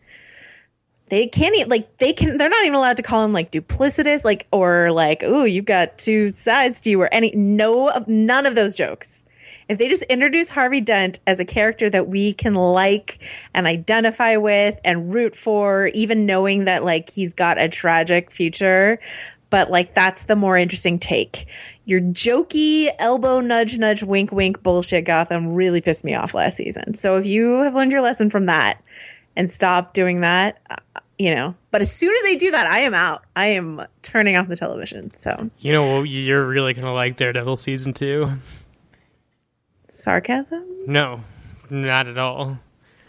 they 1.09 1.25
can't 1.25 1.55
even 1.55 1.69
like 1.69 1.97
they 1.97 2.13
can 2.13 2.37
they're 2.37 2.49
not 2.49 2.65
even 2.65 2.75
allowed 2.75 2.97
to 2.97 3.03
call 3.03 3.23
him 3.23 3.33
like 3.33 3.49
duplicitous 3.51 4.25
like 4.25 4.45
or 4.51 4.91
like 4.91 5.23
ooh 5.23 5.45
you've 5.45 5.65
got 5.65 5.97
two 5.97 6.33
sides 6.33 6.81
to 6.81 6.89
you 6.89 7.01
or 7.01 7.11
any 7.13 7.31
no 7.33 7.89
of 7.89 8.07
none 8.07 8.45
of 8.45 8.55
those 8.55 8.75
jokes. 8.75 9.25
If 9.69 9.77
they 9.77 9.89
just 9.89 10.03
introduce 10.03 10.49
Harvey 10.49 10.81
Dent 10.81 11.19
as 11.27 11.39
a 11.39 11.45
character 11.45 11.89
that 11.89 12.07
we 12.07 12.33
can 12.33 12.53
like 12.53 13.19
and 13.53 13.67
identify 13.67 14.37
with 14.37 14.79
and 14.85 15.13
root 15.13 15.35
for, 15.35 15.87
even 15.93 16.25
knowing 16.25 16.65
that 16.65 16.85
like 16.85 17.09
he's 17.09 17.33
got 17.33 17.59
a 17.59 17.67
tragic 17.67 18.31
future, 18.31 18.99
but 19.49 19.69
like 19.69 19.93
that's 19.93 20.23
the 20.23 20.35
more 20.35 20.57
interesting 20.57 20.99
take. 20.99 21.47
Your 21.85 22.01
jokey 22.01 22.89
elbow 22.99 23.39
nudge 23.39 23.77
nudge 23.77 24.03
wink 24.03 24.31
wink 24.31 24.61
bullshit 24.63 25.05
Gotham 25.05 25.53
really 25.53 25.81
pissed 25.81 26.03
me 26.03 26.13
off 26.13 26.33
last 26.33 26.57
season. 26.57 26.93
So 26.93 27.17
if 27.17 27.25
you 27.25 27.61
have 27.61 27.75
learned 27.75 27.91
your 27.91 28.01
lesson 28.01 28.29
from 28.29 28.47
that 28.47 28.81
and 29.35 29.49
stop 29.49 29.93
doing 29.93 30.21
that, 30.21 30.59
uh, 30.69 30.99
you 31.17 31.33
know. 31.33 31.55
But 31.71 31.81
as 31.81 31.93
soon 31.93 32.13
as 32.13 32.21
they 32.23 32.35
do 32.35 32.51
that, 32.51 32.67
I 32.67 32.79
am 32.79 32.93
out. 32.93 33.23
I 33.35 33.47
am 33.47 33.85
turning 34.01 34.35
off 34.35 34.47
the 34.47 34.57
television. 34.57 35.13
So 35.13 35.49
You 35.59 35.73
know, 35.73 36.03
you're 36.03 36.45
really 36.45 36.73
gonna 36.73 36.93
like 36.93 37.17
Daredevil 37.17 37.57
season 37.57 37.93
two. 37.93 38.31
Sarcasm. 39.97 40.63
No, 40.85 41.21
not 41.69 42.07
at 42.07 42.17
all. 42.17 42.59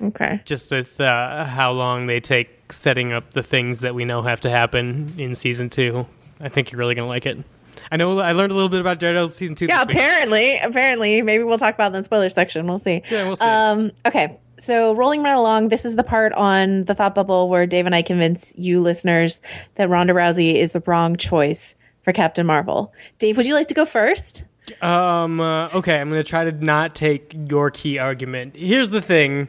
Okay. 0.01 0.41
Just 0.45 0.71
with 0.71 1.01
uh, 1.01 1.45
how 1.45 1.73
long 1.73 2.07
they 2.07 2.21
take 2.21 2.73
setting 2.73 3.13
up 3.13 3.33
the 3.33 3.43
things 3.43 3.81
that 3.81 3.95
we 3.95 4.05
know 4.05 4.23
have 4.23 4.41
to 4.41 4.51
happen 4.51 5.15
in 5.19 5.35
season 5.35 5.71
two. 5.71 6.07
I 6.41 6.49
think 6.49 6.71
you're 6.71 6.79
really 6.79 6.95
gonna 6.95 7.09
like 7.09 7.27
it. 7.27 7.39
I 7.91 7.97
know 7.97 8.19
I 8.19 8.33
learned 8.33 8.53
a 8.53 8.55
little 8.55 8.69
bit 8.69 8.81
about 8.81 8.99
Daredevil 8.99 9.31
season 9.31 9.55
two. 9.55 9.67
Yeah, 9.67 9.85
this 9.85 9.95
week. 9.95 9.97
apparently, 9.97 10.59
apparently, 10.59 11.23
maybe 11.23 11.43
we'll 11.43 11.59
talk 11.59 11.75
about 11.75 11.87
it 11.87 11.89
in 11.89 11.93
the 11.95 12.03
spoiler 12.03 12.29
section. 12.29 12.67
We'll 12.67 12.79
see. 12.79 13.03
Yeah, 13.11 13.27
we'll 13.27 13.37
see. 13.37 13.45
Um, 13.45 13.93
okay, 14.07 14.39
so 14.59 14.95
rolling 14.95 15.23
right 15.23 15.37
along, 15.37 15.69
this 15.69 15.85
is 15.85 15.97
the 15.97 16.05
part 16.05 16.33
on 16.35 16.85
the 16.85 16.95
thought 16.95 17.15
bubble 17.15 17.49
where 17.49 17.67
Dave 17.67 17.87
and 17.87 17.95
I 17.95 18.03
convince 18.03 18.55
you 18.59 18.81
listeners 18.81 19.41
that 19.77 19.89
Ronda 19.89 20.13
Rousey 20.13 20.57
is 20.57 20.73
the 20.73 20.83
wrong 20.87 21.17
choice 21.17 21.75
for 22.03 22.13
Captain 22.13 22.47
Marvel. 22.47 22.93
Dave, 23.19 23.37
would 23.37 23.47
you 23.47 23.55
like 23.55 23.69
to 23.69 23.75
go 23.75 23.85
first? 23.85 24.45
Um. 24.83 25.41
Uh, 25.41 25.69
okay, 25.75 26.01
I'm 26.01 26.09
going 26.11 26.23
to 26.23 26.29
try 26.29 26.45
to 26.45 26.53
not 26.53 26.95
take 26.95 27.35
your 27.49 27.71
key 27.71 27.99
argument. 27.99 28.57
Here's 28.57 28.91
the 28.91 29.01
thing: 29.01 29.49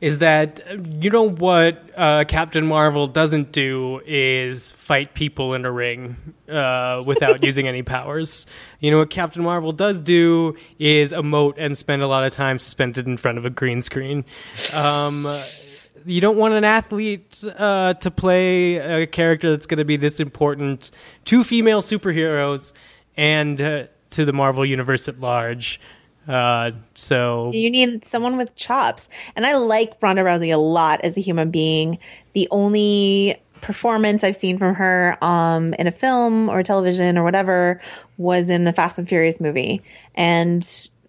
is 0.00 0.18
that 0.18 0.60
you 1.02 1.10
know 1.10 1.28
what 1.28 1.82
uh, 1.96 2.24
Captain 2.28 2.66
Marvel 2.66 3.06
doesn't 3.06 3.52
do 3.52 4.00
is 4.04 4.70
fight 4.72 5.14
people 5.14 5.54
in 5.54 5.64
a 5.64 5.72
ring 5.72 6.16
uh, 6.48 7.02
without 7.06 7.42
using 7.48 7.66
any 7.66 7.82
powers. 7.82 8.46
You 8.80 8.90
know 8.90 8.98
what 8.98 9.10
Captain 9.10 9.42
Marvel 9.42 9.72
does 9.72 10.02
do 10.02 10.56
is 10.78 11.12
emote 11.12 11.54
and 11.56 11.76
spend 11.76 12.02
a 12.02 12.06
lot 12.06 12.24
of 12.24 12.32
time 12.32 12.58
suspended 12.58 13.06
in 13.06 13.16
front 13.16 13.38
of 13.38 13.44
a 13.44 13.50
green 13.50 13.82
screen. 13.82 14.24
Um. 14.74 15.26
You 16.06 16.20
don't 16.20 16.36
want 16.36 16.52
an 16.52 16.64
athlete 16.64 17.42
uh, 17.56 17.94
to 17.94 18.10
play 18.10 18.74
a 18.74 19.06
character 19.06 19.52
that's 19.52 19.64
going 19.64 19.78
to 19.78 19.86
be 19.86 19.96
this 19.96 20.20
important 20.20 20.90
to 21.24 21.42
female 21.42 21.80
superheroes 21.80 22.74
and 23.16 23.60
uh, 23.60 23.84
to 24.14 24.24
the 24.24 24.32
Marvel 24.32 24.64
universe 24.64 25.08
at 25.08 25.20
large. 25.20 25.80
Uh, 26.26 26.70
so 26.94 27.50
You 27.52 27.70
need 27.70 28.04
someone 28.04 28.36
with 28.36 28.54
chops. 28.56 29.08
And 29.36 29.44
I 29.44 29.56
like 29.56 29.94
Ronda 30.00 30.22
Rousey 30.22 30.52
a 30.52 30.56
lot 30.56 31.00
as 31.02 31.16
a 31.16 31.20
human 31.20 31.50
being. 31.50 31.98
The 32.32 32.48
only 32.50 33.36
performance 33.60 34.24
I've 34.24 34.36
seen 34.36 34.58
from 34.58 34.74
her 34.74 35.18
um, 35.22 35.74
in 35.74 35.86
a 35.86 35.92
film 35.92 36.48
or 36.48 36.62
television 36.62 37.18
or 37.18 37.24
whatever 37.24 37.80
was 38.16 38.50
in 38.50 38.64
the 38.64 38.72
Fast 38.72 38.98
and 38.98 39.08
Furious 39.08 39.40
movie. 39.40 39.82
And 40.14 40.64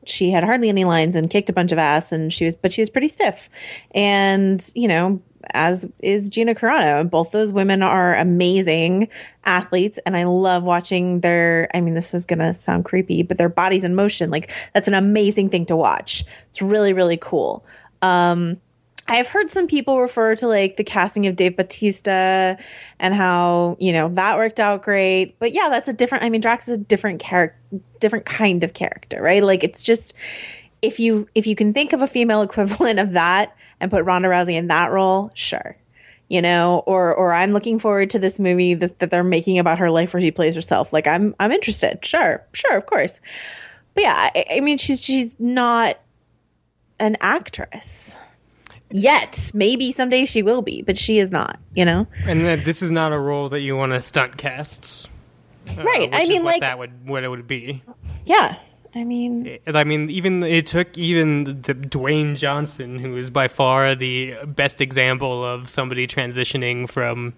she 0.05 0.31
had 0.31 0.43
hardly 0.43 0.69
any 0.69 0.85
lines 0.85 1.15
and 1.15 1.29
kicked 1.29 1.49
a 1.49 1.53
bunch 1.53 1.71
of 1.71 1.77
ass 1.77 2.11
and 2.11 2.31
she 2.31 2.45
was 2.45 2.55
but 2.55 2.73
she 2.73 2.81
was 2.81 2.89
pretty 2.89 3.07
stiff. 3.07 3.49
And, 3.91 4.67
you 4.75 4.87
know, 4.87 5.21
as 5.55 5.89
is 5.99 6.29
Gina 6.29 6.53
Carano. 6.53 7.09
Both 7.09 7.31
those 7.31 7.51
women 7.51 7.81
are 7.81 8.15
amazing 8.15 9.07
athletes, 9.45 9.97
and 10.05 10.15
I 10.15 10.23
love 10.25 10.63
watching 10.63 11.21
their. 11.21 11.69
I 11.73 11.81
mean, 11.81 11.93
this 11.93 12.13
is 12.13 12.25
gonna 12.25 12.53
sound 12.53 12.85
creepy, 12.85 13.23
but 13.23 13.37
their 13.37 13.49
bodies 13.49 13.83
in 13.83 13.95
motion, 13.95 14.29
like 14.29 14.51
that's 14.73 14.87
an 14.87 14.93
amazing 14.93 15.49
thing 15.49 15.65
to 15.67 15.75
watch. 15.75 16.23
It's 16.49 16.61
really, 16.61 16.93
really 16.93 17.17
cool. 17.17 17.65
Um, 18.01 18.57
I've 19.07 19.27
heard 19.27 19.51
some 19.51 19.67
people 19.67 19.99
refer 19.99 20.35
to 20.37 20.47
like 20.47 20.77
the 20.77 20.83
casting 20.83 21.27
of 21.27 21.35
Dave 21.35 21.55
Batista 21.55 22.55
and 22.99 23.13
how, 23.13 23.77
you 23.79 23.93
know, 23.93 24.09
that 24.09 24.35
worked 24.35 24.59
out 24.59 24.81
great. 24.81 25.37
But 25.37 25.53
yeah, 25.53 25.69
that's 25.69 25.87
a 25.87 25.93
different 25.93 26.23
I 26.23 26.29
mean 26.29 26.41
Drax 26.41 26.67
is 26.67 26.77
a 26.77 26.81
different 26.81 27.19
character 27.19 27.55
different 27.99 28.25
kind 28.25 28.63
of 28.63 28.73
character, 28.73 29.21
right? 29.21 29.43
Like 29.43 29.63
it's 29.63 29.83
just 29.83 30.13
if 30.81 30.99
you 30.99 31.27
if 31.35 31.47
you 31.47 31.55
can 31.55 31.73
think 31.73 31.93
of 31.93 32.01
a 32.01 32.07
female 32.07 32.41
equivalent 32.43 32.99
of 32.99 33.13
that 33.13 33.55
and 33.79 33.91
put 33.91 34.05
Ronda 34.05 34.29
Rousey 34.29 34.53
in 34.53 34.67
that 34.67 34.91
role, 34.91 35.31
sure. 35.33 35.75
You 36.27 36.41
know, 36.41 36.79
or 36.87 37.13
or 37.13 37.33
I'm 37.33 37.51
looking 37.51 37.77
forward 37.77 38.09
to 38.11 38.19
this 38.19 38.39
movie 38.39 38.73
this, 38.73 38.91
that 38.99 39.11
they're 39.11 39.23
making 39.23 39.59
about 39.59 39.77
her 39.77 39.91
life 39.91 40.11
where 40.13 40.21
she 40.21 40.31
plays 40.31 40.55
herself. 40.55 40.91
Like 40.91 41.05
I'm 41.05 41.35
I'm 41.39 41.51
interested. 41.51 42.03
Sure, 42.03 42.43
sure, 42.53 42.75
of 42.77 42.87
course. 42.87 43.21
But 43.93 44.03
yeah, 44.03 44.29
I, 44.35 44.45
I 44.55 44.59
mean 44.61 44.79
she's 44.79 45.01
she's 45.01 45.39
not 45.39 45.99
an 46.99 47.15
actress 47.21 48.15
yet. 48.89 49.51
Maybe 49.53 49.91
someday 49.91 50.25
she 50.25 50.41
will 50.41 50.63
be, 50.63 50.81
but 50.81 50.97
she 50.97 51.19
is 51.19 51.31
not. 51.31 51.59
You 51.75 51.85
know, 51.85 52.07
and 52.25 52.41
that 52.41 52.65
this 52.65 52.81
is 52.81 52.89
not 52.89 53.13
a 53.13 53.19
role 53.19 53.49
that 53.49 53.61
you 53.61 53.77
want 53.77 53.91
to 53.91 54.01
stunt 54.01 54.35
cast. 54.35 55.07
uh, 55.69 55.83
Right, 55.83 56.09
I 56.11 56.25
mean, 56.27 56.43
like- 56.43 56.61
that 56.61 56.79
would 56.79 57.07
what 57.07 57.23
it 57.23 57.27
would 57.27 57.45
be. 57.47 57.83
yeah. 58.25 58.57
I 58.95 59.03
mean, 59.03 59.59
And 59.65 59.77
I 59.77 59.83
mean, 59.83 60.09
even 60.09 60.41
it 60.41 60.67
took 60.67 60.97
even 60.97 61.43
the 61.43 61.75
Dwayne 61.75 62.37
Johnson, 62.37 62.97
who 62.97 63.17
is 63.17 63.29
by 63.29 63.49
far 63.49 63.93
the 63.93 64.35
best 64.45 64.79
example 64.79 65.43
of 65.43 65.69
somebody 65.69 66.07
transitioning 66.07 66.89
from, 66.89 67.33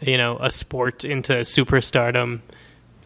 you 0.00 0.18
know, 0.18 0.36
a 0.40 0.50
sport 0.50 1.04
into 1.04 1.34
superstardom. 1.34 2.40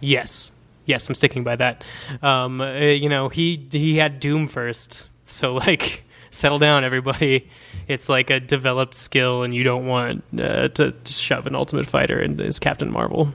Yes, 0.00 0.50
Yes, 0.90 1.08
I'm 1.08 1.14
sticking 1.14 1.44
by 1.44 1.54
that. 1.54 1.84
Um, 2.20 2.60
uh, 2.60 2.72
you 2.74 3.08
know, 3.08 3.28
he 3.28 3.68
he 3.70 3.96
had 3.96 4.18
Doom 4.18 4.48
first, 4.48 5.08
so 5.22 5.54
like 5.66 6.02
settle 6.30 6.58
down, 6.58 6.82
everybody. 6.82 7.48
It's 7.86 8.08
like 8.08 8.28
a 8.30 8.40
developed 8.40 8.96
skill, 8.96 9.44
and 9.44 9.54
you 9.54 9.62
don't 9.62 9.86
want 9.86 10.24
uh, 10.36 10.68
to, 10.68 10.90
to 10.90 11.12
shove 11.12 11.46
an 11.46 11.54
Ultimate 11.54 11.86
Fighter 11.86 12.20
into 12.20 12.44
as 12.44 12.58
Captain 12.58 12.90
Marvel. 12.90 13.32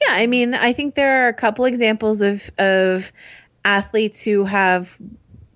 Yeah, 0.00 0.14
I 0.14 0.26
mean, 0.26 0.54
I 0.54 0.72
think 0.72 0.94
there 0.94 1.24
are 1.24 1.28
a 1.28 1.34
couple 1.34 1.64
examples 1.64 2.20
of 2.20 2.48
of 2.58 3.10
athletes 3.64 4.22
who 4.22 4.44
have 4.44 4.96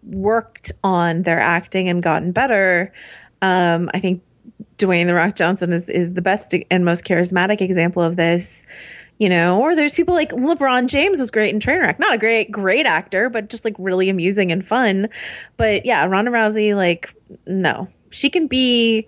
worked 0.04 0.72
on 0.82 1.22
their 1.22 1.40
acting 1.40 1.88
and 1.88 2.02
gotten 2.02 2.32
better. 2.32 2.92
Um, 3.40 3.90
I 3.94 4.00
think 4.00 4.22
Dwayne 4.78 5.06
the 5.06 5.14
Rock 5.14 5.36
Johnson 5.36 5.72
is 5.72 5.88
is 5.88 6.14
the 6.14 6.22
best 6.22 6.54
and 6.70 6.84
most 6.84 7.04
charismatic 7.04 7.60
example 7.60 8.02
of 8.02 8.16
this. 8.16 8.66
You 9.18 9.28
know, 9.28 9.60
or 9.60 9.76
there's 9.76 9.94
people 9.94 10.14
like 10.14 10.32
LeBron 10.32 10.88
James 10.88 11.20
was 11.20 11.30
great 11.30 11.54
in 11.54 11.60
Trainwreck. 11.60 12.00
Not 12.00 12.14
a 12.14 12.18
great 12.18 12.50
great 12.50 12.86
actor, 12.86 13.30
but 13.30 13.50
just 13.50 13.64
like 13.64 13.76
really 13.78 14.08
amusing 14.08 14.50
and 14.50 14.66
fun. 14.66 15.08
But 15.56 15.86
yeah, 15.86 16.04
Ronda 16.06 16.32
Rousey, 16.32 16.74
like 16.74 17.14
no, 17.46 17.88
she 18.10 18.30
can 18.30 18.46
be. 18.46 19.06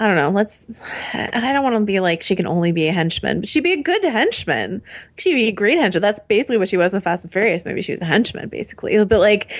I 0.00 0.06
don't 0.06 0.16
know. 0.16 0.30
Let's. 0.30 0.80
I 1.12 1.52
don't 1.52 1.62
want 1.62 1.76
to 1.76 1.80
be 1.80 2.00
like 2.00 2.22
she 2.22 2.34
can 2.34 2.46
only 2.46 2.72
be 2.72 2.88
a 2.88 2.92
henchman, 2.92 3.40
but 3.40 3.50
she'd 3.50 3.60
be 3.60 3.74
a 3.74 3.82
good 3.82 4.02
henchman. 4.02 4.82
She'd 5.18 5.34
be 5.34 5.48
a 5.48 5.52
great 5.52 5.76
henchman. 5.78 6.00
That's 6.00 6.20
basically 6.20 6.56
what 6.56 6.70
she 6.70 6.78
was 6.78 6.94
in 6.94 7.02
Fast 7.02 7.24
and 7.24 7.32
Furious. 7.32 7.66
Maybe 7.66 7.82
she 7.82 7.92
was 7.92 8.00
a 8.00 8.06
henchman, 8.06 8.48
basically. 8.48 9.04
But 9.04 9.20
like, 9.20 9.52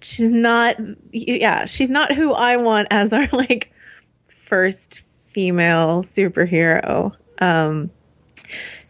she's 0.00 0.32
not. 0.32 0.76
Yeah, 1.12 1.64
she's 1.64 1.90
not 1.90 2.12
who 2.12 2.32
I 2.32 2.56
want 2.56 2.88
as 2.90 3.12
our 3.12 3.28
like 3.32 3.72
first 4.26 5.02
female 5.26 6.02
superhero. 6.02 7.14
Um, 7.38 7.88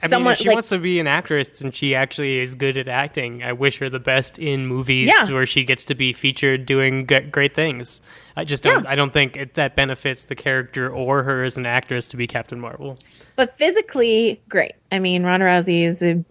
I 0.03 0.09
mean, 0.17 0.27
if 0.29 0.39
she 0.39 0.49
like, 0.49 0.55
wants 0.55 0.69
to 0.69 0.79
be 0.79 1.01
an 1.01 1.09
actress 1.09 1.61
and 1.61 1.75
she 1.75 1.95
actually 1.95 2.39
is 2.39 2.55
good 2.55 2.77
at 2.77 2.87
acting, 2.87 3.43
I 3.43 3.53
wish 3.53 3.79
her 3.79 3.91
the 3.91 3.99
best 3.99 4.39
in 4.39 4.67
movies 4.67 5.09
yeah. 5.09 5.31
where 5.33 5.47
she 5.47 5.65
gets 5.65 5.85
to 5.87 5.95
be 5.95 6.13
featured 6.13 6.67
doing 6.67 7.07
g- 7.07 7.21
great 7.21 7.55
things. 7.55 8.01
I 8.37 8.45
just 8.45 8.63
don't. 8.63 8.85
Yeah. 8.85 8.91
I 8.91 8.95
don't 8.95 9.13
think 9.13 9.37
it, 9.37 9.55
that 9.55 9.75
benefits 9.75 10.25
the 10.25 10.37
character 10.37 10.89
or 10.89 11.25
her 11.25 11.43
as 11.43 11.57
an 11.57 11.67
actress 11.67 12.07
to 12.09 12.17
be 12.17 12.29
Captain 12.29 12.61
Marvel. 12.61 12.97
But 13.35 13.57
physically, 13.57 14.41
great. 14.49 14.73
I 14.93 15.01
mean, 15.01 15.25
Ronda 15.25 15.47
Rousey 15.47 15.83
is 15.83 16.03
a 16.03 16.25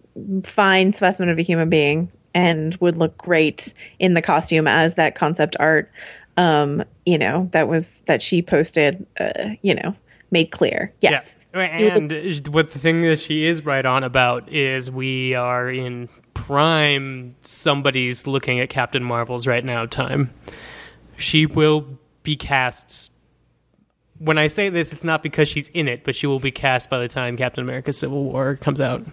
fine 0.44 0.94
specimen 0.94 1.28
of 1.28 1.38
a 1.38 1.42
human 1.42 1.68
being 1.68 2.10
and 2.34 2.74
would 2.76 2.96
look 2.96 3.18
great 3.18 3.74
in 3.98 4.14
the 4.14 4.22
costume 4.22 4.66
as 4.66 4.94
that 4.94 5.14
concept 5.14 5.56
art. 5.60 5.92
Um, 6.38 6.84
you 7.04 7.18
know, 7.18 7.50
that 7.52 7.68
was 7.68 8.02
that 8.06 8.22
she 8.22 8.40
posted. 8.40 9.06
Uh, 9.20 9.50
you 9.60 9.74
know, 9.74 9.94
made 10.30 10.50
clear. 10.50 10.92
Yes. 11.00 11.38
Yeah. 11.54 11.60
And 11.60 12.48
what 12.48 12.70
the 12.72 12.78
thing 12.78 13.02
that 13.02 13.20
she 13.20 13.46
is 13.46 13.64
right 13.64 13.84
on 13.84 14.04
about 14.04 14.48
is 14.48 14.90
we 14.90 15.34
are 15.34 15.70
in 15.70 16.08
prime 16.34 17.34
somebody's 17.40 18.26
looking 18.26 18.60
at 18.60 18.68
Captain 18.70 19.02
Marvel's 19.02 19.46
right 19.46 19.64
now 19.64 19.86
time. 19.86 20.32
She 21.16 21.46
will 21.46 21.86
be 22.22 22.36
cast 22.36 23.10
when 24.18 24.36
I 24.38 24.48
say 24.48 24.68
this, 24.68 24.92
it's 24.92 25.04
not 25.04 25.22
because 25.22 25.48
she's 25.48 25.68
in 25.68 25.88
it, 25.88 26.04
but 26.04 26.16
she 26.16 26.26
will 26.26 26.40
be 26.40 26.50
cast 26.50 26.90
by 26.90 26.98
the 26.98 27.08
time 27.08 27.36
Captain 27.36 27.62
America 27.62 27.92
Civil 27.92 28.24
War 28.24 28.56
comes 28.56 28.80
out. 28.80 29.04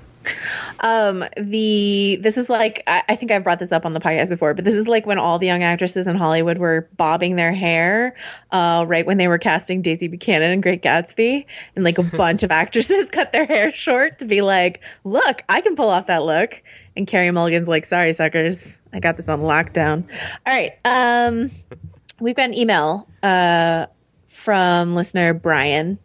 Um, 0.82 1.24
the 1.38 2.18
this 2.22 2.38
is 2.38 2.50
like 2.50 2.84
I, 2.88 3.04
I, 3.10 3.16
think 3.16 3.32
I've 3.32 3.44
brought 3.44 3.60
this 3.60 3.72
up 3.72 3.86
on 3.86 3.94
the 3.94 4.00
podcast 4.00 4.30
before, 4.30 4.54
but 4.54 4.66
this 4.66 4.76
is 4.76 4.88
like 4.88 5.06
when 5.06 5.18
all 5.18 5.40
the 5.40 5.48
young 5.48 5.64
actresses 5.64 6.08
in 6.08 6.16
Hollywood 6.16 6.58
were 6.58 6.88
bobbing 6.98 7.36
their 7.36 7.54
hair, 7.54 8.16
uh, 8.52 8.86
right 8.88 9.06
when 9.06 9.18
they 9.18 9.28
were 9.28 9.38
casting 9.38 9.82
Daisy 9.82 10.08
Buchanan 10.08 10.52
and 10.52 10.62
Great 10.64 10.82
Gatsby, 10.82 11.46
and 11.76 11.86
like 11.86 11.98
a 11.98 12.04
bunch 12.18 12.44
of 12.44 12.52
actresses 12.52 13.10
cut 13.12 13.32
their 13.32 13.46
hair 13.46 13.72
short 13.72 14.20
to 14.20 14.26
be 14.26 14.42
like, 14.42 14.82
"Look, 15.04 15.44
I 15.50 15.62
can 15.62 15.76
pull 15.76 15.90
off 15.90 16.08
that 16.08 16.24
look." 16.24 16.62
And 16.98 17.08
Carey 17.08 17.32
Mulligan's 17.32 17.68
like, 17.68 17.86
"Sorry, 17.86 18.14
suckers, 18.14 18.78
I 18.94 19.00
got 19.00 19.18
this 19.18 19.30
on 19.30 19.42
lockdown." 19.42 20.04
All 20.46 20.54
right, 20.54 20.72
um, 20.86 21.52
we've 22.20 22.36
got 22.36 22.50
an 22.50 22.58
email 22.58 23.08
uh, 23.24 23.88
from 24.28 24.96
listener 24.96 25.34
Brian. 25.34 25.98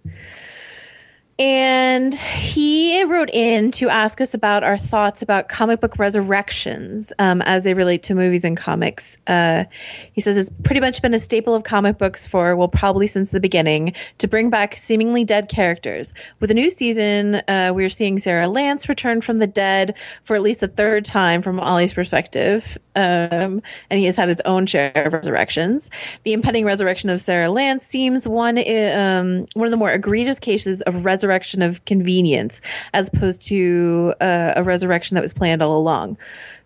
And 1.41 2.13
he 2.13 3.03
wrote 3.05 3.31
in 3.33 3.71
to 3.73 3.89
ask 3.89 4.21
us 4.21 4.35
about 4.35 4.63
our 4.63 4.77
thoughts 4.77 5.23
about 5.23 5.49
comic 5.49 5.81
book 5.81 5.99
resurrections 5.99 7.15
um, 7.19 7.41
as 7.43 7.65
they 7.65 7.73
relate 7.73 8.03
to 8.03 8.15
movies 8.15 8.45
and 8.45 8.59
comics. 8.59 9.17
Uh, 9.27 9.65
he 10.13 10.21
says 10.21 10.37
it's 10.37 10.51
pretty 10.65 10.83
much 10.83 11.01
been 11.01 11.15
a 11.15 11.19
staple 11.19 11.55
of 11.55 11.65
comic 11.65 11.97
books 11.97 12.27
for, 12.27 12.55
well, 12.57 12.69
probably 12.69 13.07
since 13.07 13.31
the 13.31 13.41
beginning, 13.41 13.95
to 14.19 14.29
bring 14.29 14.51
back 14.51 14.77
seemingly 14.77 15.25
dead 15.25 15.49
characters. 15.49 16.13
With 16.41 16.51
a 16.51 16.55
new 16.55 16.69
season, 16.69 17.37
uh, 17.49 17.73
we're 17.75 17.89
seeing 17.89 18.19
Sarah 18.19 18.49
Lance 18.49 18.87
return 18.87 19.23
from 19.23 19.39
the 19.39 19.47
dead 19.47 19.95
for 20.25 20.37
at 20.37 20.43
least 20.43 20.63
a 20.63 20.69
third 20.69 21.07
time 21.07 21.41
from 21.41 21.59
Ollie's 21.59 21.95
perspective. 21.95 22.77
Um, 22.97 23.63
and 23.89 23.99
he 23.99 24.05
has 24.05 24.17
had 24.17 24.29
his 24.29 24.43
own 24.43 24.67
share 24.67 24.93
of 24.95 25.15
resurrections. 25.15 25.91
The 26.25 26.35
impending 26.35 26.67
resurrection 26.67 27.09
of 27.09 27.19
Sarah 27.19 27.51
Lance 27.51 27.83
seems 27.83 28.29
one, 28.29 28.59
um, 28.59 29.47
one 29.55 29.67
of 29.67 29.71
the 29.71 29.79
more 29.79 29.91
egregious 29.91 30.39
cases 30.39 30.83
of 30.83 31.03
resurrection 31.03 31.30
resurrection 31.31 31.63
of 31.63 31.85
convenience 31.85 32.61
as 32.93 33.09
opposed 33.09 33.41
to 33.45 34.13
uh, 34.21 34.53
a 34.57 34.65
resurrection 34.65 35.15
that 35.15 35.23
was 35.23 35.33
planned 35.33 35.63
all 35.63 35.79
along. 35.79 36.17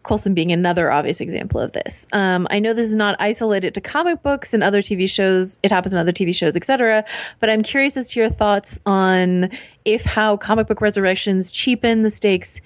Coulson 0.05 0.35
being 0.35 0.53
another 0.53 0.91
obvious 0.91 1.21
example 1.21 1.61
of 1.61 1.73
this. 1.73 2.07
Um, 2.13 2.47
I 2.51 2.59
know 2.59 2.73
this 2.73 2.91
is 2.91 2.97
not 2.97 3.17
isolated 3.19 3.75
to 3.75 3.81
comic 3.81 4.23
books 4.23 4.55
and 4.55 4.63
other 4.63 4.81
TV 4.81 5.09
shows. 5.09 5.61
It 5.63 5.71
happens 5.71 5.93
in 5.95 6.01
other 6.01 6.13
TV 6.13 6.35
shows, 6.35 6.57
etc. 6.57 7.05
But 7.41 7.51
I'm 7.51 7.63
curious 7.63 7.97
as 7.97 8.09
to 8.11 8.21
your 8.21 8.31
thoughts 8.31 8.81
on 8.87 9.51
if 9.85 10.05
how 10.05 10.37
comic 10.37 10.67
book 10.67 10.81
resurrections 10.81 11.51
cheapen 11.51 12.03
the 12.03 12.11
stakes 12.11 12.61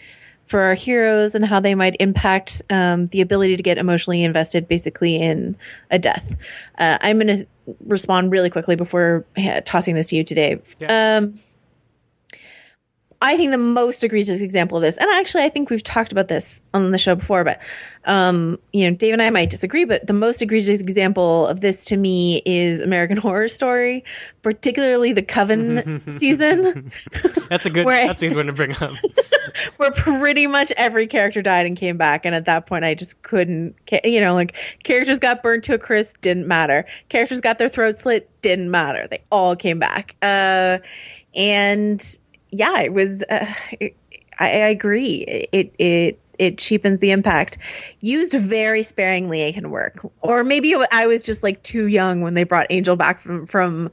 for 0.46 0.61
our 0.61 0.74
heroes 0.74 1.34
and 1.34 1.44
how 1.44 1.61
they 1.61 1.74
might 1.74 1.94
impact 2.01 2.62
um, 2.70 3.09
the 3.09 3.20
ability 3.20 3.57
to 3.57 3.62
get 3.62 3.76
emotionally 3.76 4.24
invested 4.24 4.66
basically 4.66 5.16
in 5.16 5.57
a 5.90 5.99
death. 5.99 6.34
Uh, 6.78 6.96
I'm 7.01 7.18
going 7.18 7.36
to 7.36 7.46
respond 7.86 8.32
really 8.32 8.51
quickly 8.51 8.74
before 8.74 9.26
tossing 9.64 9.94
this 9.94 10.09
to 10.09 10.16
you 10.16 10.24
today. 10.24 10.61
Yeah. 10.80 11.18
Um, 11.18 11.38
I 13.20 13.36
think 13.36 13.50
the 13.50 13.58
most 13.58 14.04
egregious 14.04 14.40
example 14.40 14.78
of 14.78 14.82
this, 14.82 14.96
and 14.96 15.10
actually 15.10 15.42
I 15.42 15.48
think 15.48 15.70
we've 15.70 15.82
talked 15.82 16.12
about 16.12 16.28
this 16.28 16.62
on 16.72 16.92
the 16.92 16.98
show 16.98 17.16
before, 17.16 17.42
but 17.42 17.58
um, 18.04 18.58
you 18.72 18.88
know, 18.88 18.96
Dave 18.96 19.12
and 19.12 19.20
I 19.20 19.28
might 19.30 19.50
disagree, 19.50 19.84
but 19.84 20.06
the 20.06 20.12
most 20.12 20.40
egregious 20.40 20.80
example 20.80 21.48
of 21.48 21.60
this 21.60 21.84
to 21.86 21.96
me 21.96 22.42
is 22.46 22.80
American 22.80 23.16
Horror 23.18 23.48
Story, 23.48 24.04
particularly 24.42 25.12
the 25.12 25.22
Coven 25.22 26.00
season. 26.08 26.92
That's 27.50 27.66
a 27.66 27.70
good. 27.70 27.86
where, 27.86 28.06
that's 28.06 28.22
a 28.22 28.28
good 28.28 28.36
one 28.36 28.46
to 28.46 28.52
bring 28.52 28.72
up. 28.76 28.90
where 29.78 29.90
pretty 29.90 30.46
much 30.46 30.72
every 30.76 31.08
character 31.08 31.42
died 31.42 31.66
and 31.66 31.76
came 31.76 31.96
back, 31.96 32.24
and 32.24 32.36
at 32.36 32.44
that 32.44 32.66
point, 32.66 32.84
I 32.84 32.94
just 32.94 33.20
couldn't. 33.22 33.74
You 34.04 34.20
know, 34.20 34.34
like 34.34 34.54
characters 34.84 35.18
got 35.18 35.42
burned 35.42 35.64
to 35.64 35.74
a 35.74 35.78
crisp, 35.78 36.20
didn't 36.20 36.46
matter. 36.46 36.86
Characters 37.08 37.40
got 37.40 37.58
their 37.58 37.68
throat 37.68 37.96
slit, 37.96 38.30
didn't 38.42 38.70
matter. 38.70 39.08
They 39.10 39.22
all 39.32 39.56
came 39.56 39.80
back. 39.80 40.14
Uh, 40.22 40.78
and 41.34 42.18
yeah, 42.51 42.80
it 42.80 42.92
was. 42.92 43.22
Uh, 43.24 43.53
it, 43.80 43.96
I, 44.38 44.46
I 44.46 44.68
agree. 44.68 45.49
It 45.53 45.74
it 45.78 46.20
it 46.38 46.59
cheapens 46.59 47.01
the 47.01 47.11
impact. 47.11 47.59
Used 48.01 48.32
very 48.34 48.82
sparingly, 48.82 49.42
it 49.42 49.55
can 49.55 49.70
work. 49.70 50.01
Or 50.20 50.44
maybe 50.44 50.74
I 50.92 51.07
was 51.07 51.22
just 51.22 51.42
like 51.42 51.62
too 51.62 51.86
young 51.86 52.20
when 52.20 52.34
they 52.34 52.44
brought 52.44 52.66
Angel 52.70 52.96
back 52.96 53.20
from 53.20 53.46
from 53.46 53.90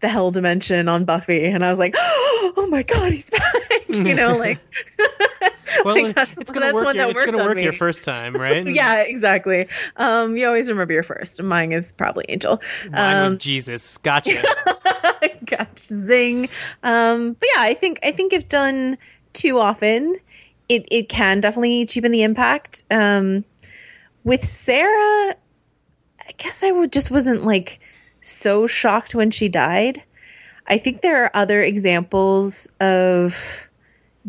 the 0.00 0.08
hell 0.08 0.30
dimension 0.30 0.88
on 0.88 1.04
Buffy, 1.04 1.46
and 1.46 1.64
I 1.64 1.70
was 1.70 1.78
like, 1.78 1.94
oh 1.98 2.66
my 2.70 2.82
god, 2.82 3.12
he's 3.12 3.30
back. 3.30 3.54
you 3.88 4.14
know, 4.14 4.36
like. 4.36 4.58
well, 5.84 6.02
like 6.02 6.16
it's 6.38 6.50
gonna 6.50 6.72
work. 6.72 6.94
Your, 6.94 7.10
it's 7.10 7.24
gonna 7.24 7.44
work 7.44 7.58
your 7.58 7.72
first 7.72 8.04
time, 8.04 8.34
right? 8.34 8.66
yeah, 8.74 9.02
exactly. 9.02 9.68
Um, 9.96 10.36
you 10.36 10.46
always 10.46 10.68
remember 10.68 10.92
your 10.92 11.02
first. 11.02 11.42
Mine 11.42 11.72
is 11.72 11.92
probably 11.92 12.24
Angel. 12.28 12.60
Mine 12.90 13.16
um, 13.16 13.24
was 13.24 13.36
Jesus. 13.36 13.98
Gotcha. 13.98 14.42
Gotcha. 15.50 15.94
Zing. 16.06 16.48
Um, 16.82 17.34
but 17.34 17.48
yeah, 17.54 17.62
I 17.62 17.74
think 17.74 17.98
I 18.02 18.12
think 18.12 18.32
if 18.32 18.48
done 18.48 18.98
too 19.32 19.58
often, 19.58 20.16
it 20.68 20.86
it 20.90 21.08
can 21.08 21.40
definitely 21.40 21.86
cheapen 21.86 22.12
the 22.12 22.22
impact. 22.22 22.84
Um, 22.90 23.44
with 24.24 24.44
Sarah, 24.44 25.34
I 26.20 26.32
guess 26.36 26.62
I 26.62 26.70
would 26.70 26.92
just 26.92 27.10
wasn't 27.10 27.44
like 27.44 27.80
so 28.20 28.66
shocked 28.66 29.14
when 29.14 29.30
she 29.30 29.48
died. 29.48 30.02
I 30.66 30.78
think 30.78 31.02
there 31.02 31.24
are 31.24 31.30
other 31.34 31.60
examples 31.60 32.68
of 32.80 33.68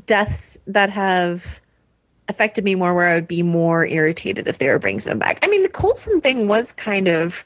deaths 0.06 0.58
that 0.66 0.90
have 0.90 1.60
affected 2.28 2.64
me 2.64 2.76
more 2.76 2.94
where 2.94 3.10
I 3.10 3.16
would 3.16 3.28
be 3.28 3.44
more 3.44 3.86
irritated 3.86 4.48
if 4.48 4.58
they 4.58 4.70
were 4.70 4.80
bringing 4.80 5.00
them 5.02 5.20
back. 5.20 5.40
I 5.44 5.48
mean, 5.48 5.64
the 5.64 5.70
Coulson 5.70 6.22
thing 6.22 6.48
was 6.48 6.74
kind 6.74 7.08
of 7.08 7.46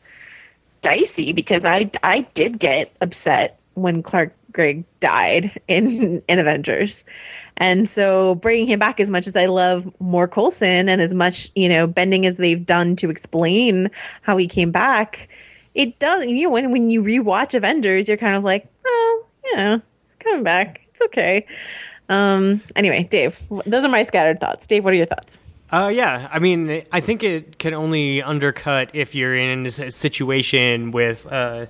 dicey 0.81 1.33
because 1.33 1.65
I 1.65 1.89
I 2.03 2.21
did 2.35 2.59
get 2.59 2.95
upset 3.01 3.59
when 3.75 4.03
Clark 4.03 4.33
Gregg 4.51 4.83
died 4.99 5.59
in 5.67 6.21
in 6.27 6.39
Avengers. 6.39 7.03
And 7.57 7.87
so 7.87 8.35
bringing 8.35 8.67
him 8.67 8.79
back 8.79 8.99
as 8.99 9.09
much 9.09 9.27
as 9.27 9.35
I 9.35 9.45
love 9.45 9.89
more 10.01 10.27
Coulson 10.27 10.89
and 10.89 11.01
as 11.01 11.13
much, 11.13 11.49
you 11.55 11.69
know, 11.69 11.87
bending 11.87 12.25
as 12.25 12.35
they've 12.35 12.65
done 12.65 12.97
to 12.97 13.09
explain 13.09 13.89
how 14.23 14.35
he 14.35 14.45
came 14.45 14.71
back, 14.71 15.29
it 15.73 15.97
does, 15.99 16.25
you 16.25 16.43
know, 16.43 16.49
when, 16.49 16.71
when 16.71 16.89
you 16.89 17.01
rewatch 17.01 17.53
Avengers, 17.53 18.09
you're 18.09 18.17
kind 18.17 18.35
of 18.35 18.43
like, 18.43 18.67
oh, 18.85 19.25
you 19.45 19.55
know, 19.55 19.81
he's 20.03 20.15
coming 20.15 20.43
back. 20.43 20.81
It's 20.91 21.01
okay. 21.03 21.45
Um. 22.09 22.61
Anyway, 22.75 23.03
Dave, 23.03 23.39
those 23.65 23.83
are 23.83 23.89
my 23.89 24.03
scattered 24.03 24.39
thoughts. 24.39 24.67
Dave, 24.67 24.83
what 24.83 24.93
are 24.93 24.97
your 24.97 25.07
thoughts? 25.07 25.39
Uh, 25.71 25.91
yeah, 25.93 26.29
I 26.31 26.37
mean, 26.39 26.83
I 26.91 27.01
think 27.01 27.23
it 27.23 27.57
can 27.57 27.73
only 27.73 28.21
undercut 28.21 28.91
if 28.93 29.15
you're 29.15 29.35
in 29.35 29.65
a 29.65 29.91
situation 29.91 30.91
with, 30.91 31.25
uh, 31.25 31.65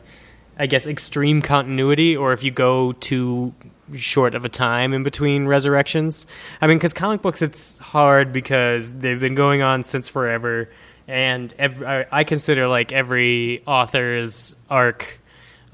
I 0.57 0.67
guess, 0.67 0.87
extreme 0.87 1.41
continuity, 1.41 2.15
or 2.15 2.33
if 2.33 2.43
you 2.43 2.51
go 2.51 2.93
too 2.93 3.53
short 3.95 4.33
of 4.35 4.45
a 4.45 4.49
time 4.49 4.93
in 4.93 5.03
between 5.03 5.47
resurrections. 5.47 6.25
I 6.61 6.67
mean, 6.67 6.77
because 6.77 6.93
comic 6.93 7.21
books, 7.21 7.41
it's 7.41 7.77
hard 7.77 8.31
because 8.31 8.91
they've 8.91 9.19
been 9.19 9.35
going 9.35 9.61
on 9.61 9.83
since 9.83 10.09
forever, 10.09 10.69
and 11.07 11.53
every, 11.59 11.85
I, 11.85 12.05
I 12.11 12.23
consider 12.23 12.67
like 12.67 12.91
every 12.91 13.63
author's 13.67 14.55
arc 14.69 15.19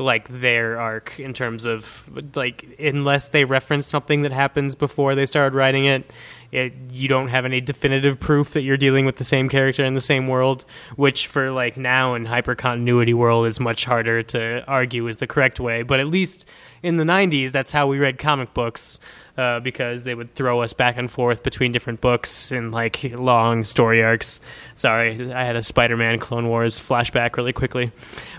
like 0.02 0.28
their 0.42 0.80
arc 0.80 1.20
in 1.20 1.34
terms 1.34 1.66
of 1.66 2.04
like 2.36 2.76
unless 2.80 3.30
they 3.30 3.46
reference 3.46 3.88
something 3.88 4.24
that 4.24 4.32
happens 4.32 4.76
before 4.76 5.16
they 5.16 5.26
started 5.26 5.56
writing 5.56 5.86
it, 5.86 6.12
it 6.52 6.74
you 6.92 7.08
don't 7.08 7.30
have 7.30 7.46
any 7.46 7.62
definitive 7.62 8.20
proof 8.20 8.52
that 8.52 8.62
you're 8.62 8.78
dealing 8.78 9.06
with 9.06 9.16
the 9.18 9.24
same 9.24 9.48
character 9.48 9.86
in 9.86 9.94
the 9.94 10.02
same 10.02 10.28
world 10.28 10.66
which 10.96 11.28
for 11.28 11.52
like 11.52 11.78
now 11.78 12.14
in 12.14 12.26
hyper 12.26 12.56
continuity 12.56 13.14
world 13.14 13.46
is 13.46 13.60
much 13.60 13.86
harder 13.86 14.22
to 14.24 14.64
argue 14.68 15.08
is 15.08 15.18
the 15.18 15.28
correct 15.28 15.60
way. 15.60 15.84
But 15.84 16.00
at 16.00 16.08
least 16.08 16.48
in 16.84 16.98
the 16.98 17.04
90s 17.04 17.52
that's 17.52 17.72
how 17.72 17.88
we 17.88 18.00
read 18.00 18.18
comic 18.18 18.54
books 18.54 19.00
uh, 19.38 19.60
because 19.60 20.04
they 20.04 20.16
would 20.16 20.34
throw 20.36 20.62
us 20.62 20.74
back 20.74 20.98
and 20.98 21.10
forth 21.10 21.44
between 21.44 21.72
different 21.72 22.02
books 22.02 22.52
and 22.52 22.72
like 22.72 23.04
long 23.14 23.64
story 23.64 24.04
arcs. 24.04 24.42
Sorry, 24.76 25.32
I 25.32 25.44
had 25.44 25.56
a 25.56 25.64
Spider-Man 25.64 26.20
Clone 26.20 26.48
Wars 26.48 26.80
flashback 26.80 27.38
really 27.38 27.54
quickly, 27.54 27.92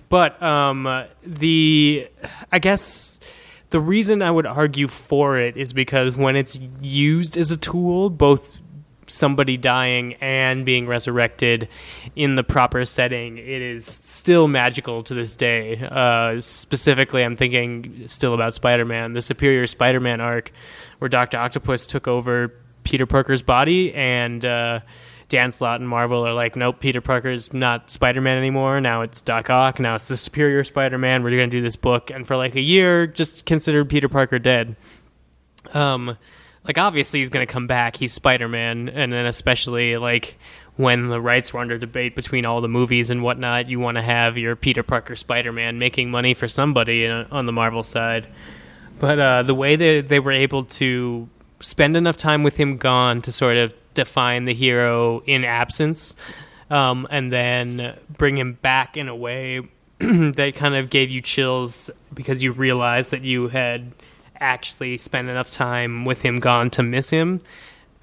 but 0.08 0.40
um, 0.42 1.04
the 1.24 2.08
I 2.50 2.58
guess 2.58 3.20
the 3.70 3.80
reason 3.80 4.22
I 4.22 4.30
would 4.30 4.46
argue 4.46 4.86
for 4.86 5.38
it 5.38 5.56
is 5.56 5.72
because 5.72 6.16
when 6.16 6.36
it's 6.36 6.58
used 6.82 7.36
as 7.36 7.50
a 7.50 7.56
tool, 7.56 8.10
both 8.10 8.58
somebody 9.12 9.56
dying 9.56 10.14
and 10.14 10.64
being 10.64 10.86
resurrected 10.86 11.68
in 12.16 12.36
the 12.36 12.42
proper 12.42 12.84
setting, 12.84 13.38
it 13.38 13.46
is 13.46 13.84
still 13.86 14.48
magical 14.48 15.02
to 15.04 15.14
this 15.14 15.36
day. 15.36 15.78
Uh, 15.78 16.40
specifically, 16.40 17.22
I'm 17.22 17.36
thinking 17.36 18.08
still 18.08 18.34
about 18.34 18.54
Spider 18.54 18.84
Man, 18.84 19.12
the 19.12 19.20
Superior 19.20 19.66
Spider 19.66 20.00
Man 20.00 20.20
arc, 20.20 20.52
where 20.98 21.08
Dr. 21.08 21.38
Octopus 21.38 21.86
took 21.86 22.08
over 22.08 22.54
Peter 22.84 23.06
Parker's 23.06 23.42
body 23.42 23.94
and. 23.94 24.44
Uh, 24.44 24.80
Dan 25.28 25.50
Slott 25.50 25.80
and 25.80 25.88
Marvel 25.88 26.26
are 26.26 26.34
like, 26.34 26.56
nope, 26.56 26.78
Peter 26.78 27.00
Parker's 27.00 27.54
not 27.54 27.90
Spider 27.90 28.20
Man 28.20 28.36
anymore. 28.36 28.82
Now 28.82 29.00
it's 29.00 29.22
Doc 29.22 29.48
Ock. 29.48 29.80
Now 29.80 29.94
it's 29.94 30.06
the 30.06 30.16
Superior 30.18 30.62
Spider 30.62 30.98
Man. 30.98 31.22
We're 31.22 31.30
going 31.30 31.48
to 31.48 31.56
do 31.56 31.62
this 31.62 31.74
book. 31.74 32.10
And 32.10 32.26
for 32.26 32.36
like 32.36 32.54
a 32.54 32.60
year, 32.60 33.06
just 33.06 33.46
consider 33.46 33.82
Peter 33.86 34.10
Parker 34.10 34.38
dead. 34.38 34.76
Um, 35.72 36.18
like 36.64 36.78
obviously 36.78 37.20
he's 37.20 37.30
going 37.30 37.46
to 37.46 37.52
come 37.52 37.66
back. 37.66 37.96
He's 37.96 38.12
Spider 38.12 38.48
Man, 38.48 38.88
and 38.88 39.12
then 39.12 39.26
especially 39.26 39.96
like 39.96 40.38
when 40.76 41.08
the 41.08 41.20
rights 41.20 41.52
were 41.52 41.60
under 41.60 41.78
debate 41.78 42.16
between 42.16 42.46
all 42.46 42.60
the 42.60 42.68
movies 42.68 43.10
and 43.10 43.22
whatnot, 43.22 43.68
you 43.68 43.78
want 43.78 43.96
to 43.96 44.02
have 44.02 44.38
your 44.38 44.56
Peter 44.56 44.82
Parker 44.82 45.16
Spider 45.16 45.52
Man 45.52 45.78
making 45.78 46.10
money 46.10 46.34
for 46.34 46.48
somebody 46.48 47.06
uh, 47.06 47.24
on 47.30 47.46
the 47.46 47.52
Marvel 47.52 47.82
side. 47.82 48.26
But 48.98 49.18
uh, 49.18 49.42
the 49.42 49.54
way 49.54 49.76
that 49.76 50.08
they 50.08 50.20
were 50.20 50.32
able 50.32 50.64
to 50.64 51.28
spend 51.60 51.96
enough 51.96 52.16
time 52.16 52.42
with 52.42 52.56
him 52.56 52.76
gone 52.76 53.22
to 53.22 53.32
sort 53.32 53.56
of 53.56 53.74
define 53.94 54.44
the 54.44 54.54
hero 54.54 55.22
in 55.26 55.44
absence, 55.44 56.14
um, 56.70 57.06
and 57.10 57.30
then 57.30 57.98
bring 58.16 58.38
him 58.38 58.54
back 58.62 58.96
in 58.96 59.08
a 59.08 59.16
way 59.16 59.60
that 59.98 60.52
kind 60.54 60.74
of 60.74 60.90
gave 60.90 61.10
you 61.10 61.20
chills 61.20 61.90
because 62.14 62.42
you 62.42 62.52
realized 62.52 63.10
that 63.10 63.22
you 63.22 63.48
had 63.48 63.92
actually 64.42 64.98
spend 64.98 65.30
enough 65.30 65.50
time 65.50 66.04
with 66.04 66.20
him 66.22 66.38
gone 66.38 66.68
to 66.70 66.82
miss 66.82 67.08
him. 67.08 67.40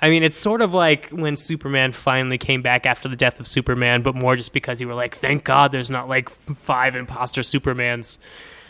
I 0.02 0.10
mean, 0.10 0.24
it's 0.24 0.38
sort 0.38 0.62
of 0.62 0.74
like 0.74 1.10
when 1.10 1.36
Superman 1.36 1.92
finally 1.92 2.38
came 2.38 2.62
back 2.62 2.86
after 2.86 3.10
the 3.10 3.18
death 3.18 3.40
of 3.40 3.48
Superman, 3.48 4.02
but 4.02 4.16
more 4.16 4.36
just 4.36 4.54
because 4.54 4.80
you 4.80 4.88
were 4.88 4.94
like, 4.94 5.16
thank 5.16 5.44
God 5.44 5.72
there's 5.72 5.92
not 5.92 6.08
like 6.08 6.30
five 6.30 6.96
imposter 6.96 7.42
Supermans 7.42 8.18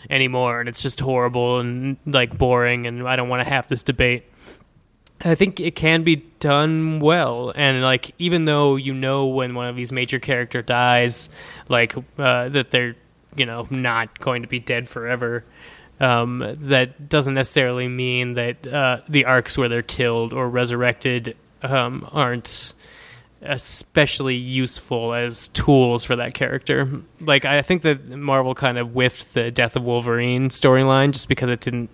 anymore, 0.10 0.60
and 0.60 0.68
it's 0.68 0.82
just 0.82 1.00
horrible 1.00 1.60
and 1.60 1.98
like 2.06 2.36
boring, 2.38 2.88
and 2.88 3.08
I 3.08 3.16
don't 3.16 3.30
want 3.30 3.44
to 3.44 3.50
have 3.50 3.68
this 3.68 3.84
debate. 3.84 4.24
I 5.22 5.36
think 5.36 5.60
it 5.60 5.76
can 5.76 6.04
be 6.04 6.16
done 6.40 7.00
well, 7.00 7.52
and 7.56 7.84
like 7.84 8.16
even 8.18 8.46
though 8.46 8.76
you 8.78 8.94
know 8.94 9.28
when 9.28 9.54
one 9.54 9.68
of 9.68 9.76
these 9.76 9.92
major 9.92 10.18
character 10.18 10.62
dies, 10.62 11.30
like 11.68 11.96
uh, 12.18 12.50
that 12.50 12.72
they're 12.72 12.96
you 13.36 13.46
know 13.46 13.68
not 13.70 14.20
going 14.20 14.42
to 14.42 14.48
be 14.48 14.60
dead 14.60 14.90
forever 14.90 15.44
um, 16.00 16.58
that 16.62 17.10
doesn't 17.10 17.34
necessarily 17.34 17.88
mean 17.88 18.34
that 18.34 18.66
uh, 18.66 19.02
the 19.10 19.26
arcs 19.26 19.58
where 19.58 19.70
they're 19.70 19.82
killed 19.82 20.34
or 20.34 20.50
resurrected 20.50 21.36
um, 21.62 22.08
aren't 22.12 22.74
especially 23.42 24.36
useful 24.36 25.14
as 25.14 25.48
tools 25.50 26.04
for 26.04 26.16
that 26.18 26.34
character. 26.34 27.02
Like 27.20 27.46
I 27.46 27.62
think 27.62 27.84
that 27.84 28.08
Marvel 28.10 28.54
kind 28.54 28.78
of 28.78 28.90
whiffed 28.90 29.34
the 29.34 29.52
death 29.52 29.76
of 29.76 29.84
Wolverine 29.84 30.50
storyline 30.50 31.12
just 31.12 31.30
because 31.30 31.50
it 31.50 31.62
didn't 31.62 31.90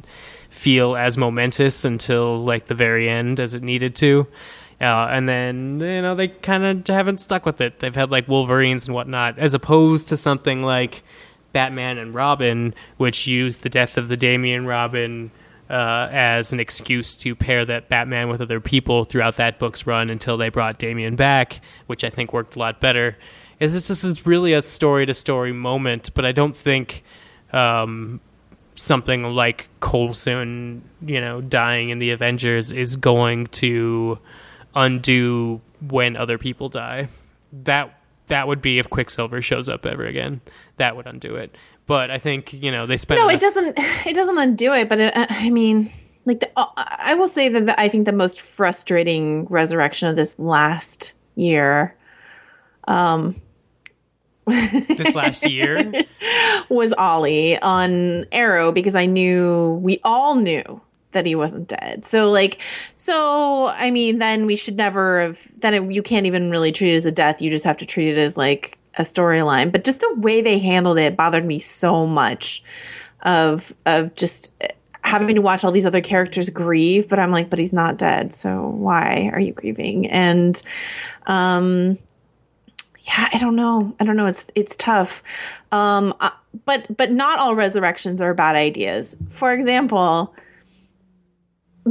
feel 0.49 0.95
as 0.95 1.17
momentous 1.17 1.85
until 1.85 2.43
like 2.43 2.65
the 2.65 2.75
very 2.75 3.09
end 3.09 3.39
as 3.39 3.53
it 3.53 3.61
needed 3.63 3.95
to. 3.95 4.27
Uh, 4.81 5.07
and 5.09 5.29
then 5.29 5.79
you 5.79 6.01
know 6.01 6.15
they 6.15 6.27
kind 6.27 6.63
of 6.63 6.93
haven't 6.93 7.21
stuck 7.21 7.45
with 7.45 7.61
it. 7.61 7.79
They've 7.79 7.95
had 7.95 8.11
like 8.11 8.27
Wolverines 8.27 8.87
and 8.87 8.95
whatnot, 8.95 9.39
as 9.39 9.53
opposed 9.53 10.09
to 10.09 10.17
something 10.17 10.63
like 10.63 11.03
Batman 11.55 11.97
and 11.97 12.13
Robin, 12.13 12.75
which 12.97 13.27
used 13.27 13.63
the 13.63 13.69
death 13.69 13.95
of 13.95 14.09
the 14.09 14.17
Damian 14.17 14.65
Robin 14.65 15.31
uh, 15.69 16.09
as 16.11 16.51
an 16.51 16.59
excuse 16.59 17.15
to 17.15 17.33
pair 17.33 17.63
that 17.63 17.87
Batman 17.87 18.27
with 18.27 18.41
other 18.41 18.59
people 18.59 19.05
throughout 19.05 19.37
that 19.37 19.57
book's 19.57 19.87
run 19.87 20.09
until 20.09 20.35
they 20.35 20.49
brought 20.49 20.79
Damian 20.79 21.15
back, 21.15 21.61
which 21.87 22.03
I 22.03 22.09
think 22.09 22.33
worked 22.33 22.57
a 22.57 22.59
lot 22.59 22.81
better. 22.81 23.17
Is 23.61 23.71
this, 23.71 23.87
this 23.87 24.03
is 24.03 24.25
really 24.25 24.51
a 24.51 24.61
story 24.61 25.05
to 25.05 25.13
story 25.13 25.53
moment, 25.53 26.13
but 26.13 26.25
I 26.25 26.33
don't 26.33 26.57
think 26.57 27.05
um, 27.53 28.19
something 28.75 29.23
like 29.23 29.69
Coulson, 29.79 30.83
you 31.05 31.21
know, 31.21 31.39
dying 31.39 31.87
in 31.87 31.99
the 31.99 32.11
Avengers 32.11 32.73
is 32.73 32.97
going 32.97 33.47
to 33.47 34.19
undo 34.75 35.61
when 35.87 36.17
other 36.17 36.37
people 36.37 36.67
die. 36.67 37.07
That 37.63 37.97
that 38.27 38.47
would 38.47 38.61
be 38.61 38.79
if 38.79 38.89
Quicksilver 38.89 39.41
shows 39.41 39.69
up 39.69 39.85
ever 39.85 40.05
again. 40.05 40.41
That 40.77 40.95
would 40.95 41.07
undo 41.07 41.35
it. 41.35 41.55
But 41.87 42.09
I 42.09 42.17
think 42.17 42.53
you 42.53 42.71
know 42.71 42.85
they 42.85 42.97
spent. 42.97 43.19
No, 43.19 43.29
enough- 43.29 43.41
it 43.41 43.45
doesn't. 43.45 43.79
It 44.05 44.13
doesn't 44.15 44.37
undo 44.37 44.73
it. 44.73 44.89
But 44.89 44.99
it, 44.99 45.13
I 45.15 45.49
mean, 45.49 45.91
like 46.25 46.39
the, 46.39 46.49
uh, 46.57 46.65
I 46.75 47.13
will 47.15 47.27
say 47.27 47.49
that 47.49 47.65
the, 47.65 47.79
I 47.79 47.89
think 47.89 48.05
the 48.05 48.11
most 48.11 48.41
frustrating 48.41 49.45
resurrection 49.45 50.09
of 50.09 50.15
this 50.15 50.37
last 50.39 51.13
year, 51.35 51.95
um, 52.87 53.39
this 54.47 55.15
last 55.15 55.47
year 55.47 55.91
was 56.69 56.93
Ollie 56.93 57.59
on 57.59 58.23
Arrow 58.31 58.71
because 58.71 58.95
I 58.95 59.05
knew 59.05 59.79
we 59.81 59.99
all 60.03 60.35
knew 60.35 60.81
that 61.15 61.25
he 61.25 61.33
wasn't 61.33 61.67
dead. 61.67 62.05
So 62.05 62.29
like, 62.29 62.59
so 62.95 63.67
I 63.67 63.89
mean, 63.89 64.19
then 64.19 64.45
we 64.45 64.55
should 64.55 64.77
never 64.77 65.21
have. 65.21 65.47
Then 65.59 65.73
it, 65.73 65.91
you 65.91 66.03
can't 66.03 66.27
even 66.27 66.51
really 66.51 66.71
treat 66.71 66.93
it 66.93 66.97
as 66.97 67.05
a 67.07 67.11
death. 67.11 67.41
You 67.41 67.49
just 67.49 67.65
have 67.65 67.77
to 67.77 67.85
treat 67.85 68.09
it 68.09 68.19
as 68.19 68.37
like 68.37 68.77
a 68.95 69.01
storyline. 69.01 69.71
But 69.71 69.83
just 69.83 70.01
the 70.01 70.13
way 70.15 70.41
they 70.41 70.59
handled 70.59 70.99
it 70.99 71.17
bothered 71.17 71.45
me 71.45 71.59
so 71.59 72.05
much. 72.05 72.63
Of 73.23 73.73
of 73.87 74.13
just 74.13 74.53
having 75.03 75.33
to 75.35 75.41
watch 75.41 75.63
all 75.63 75.71
these 75.71 75.85
other 75.87 76.01
characters 76.01 76.49
grieve, 76.51 77.09
but 77.09 77.17
I'm 77.17 77.31
like, 77.31 77.49
but 77.49 77.57
he's 77.57 77.73
not 77.73 77.97
dead, 77.97 78.33
so 78.33 78.67
why 78.67 79.31
are 79.33 79.39
you 79.39 79.51
grieving? 79.51 80.05
And 80.11 80.61
um 81.25 81.97
yeah, 83.07 83.29
I 83.31 83.37
don't 83.37 83.55
know. 83.55 83.95
I 83.99 84.03
don't 84.03 84.17
know. 84.17 84.25
It's 84.25 84.47
it's 84.55 84.75
tough. 84.75 85.21
Um, 85.71 86.13
uh, 86.19 86.31
but 86.65 86.85
but 86.95 87.11
not 87.11 87.39
all 87.39 87.55
resurrections 87.55 88.21
are 88.21 88.33
bad 88.33 88.55
ideas. 88.55 89.15
For 89.29 89.53
example, 89.53 90.33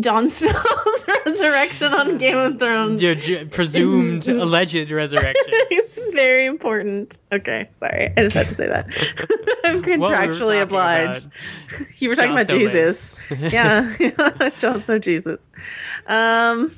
Jon 0.01 0.29
Snow's 0.29 1.07
resurrection 1.25 1.93
on 1.95 2.19
Game 2.19 2.37
of 2.37 2.59
Thrones. 2.59 3.01
Your 3.01 3.15
j- 3.15 3.45
presumed 3.45 4.27
alleged 4.29 4.91
resurrection. 4.91 5.45
it's 5.71 5.99
very 6.13 6.47
important. 6.47 7.21
Okay, 7.31 7.69
sorry. 7.73 8.13
I 8.17 8.25
just 8.25 8.35
had 8.35 8.49
to 8.49 8.55
say 8.55 8.67
that. 8.67 8.87
I'm 9.65 9.83
contractually 9.83 10.57
we 10.57 10.61
obliged. 10.61 11.29
you 11.99 12.09
were 12.09 12.17
talking 12.17 12.33
about 12.33 12.49
Snow 12.49 12.59
Jesus. 12.59 13.21
yeah. 13.31 14.51
Jon 14.59 14.83
Snow 14.83 14.99
Jesus. 14.99 15.47
Um 16.07 16.75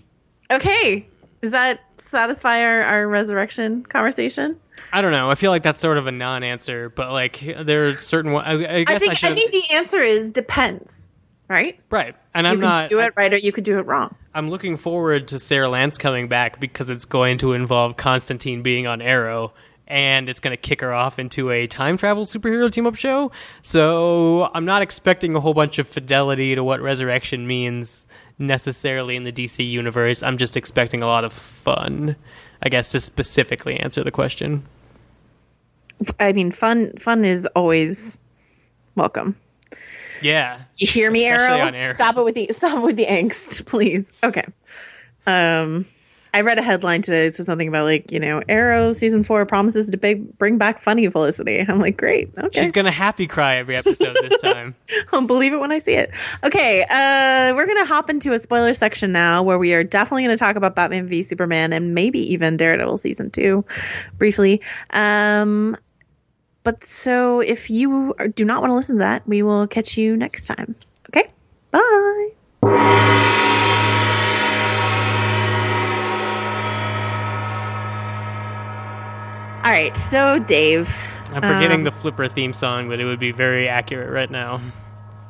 okay. 0.50 1.08
Does 1.40 1.52
that 1.52 1.80
satisfy 1.96 2.60
our, 2.60 2.82
our 2.82 3.08
resurrection 3.08 3.82
conversation? 3.84 4.58
I 4.92 5.00
don't 5.00 5.12
know. 5.12 5.30
I 5.30 5.34
feel 5.36 5.50
like 5.50 5.62
that's 5.62 5.80
sort 5.80 5.98
of 5.98 6.06
a 6.06 6.12
non-answer, 6.12 6.90
but 6.90 7.12
like 7.12 7.40
there 7.40 7.88
are 7.88 7.98
certain. 7.98 8.34
I, 8.34 8.52
I 8.52 8.84
guess 8.84 8.96
I 8.96 8.98
think, 8.98 9.24
I, 9.24 9.28
I 9.30 9.34
think 9.34 9.52
the 9.52 9.74
answer 9.74 10.00
is 10.00 10.30
depends 10.30 11.05
right? 11.48 11.78
Right. 11.90 12.14
And 12.34 12.46
I'm 12.46 12.56
you 12.56 12.62
not 12.62 12.88
do 12.88 13.00
it 13.00 13.12
right 13.16 13.32
or 13.32 13.36
you 13.36 13.52
could 13.52 13.64
do 13.64 13.78
it 13.78 13.86
wrong. 13.86 14.14
I'm 14.34 14.50
looking 14.50 14.76
forward 14.76 15.28
to 15.28 15.38
Sarah 15.38 15.68
Lance 15.68 15.98
coming 15.98 16.28
back 16.28 16.60
because 16.60 16.90
it's 16.90 17.04
going 17.04 17.38
to 17.38 17.52
involve 17.52 17.96
Constantine 17.96 18.62
being 18.62 18.86
on 18.86 19.00
Arrow 19.00 19.52
and 19.88 20.28
it's 20.28 20.40
going 20.40 20.52
to 20.52 20.60
kick 20.60 20.80
her 20.80 20.92
off 20.92 21.18
into 21.18 21.50
a 21.50 21.66
time 21.66 21.96
travel 21.96 22.24
superhero 22.24 22.70
team 22.70 22.86
up 22.86 22.96
show. 22.96 23.30
So 23.62 24.50
I'm 24.52 24.64
not 24.64 24.82
expecting 24.82 25.36
a 25.36 25.40
whole 25.40 25.54
bunch 25.54 25.78
of 25.78 25.86
fidelity 25.86 26.54
to 26.54 26.64
what 26.64 26.80
resurrection 26.80 27.46
means 27.46 28.06
necessarily 28.38 29.16
in 29.16 29.24
the 29.24 29.32
DC 29.32 29.66
universe. 29.68 30.22
I'm 30.22 30.38
just 30.38 30.56
expecting 30.56 31.02
a 31.02 31.06
lot 31.06 31.24
of 31.24 31.32
fun, 31.32 32.16
I 32.62 32.68
guess, 32.68 32.90
to 32.92 33.00
specifically 33.00 33.78
answer 33.78 34.02
the 34.02 34.10
question. 34.10 34.66
I 36.20 36.32
mean, 36.32 36.50
fun 36.50 36.92
fun 36.98 37.24
is 37.24 37.46
always 37.56 38.20
welcome. 38.96 39.36
Yeah. 40.22 40.60
You 40.76 40.86
hear 40.86 41.10
me, 41.10 41.24
Arrow? 41.24 41.94
Stop 41.94 42.16
it 42.16 42.24
with 42.24 42.34
the 42.34 42.52
stop 42.52 42.78
it 42.78 42.82
with 42.82 42.96
the 42.96 43.06
angst, 43.06 43.66
please. 43.66 44.12
Okay. 44.22 44.44
Um, 45.26 45.86
I 46.36 46.42
read 46.42 46.58
a 46.58 46.62
headline 46.62 47.00
today 47.00 47.28
that 47.28 47.36
said 47.36 47.46
something 47.46 47.66
about 47.66 47.84
like 47.84 48.12
you 48.12 48.20
know 48.20 48.42
Arrow 48.46 48.92
season 48.92 49.24
four 49.24 49.46
promises 49.46 49.90
to 49.90 49.96
big, 49.96 50.36
bring 50.36 50.58
back 50.58 50.80
funny 50.80 51.08
Felicity. 51.08 51.60
I'm 51.68 51.80
like, 51.80 51.96
great, 51.96 52.30
okay. 52.36 52.60
She's 52.60 52.72
going 52.72 52.84
to 52.84 52.90
happy 52.90 53.26
cry 53.26 53.56
every 53.56 53.74
episode 53.74 54.14
this 54.20 54.38
time. 54.42 54.74
I'll 55.12 55.22
believe 55.22 55.54
it 55.54 55.60
when 55.60 55.72
I 55.72 55.78
see 55.78 55.94
it. 55.94 56.10
Okay, 56.44 56.82
uh, 56.82 57.54
we're 57.54 57.66
gonna 57.66 57.86
hop 57.86 58.10
into 58.10 58.34
a 58.34 58.38
spoiler 58.38 58.74
section 58.74 59.12
now, 59.12 59.42
where 59.42 59.58
we 59.58 59.72
are 59.72 59.82
definitely 59.82 60.24
gonna 60.24 60.36
talk 60.36 60.56
about 60.56 60.74
Batman 60.74 61.08
v 61.08 61.22
Superman 61.22 61.72
and 61.72 61.94
maybe 61.94 62.20
even 62.30 62.58
Daredevil 62.58 62.98
season 62.98 63.30
two, 63.30 63.64
briefly. 64.18 64.60
Um, 64.90 65.76
but 66.66 66.84
so 66.84 67.38
if 67.38 67.70
you 67.70 68.12
do 68.34 68.44
not 68.44 68.60
want 68.60 68.72
to 68.72 68.74
listen 68.74 68.96
to 68.96 68.98
that, 68.98 69.24
we 69.28 69.40
will 69.40 69.68
catch 69.68 69.96
you 69.96 70.16
next 70.16 70.46
time. 70.46 70.74
Okay, 71.08 71.30
bye. 71.70 72.30
All 79.62 79.70
right, 79.70 79.96
so 79.96 80.40
Dave, 80.40 80.92
I'm 81.30 81.40
forgetting 81.40 81.70
Um, 81.78 81.84
the 81.84 81.92
Flipper 81.92 82.26
theme 82.26 82.52
song, 82.52 82.88
but 82.88 82.98
it 82.98 83.04
would 83.04 83.20
be 83.20 83.30
very 83.30 83.68
accurate 83.68 84.10
right 84.10 84.30
now. 84.32 84.60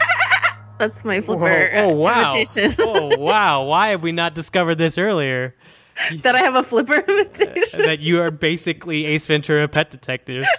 that's 0.79 1.05
my 1.05 1.21
Whoa, 1.21 1.37
flipper 1.37 1.71
oh, 1.75 1.91
wow. 1.91 2.33
oh, 2.79 3.19
wow. 3.19 3.65
Why 3.65 3.89
have 3.89 4.03
we 4.03 4.13
not 4.13 4.35
discovered 4.35 4.77
this 4.77 4.97
earlier? 4.97 5.55
that 6.23 6.35
I 6.35 6.39
have 6.39 6.55
a 6.55 6.63
flipper 6.63 6.95
imitation. 6.97 7.63
that 7.85 8.01
you 8.01 8.21
are 8.21 8.31
basically 8.31 9.05
Ace 9.07 9.27
Ventura 9.27 9.69
Pet 9.69 9.91
Detective. 9.91 10.45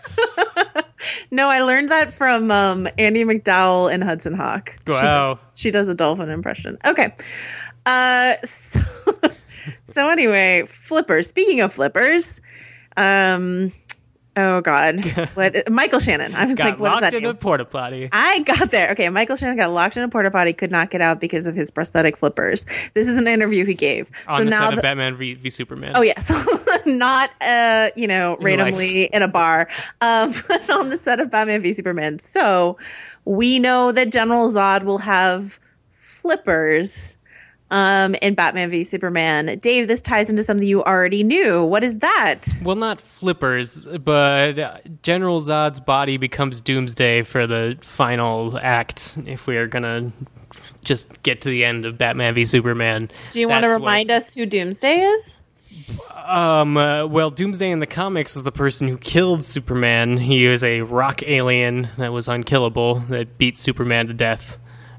No, 1.31 1.47
I 1.47 1.61
learned 1.61 1.89
that 1.91 2.13
from 2.13 2.51
um, 2.51 2.87
Andie 2.97 3.23
MacDowell 3.23 3.93
in 3.93 4.01
Hudson 4.01 4.33
Hawk. 4.33 4.77
She 4.87 4.91
Wow. 4.91 5.35
does, 5.35 5.37
she 5.55 5.71
does 5.71 5.87
a 5.87 5.93
dolphin 5.93 6.29
impression. 6.29 6.77
Okay. 6.85 7.13
Uh, 7.85 8.35
so, 8.43 8.79
so 9.83 10.09
anyway, 10.09 10.65
flippers. 10.67 11.27
Speaking 11.27 11.61
of 11.61 11.71
flippers, 11.71 12.41
um, 12.97 13.71
oh 14.37 14.61
god, 14.61 15.03
what? 15.33 15.69
Michael 15.69 15.99
Shannon. 15.99 16.33
I 16.33 16.45
was 16.45 16.55
Got 16.55 16.63
like, 16.63 16.79
what 16.79 16.87
is 16.87 16.91
locked 16.93 17.01
that? 17.01 17.13
in 17.15 17.23
a 17.25 17.27
name? 17.27 17.35
porta 17.37 17.65
potty. 17.65 18.07
I 18.13 18.39
got 18.41 18.71
there. 18.71 18.91
Okay, 18.91 19.09
Michael 19.09 19.35
Shannon 19.35 19.57
got 19.57 19.71
locked 19.71 19.97
in 19.97 20.03
a 20.03 20.07
porta 20.07 20.31
potty, 20.31 20.53
could 20.53 20.71
not 20.71 20.89
get 20.91 21.01
out 21.01 21.19
because 21.19 21.45
of 21.47 21.55
his 21.55 21.69
prosthetic 21.69 22.15
flippers. 22.15 22.65
This 22.93 23.09
is 23.09 23.17
an 23.17 23.27
interview 23.27 23.65
he 23.65 23.73
gave. 23.73 24.09
On 24.27 24.37
so 24.39 24.43
the 24.45 24.49
now 24.49 24.59
set 24.61 24.71
the- 24.71 24.77
of 24.77 24.83
Batman 24.83 25.17
v, 25.17 25.33
v 25.33 25.49
Superman. 25.49 25.91
Oh 25.95 26.01
yes, 26.01 26.31
not 26.85 27.31
uh, 27.41 27.89
you 27.97 28.07
know, 28.07 28.35
In 28.35 28.43
randomly 28.45 29.05
in 29.05 29.21
a 29.23 29.27
bar, 29.27 29.67
um, 30.01 30.33
but 30.47 30.69
on 30.69 30.89
the 30.89 30.97
set 30.97 31.19
of 31.19 31.29
Batman 31.29 31.61
v 31.61 31.73
Superman. 31.73 32.19
So 32.19 32.77
we 33.25 33.59
know 33.59 33.91
that 33.91 34.11
General 34.11 34.49
Zod 34.49 34.83
will 34.83 34.99
have 34.99 35.59
flippers 36.21 37.16
um 37.71 38.15
in 38.21 38.33
Batman 38.35 38.69
v 38.69 38.83
Superman. 38.83 39.59
Dave, 39.59 39.87
this 39.87 40.01
ties 40.01 40.29
into 40.29 40.43
something 40.43 40.65
you 40.67 40.83
already 40.83 41.23
knew. 41.23 41.63
What 41.63 41.83
is 41.83 41.99
that? 41.99 42.45
Well, 42.63 42.75
not 42.75 43.01
flippers, 43.01 43.85
but 44.03 44.57
uh, 44.57 44.77
General 45.03 45.41
Zod's 45.41 45.79
body 45.79 46.17
becomes 46.17 46.61
Doomsday 46.61 47.23
for 47.23 47.45
the 47.47 47.77
final 47.81 48.57
act. 48.61 49.17
If 49.25 49.47
we 49.47 49.57
are 49.57 49.67
gonna 49.67 50.11
just 50.83 51.21
get 51.23 51.41
to 51.41 51.49
the 51.49 51.65
end 51.65 51.85
of 51.85 51.97
Batman 51.97 52.33
v 52.35 52.45
Superman, 52.45 53.11
Do 53.31 53.39
you 53.41 53.49
want 53.49 53.63
to 53.63 53.67
That's 53.69 53.79
what- 53.79 53.85
remind 53.85 54.11
us 54.11 54.33
who 54.33 54.45
Doomsday 54.45 54.99
is? 55.01 55.41
Um, 56.25 56.75
uh, 56.77 57.05
well, 57.05 57.29
Doomsday 57.29 57.69
in 57.71 57.79
the 57.79 57.85
comics 57.87 58.33
was 58.33 58.43
the 58.43 58.51
person 58.51 58.87
who 58.87 58.97
killed 58.97 59.43
Superman. 59.43 60.17
He 60.17 60.47
was 60.47 60.63
a 60.63 60.81
rock 60.81 61.21
alien 61.23 61.89
that 61.97 62.11
was 62.11 62.27
unkillable 62.27 62.95
that 63.09 63.37
beat 63.37 63.57
Superman 63.57 64.07
to 64.07 64.13
death. 64.13 64.57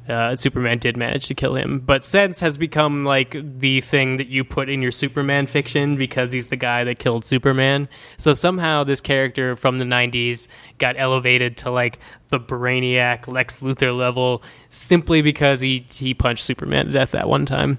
Uh, 0.08 0.34
Superman 0.36 0.78
did 0.78 0.96
manage 0.96 1.26
to 1.26 1.34
kill 1.34 1.54
him, 1.54 1.80
but 1.80 2.02
since 2.02 2.40
has 2.40 2.56
become 2.56 3.04
like 3.04 3.36
the 3.42 3.80
thing 3.82 4.16
that 4.16 4.28
you 4.28 4.42
put 4.42 4.68
in 4.68 4.80
your 4.80 4.90
Superman 4.90 5.46
fiction 5.46 5.96
because 5.96 6.32
he's 6.32 6.46
the 6.46 6.56
guy 6.56 6.84
that 6.84 6.98
killed 6.98 7.24
Superman. 7.24 7.88
So 8.16 8.32
somehow 8.34 8.84
this 8.84 9.00
character 9.00 9.54
from 9.54 9.78
the 9.78 9.84
'90s 9.84 10.48
got 10.78 10.94
elevated 10.98 11.56
to 11.58 11.70
like 11.70 11.98
the 12.28 12.40
Brainiac 12.40 13.28
Lex 13.28 13.60
Luthor 13.60 13.96
level 13.96 14.42
simply 14.70 15.20
because 15.20 15.60
he 15.60 15.86
he 15.90 16.14
punched 16.14 16.44
Superman 16.44 16.86
to 16.86 16.92
death 16.92 17.10
that 17.10 17.28
one 17.28 17.44
time. 17.44 17.78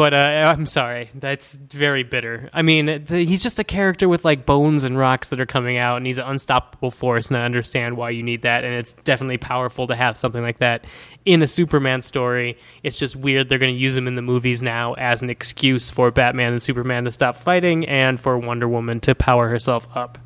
But 0.00 0.14
uh, 0.14 0.54
I'm 0.56 0.64
sorry, 0.64 1.10
that's 1.14 1.56
very 1.56 2.04
bitter. 2.04 2.48
I 2.54 2.62
mean, 2.62 3.04
the, 3.04 3.22
he's 3.26 3.42
just 3.42 3.58
a 3.58 3.64
character 3.64 4.08
with 4.08 4.24
like 4.24 4.46
bones 4.46 4.82
and 4.82 4.96
rocks 4.96 5.28
that 5.28 5.38
are 5.38 5.44
coming 5.44 5.76
out, 5.76 5.98
and 5.98 6.06
he's 6.06 6.16
an 6.16 6.24
unstoppable 6.24 6.90
force. 6.90 7.28
And 7.28 7.36
I 7.36 7.44
understand 7.44 7.98
why 7.98 8.08
you 8.08 8.22
need 8.22 8.40
that, 8.40 8.64
and 8.64 8.72
it's 8.72 8.94
definitely 8.94 9.36
powerful 9.36 9.86
to 9.88 9.94
have 9.94 10.16
something 10.16 10.40
like 10.40 10.60
that 10.60 10.86
in 11.26 11.42
a 11.42 11.46
Superman 11.46 12.00
story. 12.00 12.56
It's 12.82 12.98
just 12.98 13.14
weird 13.14 13.50
they're 13.50 13.58
going 13.58 13.74
to 13.74 13.78
use 13.78 13.94
him 13.94 14.06
in 14.06 14.14
the 14.14 14.22
movies 14.22 14.62
now 14.62 14.94
as 14.94 15.20
an 15.20 15.28
excuse 15.28 15.90
for 15.90 16.10
Batman 16.10 16.54
and 16.54 16.62
Superman 16.62 17.04
to 17.04 17.12
stop 17.12 17.36
fighting, 17.36 17.86
and 17.86 18.18
for 18.18 18.38
Wonder 18.38 18.70
Woman 18.70 19.00
to 19.00 19.14
power 19.14 19.50
herself 19.50 19.86
up. 19.94 20.16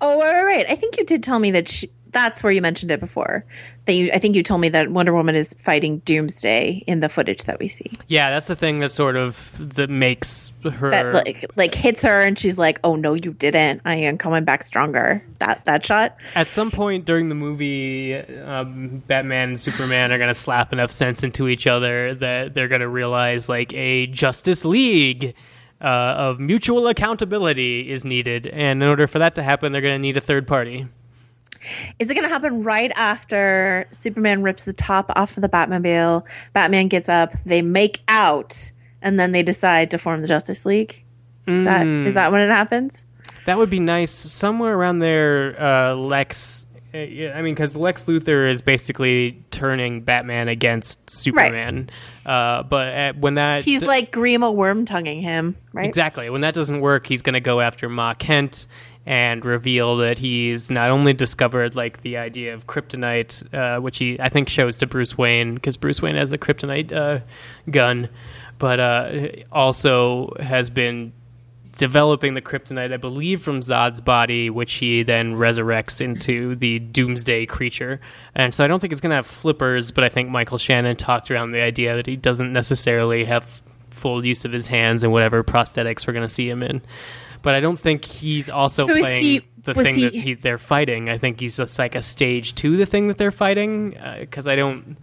Oh, 0.00 0.18
right, 0.18 0.44
right. 0.44 0.66
I 0.66 0.76
think 0.76 0.96
you 0.96 1.04
did 1.04 1.22
tell 1.22 1.40
me 1.40 1.50
that 1.50 1.68
she, 1.68 1.90
that's 2.12 2.42
where 2.42 2.52
you 2.52 2.60
mentioned 2.60 2.90
it 2.90 3.00
before. 3.00 3.44
That 3.86 3.94
you, 3.94 4.10
I 4.12 4.18
think 4.18 4.36
you 4.36 4.42
told 4.42 4.60
me 4.60 4.68
that 4.70 4.90
Wonder 4.90 5.12
Woman 5.12 5.34
is 5.34 5.54
fighting 5.54 5.98
Doomsday 6.00 6.84
in 6.86 7.00
the 7.00 7.08
footage 7.08 7.44
that 7.44 7.58
we 7.58 7.68
see. 7.68 7.90
Yeah, 8.08 8.30
that's 8.30 8.46
the 8.46 8.56
thing 8.56 8.80
that 8.80 8.90
sort 8.90 9.16
of 9.16 9.52
that 9.58 9.90
makes 9.90 10.52
her 10.64 10.90
That 10.90 11.12
like 11.14 11.44
like 11.56 11.74
hits 11.74 12.02
her 12.02 12.20
and 12.20 12.38
she's 12.38 12.58
like, 12.58 12.80
"Oh 12.84 12.96
no, 12.96 13.14
you 13.14 13.32
didn't. 13.32 13.82
I 13.84 13.96
am 13.96 14.18
coming 14.18 14.44
back 14.44 14.62
stronger." 14.62 15.24
That 15.38 15.64
that 15.64 15.84
shot. 15.84 16.16
At 16.34 16.48
some 16.48 16.70
point 16.70 17.04
during 17.04 17.28
the 17.28 17.34
movie, 17.34 18.16
um, 18.16 19.02
Batman 19.06 19.50
and 19.50 19.60
Superman 19.60 20.12
are 20.12 20.18
going 20.18 20.28
to 20.28 20.34
slap 20.34 20.72
enough 20.72 20.92
sense 20.92 21.22
into 21.22 21.48
each 21.48 21.66
other 21.66 22.14
that 22.16 22.54
they're 22.54 22.68
going 22.68 22.82
to 22.82 22.88
realize 22.88 23.48
like 23.48 23.72
a 23.72 24.06
Justice 24.08 24.64
League 24.64 25.34
uh, 25.80 26.14
of 26.18 26.38
mutual 26.38 26.86
accountability 26.88 27.90
is 27.90 28.04
needed. 28.04 28.46
And 28.46 28.82
in 28.82 28.88
order 28.88 29.06
for 29.06 29.18
that 29.18 29.34
to 29.36 29.42
happen, 29.42 29.72
they're 29.72 29.80
going 29.80 29.94
to 29.94 30.02
need 30.02 30.16
a 30.16 30.20
third 30.20 30.46
party. 30.46 30.86
Is 31.98 32.10
it 32.10 32.14
going 32.14 32.26
to 32.26 32.32
happen 32.32 32.62
right 32.62 32.92
after 32.96 33.86
Superman 33.90 34.42
rips 34.42 34.64
the 34.64 34.72
top 34.72 35.10
off 35.16 35.36
of 35.36 35.42
the 35.42 35.48
Batmobile? 35.48 36.22
Batman 36.52 36.88
gets 36.88 37.08
up, 37.08 37.34
they 37.44 37.62
make 37.62 38.02
out, 38.08 38.70
and 39.02 39.20
then 39.20 39.32
they 39.32 39.42
decide 39.42 39.90
to 39.90 39.98
form 39.98 40.20
the 40.22 40.28
Justice 40.28 40.64
League. 40.64 41.02
Is 41.46 41.64
that 41.64 41.86
is 41.86 42.14
that 42.14 42.30
when 42.30 42.42
it 42.42 42.50
happens? 42.50 43.04
That 43.46 43.58
would 43.58 43.70
be 43.70 43.80
nice. 43.80 44.10
Somewhere 44.10 44.76
around 44.76 45.00
there, 45.00 45.60
uh, 45.60 45.94
Lex. 45.94 46.66
uh, 46.94 46.98
I 46.98 47.42
mean, 47.42 47.54
because 47.54 47.76
Lex 47.76 48.04
Luthor 48.04 48.48
is 48.48 48.62
basically 48.62 49.42
turning 49.50 50.02
Batman 50.02 50.46
against 50.48 51.10
Superman. 51.10 51.90
Uh, 52.24 52.62
but 52.62 52.86
at, 52.88 53.18
when 53.18 53.34
that 53.34 53.62
He's 53.62 53.82
like 53.82 54.12
Grima 54.12 54.54
worm 54.54 54.84
tonguing 54.84 55.22
him, 55.22 55.56
right? 55.72 55.88
Exactly. 55.88 56.30
When 56.30 56.42
that 56.42 56.54
doesn't 56.54 56.80
work, 56.80 57.06
he's 57.06 57.22
going 57.22 57.34
to 57.34 57.40
go 57.40 57.60
after 57.60 57.88
Ma 57.88 58.14
Kent 58.14 58.66
and 59.06 59.44
reveal 59.44 59.96
that 59.96 60.18
he's 60.18 60.70
not 60.70 60.90
only 60.90 61.12
discovered 61.12 61.74
like 61.74 62.02
the 62.02 62.16
idea 62.16 62.54
of 62.54 62.66
kryptonite, 62.66 63.54
uh, 63.54 63.80
which 63.80 63.98
he 63.98 64.20
I 64.20 64.28
think 64.28 64.48
shows 64.48 64.76
to 64.78 64.86
Bruce 64.86 65.16
Wayne 65.16 65.54
because 65.54 65.76
Bruce 65.76 66.02
Wayne 66.02 66.16
has 66.16 66.32
a 66.32 66.38
kryptonite 66.38 66.92
uh, 66.92 67.20
gun, 67.70 68.08
but 68.58 68.78
uh, 68.78 69.28
also 69.50 70.32
has 70.38 70.70
been 70.70 71.12
developing 71.76 72.34
the 72.34 72.42
kryptonite, 72.42 72.92
I 72.92 72.96
believe, 72.96 73.42
from 73.42 73.60
Zod's 73.60 74.00
body, 74.00 74.50
which 74.50 74.74
he 74.74 75.02
then 75.02 75.36
resurrects 75.36 76.00
into 76.00 76.54
the 76.56 76.78
Doomsday 76.78 77.46
creature. 77.46 78.00
And 78.34 78.54
so 78.54 78.64
I 78.64 78.66
don't 78.66 78.80
think 78.80 78.92
it's 78.92 79.00
going 79.00 79.10
to 79.10 79.16
have 79.16 79.26
flippers, 79.26 79.90
but 79.90 80.04
I 80.04 80.08
think 80.08 80.28
Michael 80.28 80.58
Shannon 80.58 80.96
talked 80.96 81.30
around 81.30 81.52
the 81.52 81.60
idea 81.60 81.96
that 81.96 82.06
he 82.06 82.16
doesn't 82.16 82.52
necessarily 82.52 83.24
have 83.24 83.62
full 83.90 84.24
use 84.24 84.44
of 84.44 84.52
his 84.52 84.66
hands 84.66 85.04
and 85.04 85.12
whatever 85.12 85.42
prosthetics 85.44 86.06
we're 86.06 86.12
going 86.12 86.26
to 86.26 86.32
see 86.32 86.48
him 86.48 86.62
in. 86.62 86.82
But 87.42 87.54
I 87.54 87.60
don't 87.60 87.78
think 87.78 88.04
he's 88.04 88.48
also 88.50 88.84
So 88.86 88.98
playing 88.98 89.22
he- 89.22 89.40
the 89.64 89.74
thing 89.74 89.94
he- 89.94 90.04
that 90.04 90.14
he, 90.14 90.34
they're 90.34 90.58
fighting. 90.58 91.08
I 91.10 91.18
think 91.18 91.40
he's 91.40 91.56
just 91.56 91.78
like 91.78 91.94
a 91.94 92.02
stage 92.02 92.54
to 92.56 92.76
the 92.76 92.86
thing 92.86 93.08
that 93.08 93.18
they're 93.18 93.30
fighting. 93.30 93.94
Because 94.20 94.46
I 94.46 94.56
don't. 94.56 94.96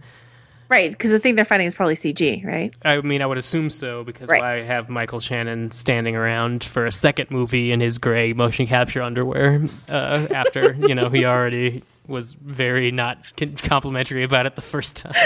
Right, 0.68 0.90
because 0.90 1.10
the 1.10 1.18
thing 1.18 1.34
they're 1.34 1.46
fighting 1.46 1.66
is 1.66 1.74
probably 1.74 1.94
CG, 1.94 2.44
right? 2.44 2.74
I 2.84 3.00
mean, 3.00 3.22
I 3.22 3.26
would 3.26 3.38
assume 3.38 3.70
so 3.70 4.04
because 4.04 4.28
Right. 4.28 4.42
why 4.42 4.56
have 4.60 4.90
Michael 4.90 5.18
Shannon 5.20 5.70
standing 5.70 6.14
around 6.14 6.62
for 6.62 6.84
a 6.84 6.92
second 6.92 7.30
movie 7.30 7.72
in 7.72 7.80
his 7.80 7.96
gray 7.96 8.34
motion 8.34 8.66
capture 8.66 9.00
underwear 9.00 9.62
uh, 9.88 10.26
after 10.34 10.72
you 10.86 10.94
know 10.94 11.08
he 11.08 11.24
already 11.24 11.82
was 12.06 12.34
very 12.34 12.90
not 12.90 13.18
complimentary 13.62 14.24
about 14.24 14.44
it 14.44 14.56
the 14.56 14.62
first 14.62 14.96
time. 14.96 15.14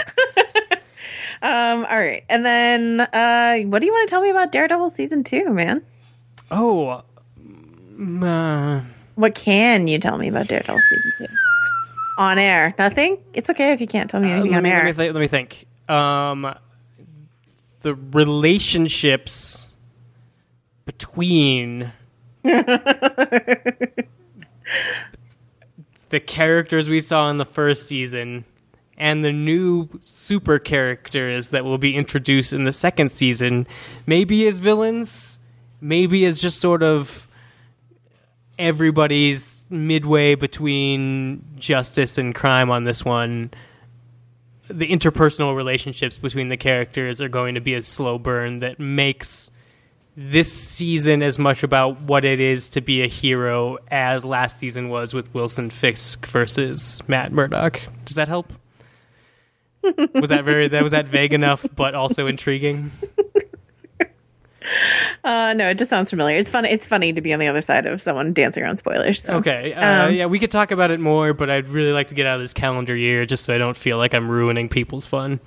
Um, 1.45 1.85
all 1.91 1.99
right, 1.99 2.23
and 2.29 2.47
then 2.47 3.01
uh, 3.01 3.59
what 3.63 3.81
do 3.81 3.87
you 3.87 3.93
want 3.93 4.09
to 4.09 4.13
tell 4.13 4.23
me 4.23 4.31
about 4.31 4.53
Daredevil 4.53 4.91
season 4.91 5.25
two, 5.25 5.49
man? 5.51 5.83
Oh, 6.53 7.03
Uh, 8.01 8.83
What 9.15 9.35
can 9.35 9.89
you 9.89 9.99
tell 9.99 10.19
me 10.19 10.29
about 10.29 10.49
Daredevil 10.49 10.81
season 10.89 11.13
two? 11.19 11.27
On 12.19 12.39
air, 12.39 12.75
nothing. 12.79 13.19
It's 13.35 13.49
okay 13.51 13.73
if 13.73 13.81
you 13.81 13.87
can't 13.87 14.11
tell 14.11 14.21
me 14.21 14.31
anything 14.31 14.51
let, 14.53 14.59
on 14.59 14.63
me, 14.65 14.71
air. 14.71 14.85
let, 14.85 14.87
me 14.87 14.93
th- 14.93 15.15
let 15.15 15.21
me 15.21 15.29
think. 15.29 15.67
Um, 15.89 16.55
the 17.81 17.95
relationships 17.95 19.71
between 20.85 21.91
the 22.43 24.05
characters 26.27 26.89
we 26.89 27.01
saw 27.01 27.31
in 27.31 27.39
the 27.39 27.45
first 27.47 27.87
season 27.89 28.45
and 28.99 29.25
the 29.25 29.33
new 29.33 29.89
super 30.01 30.59
characters 30.59 31.51
that 31.51 31.65
will 31.65 31.79
be 31.79 31.97
introduced 31.97 32.53
in 32.53 32.65
the 32.65 32.73
second 32.73 33.11
season, 33.11 33.67
maybe 34.07 34.47
as 34.47 34.59
villains, 34.59 35.39
maybe 35.83 36.25
as 36.25 36.41
just 36.41 36.61
sort 36.61 36.83
of 36.83 37.29
everybody's 38.59 39.67
midway 39.69 40.35
between 40.35 41.45
justice 41.57 42.17
and 42.17 42.35
crime 42.35 42.71
on 42.71 42.85
this 42.85 43.05
one. 43.05 43.51
The 44.69 44.89
interpersonal 44.89 45.57
relationships 45.57 46.19
between 46.19 46.49
the 46.49 46.57
characters 46.57 47.21
are 47.21 47.29
going 47.29 47.57
to 47.57 47.61
be 47.61 47.75
a 47.75 47.83
slow 47.83 48.19
burn 48.19 48.61
that 48.61 48.79
makes 48.79 49.51
this 50.17 50.53
season 50.53 51.23
as 51.23 51.39
much 51.39 51.63
about 51.63 52.01
what 52.03 52.25
it 52.25 52.39
is 52.39 52.69
to 52.71 52.81
be 52.81 53.03
a 53.03 53.09
hero 53.09 53.79
as 53.91 54.25
last 54.25 54.59
season 54.59 54.89
was 54.89 55.13
with 55.13 55.33
Wilson 55.35 55.71
Fisk 55.71 56.27
versus 56.27 57.03
Matt 57.09 57.33
Murdock. 57.33 57.81
Does 58.05 58.17
that 58.17 58.29
help? 58.29 58.53
was 60.15 60.31
that 60.31 60.45
very 60.45 60.69
that 60.69 60.83
was 60.83 60.93
that 60.93 61.09
vague 61.09 61.33
enough 61.33 61.67
but 61.75 61.95
also 61.95 62.27
intriguing? 62.29 62.93
Uh, 65.25 65.53
no, 65.55 65.69
it 65.69 65.79
just 65.79 65.89
sounds 65.89 66.11
familiar. 66.11 66.37
It's 66.37 66.51
fun. 66.51 66.65
It's 66.65 66.85
funny 66.85 67.13
to 67.13 67.21
be 67.21 67.33
on 67.33 67.39
the 67.39 67.47
other 67.47 67.61
side 67.61 67.87
of 67.87 68.03
someone 68.03 68.33
dancing 68.33 68.65
around 68.65 68.79
spoilers. 68.79 69.23
So. 69.23 69.35
Okay. 69.35 69.73
Uh, 69.73 70.09
Um, 70.09 70.15
yeah, 70.15 70.27
we 70.27 70.41
could 70.41 70.51
talk 70.51 70.73
about 70.73 70.91
it 70.91 70.99
more, 70.99 71.33
but 71.33 71.49
I'd 71.49 71.69
really 71.69 71.93
like 71.93 72.09
to 72.09 72.17
get 72.17 72.27
out 72.27 72.37
of 72.37 72.41
this 72.43 72.53
calendar 72.53 72.97
year 72.97 73.25
just 73.25 73.45
so 73.45 73.55
I 73.55 73.59
don't 73.59 73.77
feel 73.77 73.99
like 73.99 74.15
I'm 74.15 74.29
ruining 74.29 74.69
people's 74.69 75.07
fun. 75.07 75.39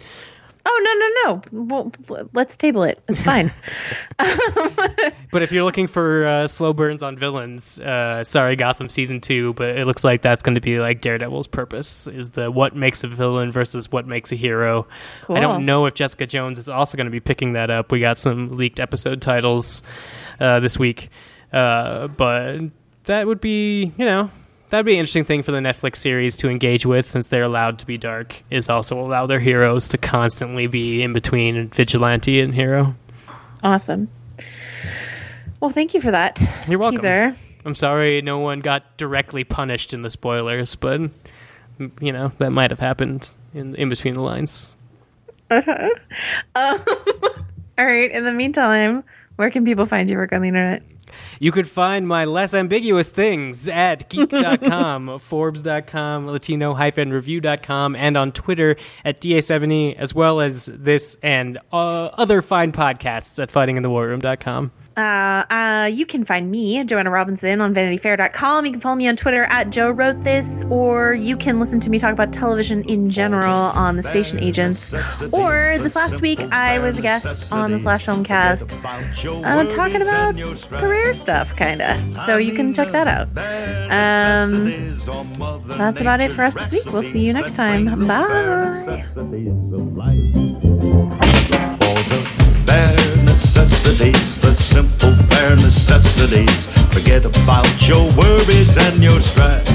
Oh 0.68 0.82
no 0.84 0.94
no 0.94 1.42
no! 1.62 1.66
Well, 2.08 2.28
let's 2.34 2.58
table 2.58 2.84
it. 2.84 3.02
It's 3.08 3.24
fine. 3.24 3.52
But 5.36 5.42
if 5.42 5.52
you're 5.52 5.66
looking 5.66 5.88
for 5.88 6.26
uh, 6.26 6.48
slow 6.48 6.72
burns 6.72 7.04
on 7.04 7.18
villains, 7.18 7.78
uh, 7.82 8.24
sorry, 8.24 8.56
Gotham 8.56 8.88
season 8.88 9.20
two. 9.20 9.52
But 9.56 9.78
it 9.78 9.86
looks 9.86 10.06
like 10.06 10.22
that's 10.22 10.42
going 10.42 10.56
to 10.56 10.62
be 10.62 10.80
like 10.80 11.02
Daredevil's 11.02 11.48
purpose 11.48 12.08
is 12.08 12.30
the 12.30 12.50
what 12.50 12.74
makes 12.74 13.04
a 13.04 13.10
villain 13.10 13.52
versus 13.52 13.92
what 13.92 14.08
makes 14.08 14.32
a 14.32 14.38
hero. 14.38 14.88
I 15.28 15.42
don't 15.42 15.66
know 15.66 15.88
if 15.88 15.94
Jessica 15.94 16.26
Jones 16.26 16.58
is 16.58 16.70
also 16.70 16.96
going 16.96 17.08
to 17.08 17.12
be 17.12 17.20
picking 17.20 17.52
that 17.52 17.70
up. 17.70 17.92
We 17.92 18.00
got 18.00 18.18
some 18.18 18.56
leaked 18.56 18.80
episode 18.80 19.22
titles 19.22 19.82
uh, 20.40 20.62
this 20.62 20.80
week, 20.80 21.10
uh, 21.52 22.08
but 22.08 22.62
that 23.04 23.28
would 23.28 23.42
be 23.42 23.92
you 23.98 24.06
know 24.06 24.32
that'd 24.70 24.86
be 24.86 24.94
an 24.94 25.00
interesting 25.00 25.24
thing 25.26 25.44
for 25.44 25.52
the 25.52 25.60
Netflix 25.60 25.98
series 25.98 26.36
to 26.38 26.50
engage 26.50 26.86
with 26.86 27.10
since 27.10 27.28
they're 27.28 27.44
allowed 27.44 27.80
to 27.80 27.86
be 27.86 27.98
dark. 27.98 28.44
Is 28.50 28.70
also 28.70 29.00
allow 29.00 29.26
their 29.28 29.40
heroes 29.40 29.88
to 29.90 29.98
constantly 29.98 30.68
be 30.68 31.02
in 31.02 31.14
between 31.14 31.70
vigilante 31.70 32.40
and 32.42 32.54
hero. 32.54 32.96
awesome. 33.64 34.10
Well, 35.60 35.72
thank 35.72 35.94
you 35.94 36.02
for 36.02 36.12
that 36.12 36.42
You're 36.68 36.80
welcome. 36.80 36.98
teaser. 37.00 37.36
I'm 37.66 37.76
sorry 37.76 38.22
no 38.22 38.38
one 38.40 38.60
got 38.60 38.98
directly 38.98 39.44
punished 39.44 39.94
in 39.94 40.02
the 40.04 40.10
spoilers, 40.10 40.76
but 40.76 41.02
you 42.00 42.12
know 42.12 42.32
that 42.38 42.52
might 42.52 42.70
have 42.72 42.80
happened 42.80 43.36
in 43.54 43.76
in 43.76 43.90
between 43.90 44.14
the 44.14 44.22
lines. 44.22 44.76
Uh 45.50 45.62
huh. 46.56 46.78
All 47.78 47.86
right. 47.86 48.12
In 48.12 48.24
the 48.24 48.32
meantime, 48.32 49.04
where 49.36 49.50
can 49.50 49.66
people 49.66 49.86
find 49.86 50.10
your 50.10 50.20
work 50.20 50.34
on 50.34 50.42
the 50.42 50.48
internet? 50.48 50.84
You 51.40 51.52
could 51.52 51.68
find 51.68 52.08
my 52.08 52.26
less 52.26 52.54
ambiguous 52.54 53.10
things 53.10 53.68
at 53.68 54.10
geek.com, 54.10 55.20
forbes.com, 55.20 56.28
latino-review.com, 56.28 57.96
and 57.96 58.18
on 58.18 58.32
Twitter 58.32 58.76
at 59.04 59.22
DA70, 59.22 59.96
as 59.96 60.14
well 60.14 60.42
as 60.42 60.66
this 60.66 61.16
and 61.22 61.58
uh, 61.72 62.06
other 62.06 62.42
fine 62.42 62.72
podcasts 62.72 63.42
at 63.42 63.52
fightinginthewarroom.com. 63.52 64.72
Uh, 64.98 65.44
uh, 65.50 65.90
you 65.92 66.06
can 66.06 66.24
find 66.24 66.50
me, 66.50 66.84
Joanna 66.86 67.10
Robinson, 67.12 67.60
on 67.62 67.74
VanityFair.com. 67.74 68.66
You 68.66 68.72
can 68.72 68.82
follow 68.82 68.96
me 68.96 69.08
on 69.08 69.16
Twitter 69.16 69.44
at 69.44 69.70
Joe 69.70 69.92
Wrote 69.92 70.24
This, 70.24 70.66
or 70.70 71.14
you 71.14 71.36
can 71.36 71.60
listen 71.60 71.80
to 71.82 71.90
me 71.90 72.00
talk 72.00 72.14
about 72.14 72.32
television 72.32 72.84
in 72.84 73.10
general 73.10 73.54
on 73.54 73.98
the 73.98 74.04
Station 74.04 74.40
Agents. 74.40 74.94
Or 75.32 75.78
this 75.80 75.96
last 75.96 76.22
week, 76.22 76.40
I 76.40 76.80
was 76.80 76.98
a 76.98 77.02
guest 77.02 77.52
on 77.52 77.72
the 77.72 77.80
Slash 77.80 78.06
Homecast, 78.06 78.74
uh, 79.44 79.66
talking 79.70 80.02
about 80.02 80.36
career 80.70 81.14
stuff, 81.14 81.56
kind 81.56 81.82
of. 81.82 82.22
So 82.26 82.38
you 82.38 82.54
can 82.54 82.74
check 82.74 82.90
that 82.92 83.08
out. 83.08 83.28
Um, 83.92 84.66
that's 85.78 86.00
about 86.00 86.22
it 86.22 86.32
for 86.32 86.44
us 86.44 86.56
this 86.56 86.72
week. 86.72 86.94
We'll 86.94 87.04
see 87.04 87.26
you 87.26 87.34
next 87.34 87.56
time. 87.56 88.08
Bye. 88.08 89.06
For 93.86 93.92
the 93.92 94.56
simple 94.56 95.14
bare 95.30 95.56
necessities. 95.56 96.66
Forget 96.92 97.24
about 97.24 97.88
your 97.88 98.10
worries 98.18 98.76
and 98.78 99.02
your 99.02 99.22
strife. 99.22 99.70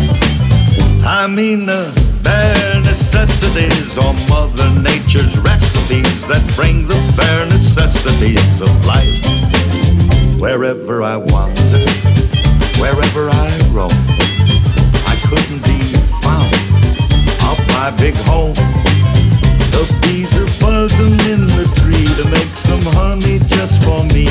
I 1.06 1.28
mean 1.28 1.66
the 1.66 1.86
bare 2.24 2.80
necessities 2.80 3.96
are 3.98 4.14
Mother 4.28 4.68
Nature's 4.82 5.38
recipes 5.38 6.26
that 6.26 6.42
bring 6.56 6.82
the 6.88 6.98
bare 7.16 7.46
necessities 7.46 8.60
of 8.60 8.70
life. 8.84 10.40
Wherever 10.40 11.04
I 11.04 11.16
wander, 11.16 11.78
wherever 12.82 13.30
I 13.30 13.46
roam, 13.70 13.94
I 15.06 15.14
couldn't 15.30 15.62
be 15.62 15.78
found 16.18 16.50
off 17.46 17.62
my 17.78 17.94
big 17.96 18.16
home. 18.26 18.56
The 19.80 19.98
bees 20.02 20.36
are 20.36 20.60
buzzing 20.60 21.18
in 21.32 21.46
the 21.56 21.64
tree 21.80 22.04
to 22.04 22.24
make 22.28 22.52
some 22.54 22.82
honey 23.00 23.38
just 23.48 23.82
for 23.82 24.04
me. 24.12 24.28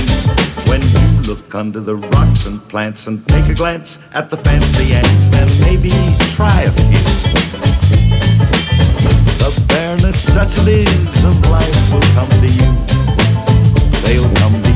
When 0.70 0.80
you 0.80 1.24
look 1.24 1.56
under 1.56 1.80
the 1.80 1.96
rocks 1.96 2.46
and 2.46 2.62
plants 2.70 3.08
and 3.08 3.28
take 3.28 3.48
a 3.48 3.56
glance 3.56 3.98
at 4.14 4.30
the 4.30 4.38
fancy 4.38 4.94
ants, 4.94 5.28
then 5.30 5.50
maybe 5.62 5.90
try 6.38 6.62
a 6.62 6.70
few. 6.70 7.02
The 9.42 9.66
bare 9.68 9.98
necessities 9.98 11.26
of 11.26 11.34
life 11.50 11.92
will 11.92 12.06
come 12.14 12.30
to 12.30 12.48
you. 12.48 12.70
They'll 14.06 14.32
come 14.36 14.69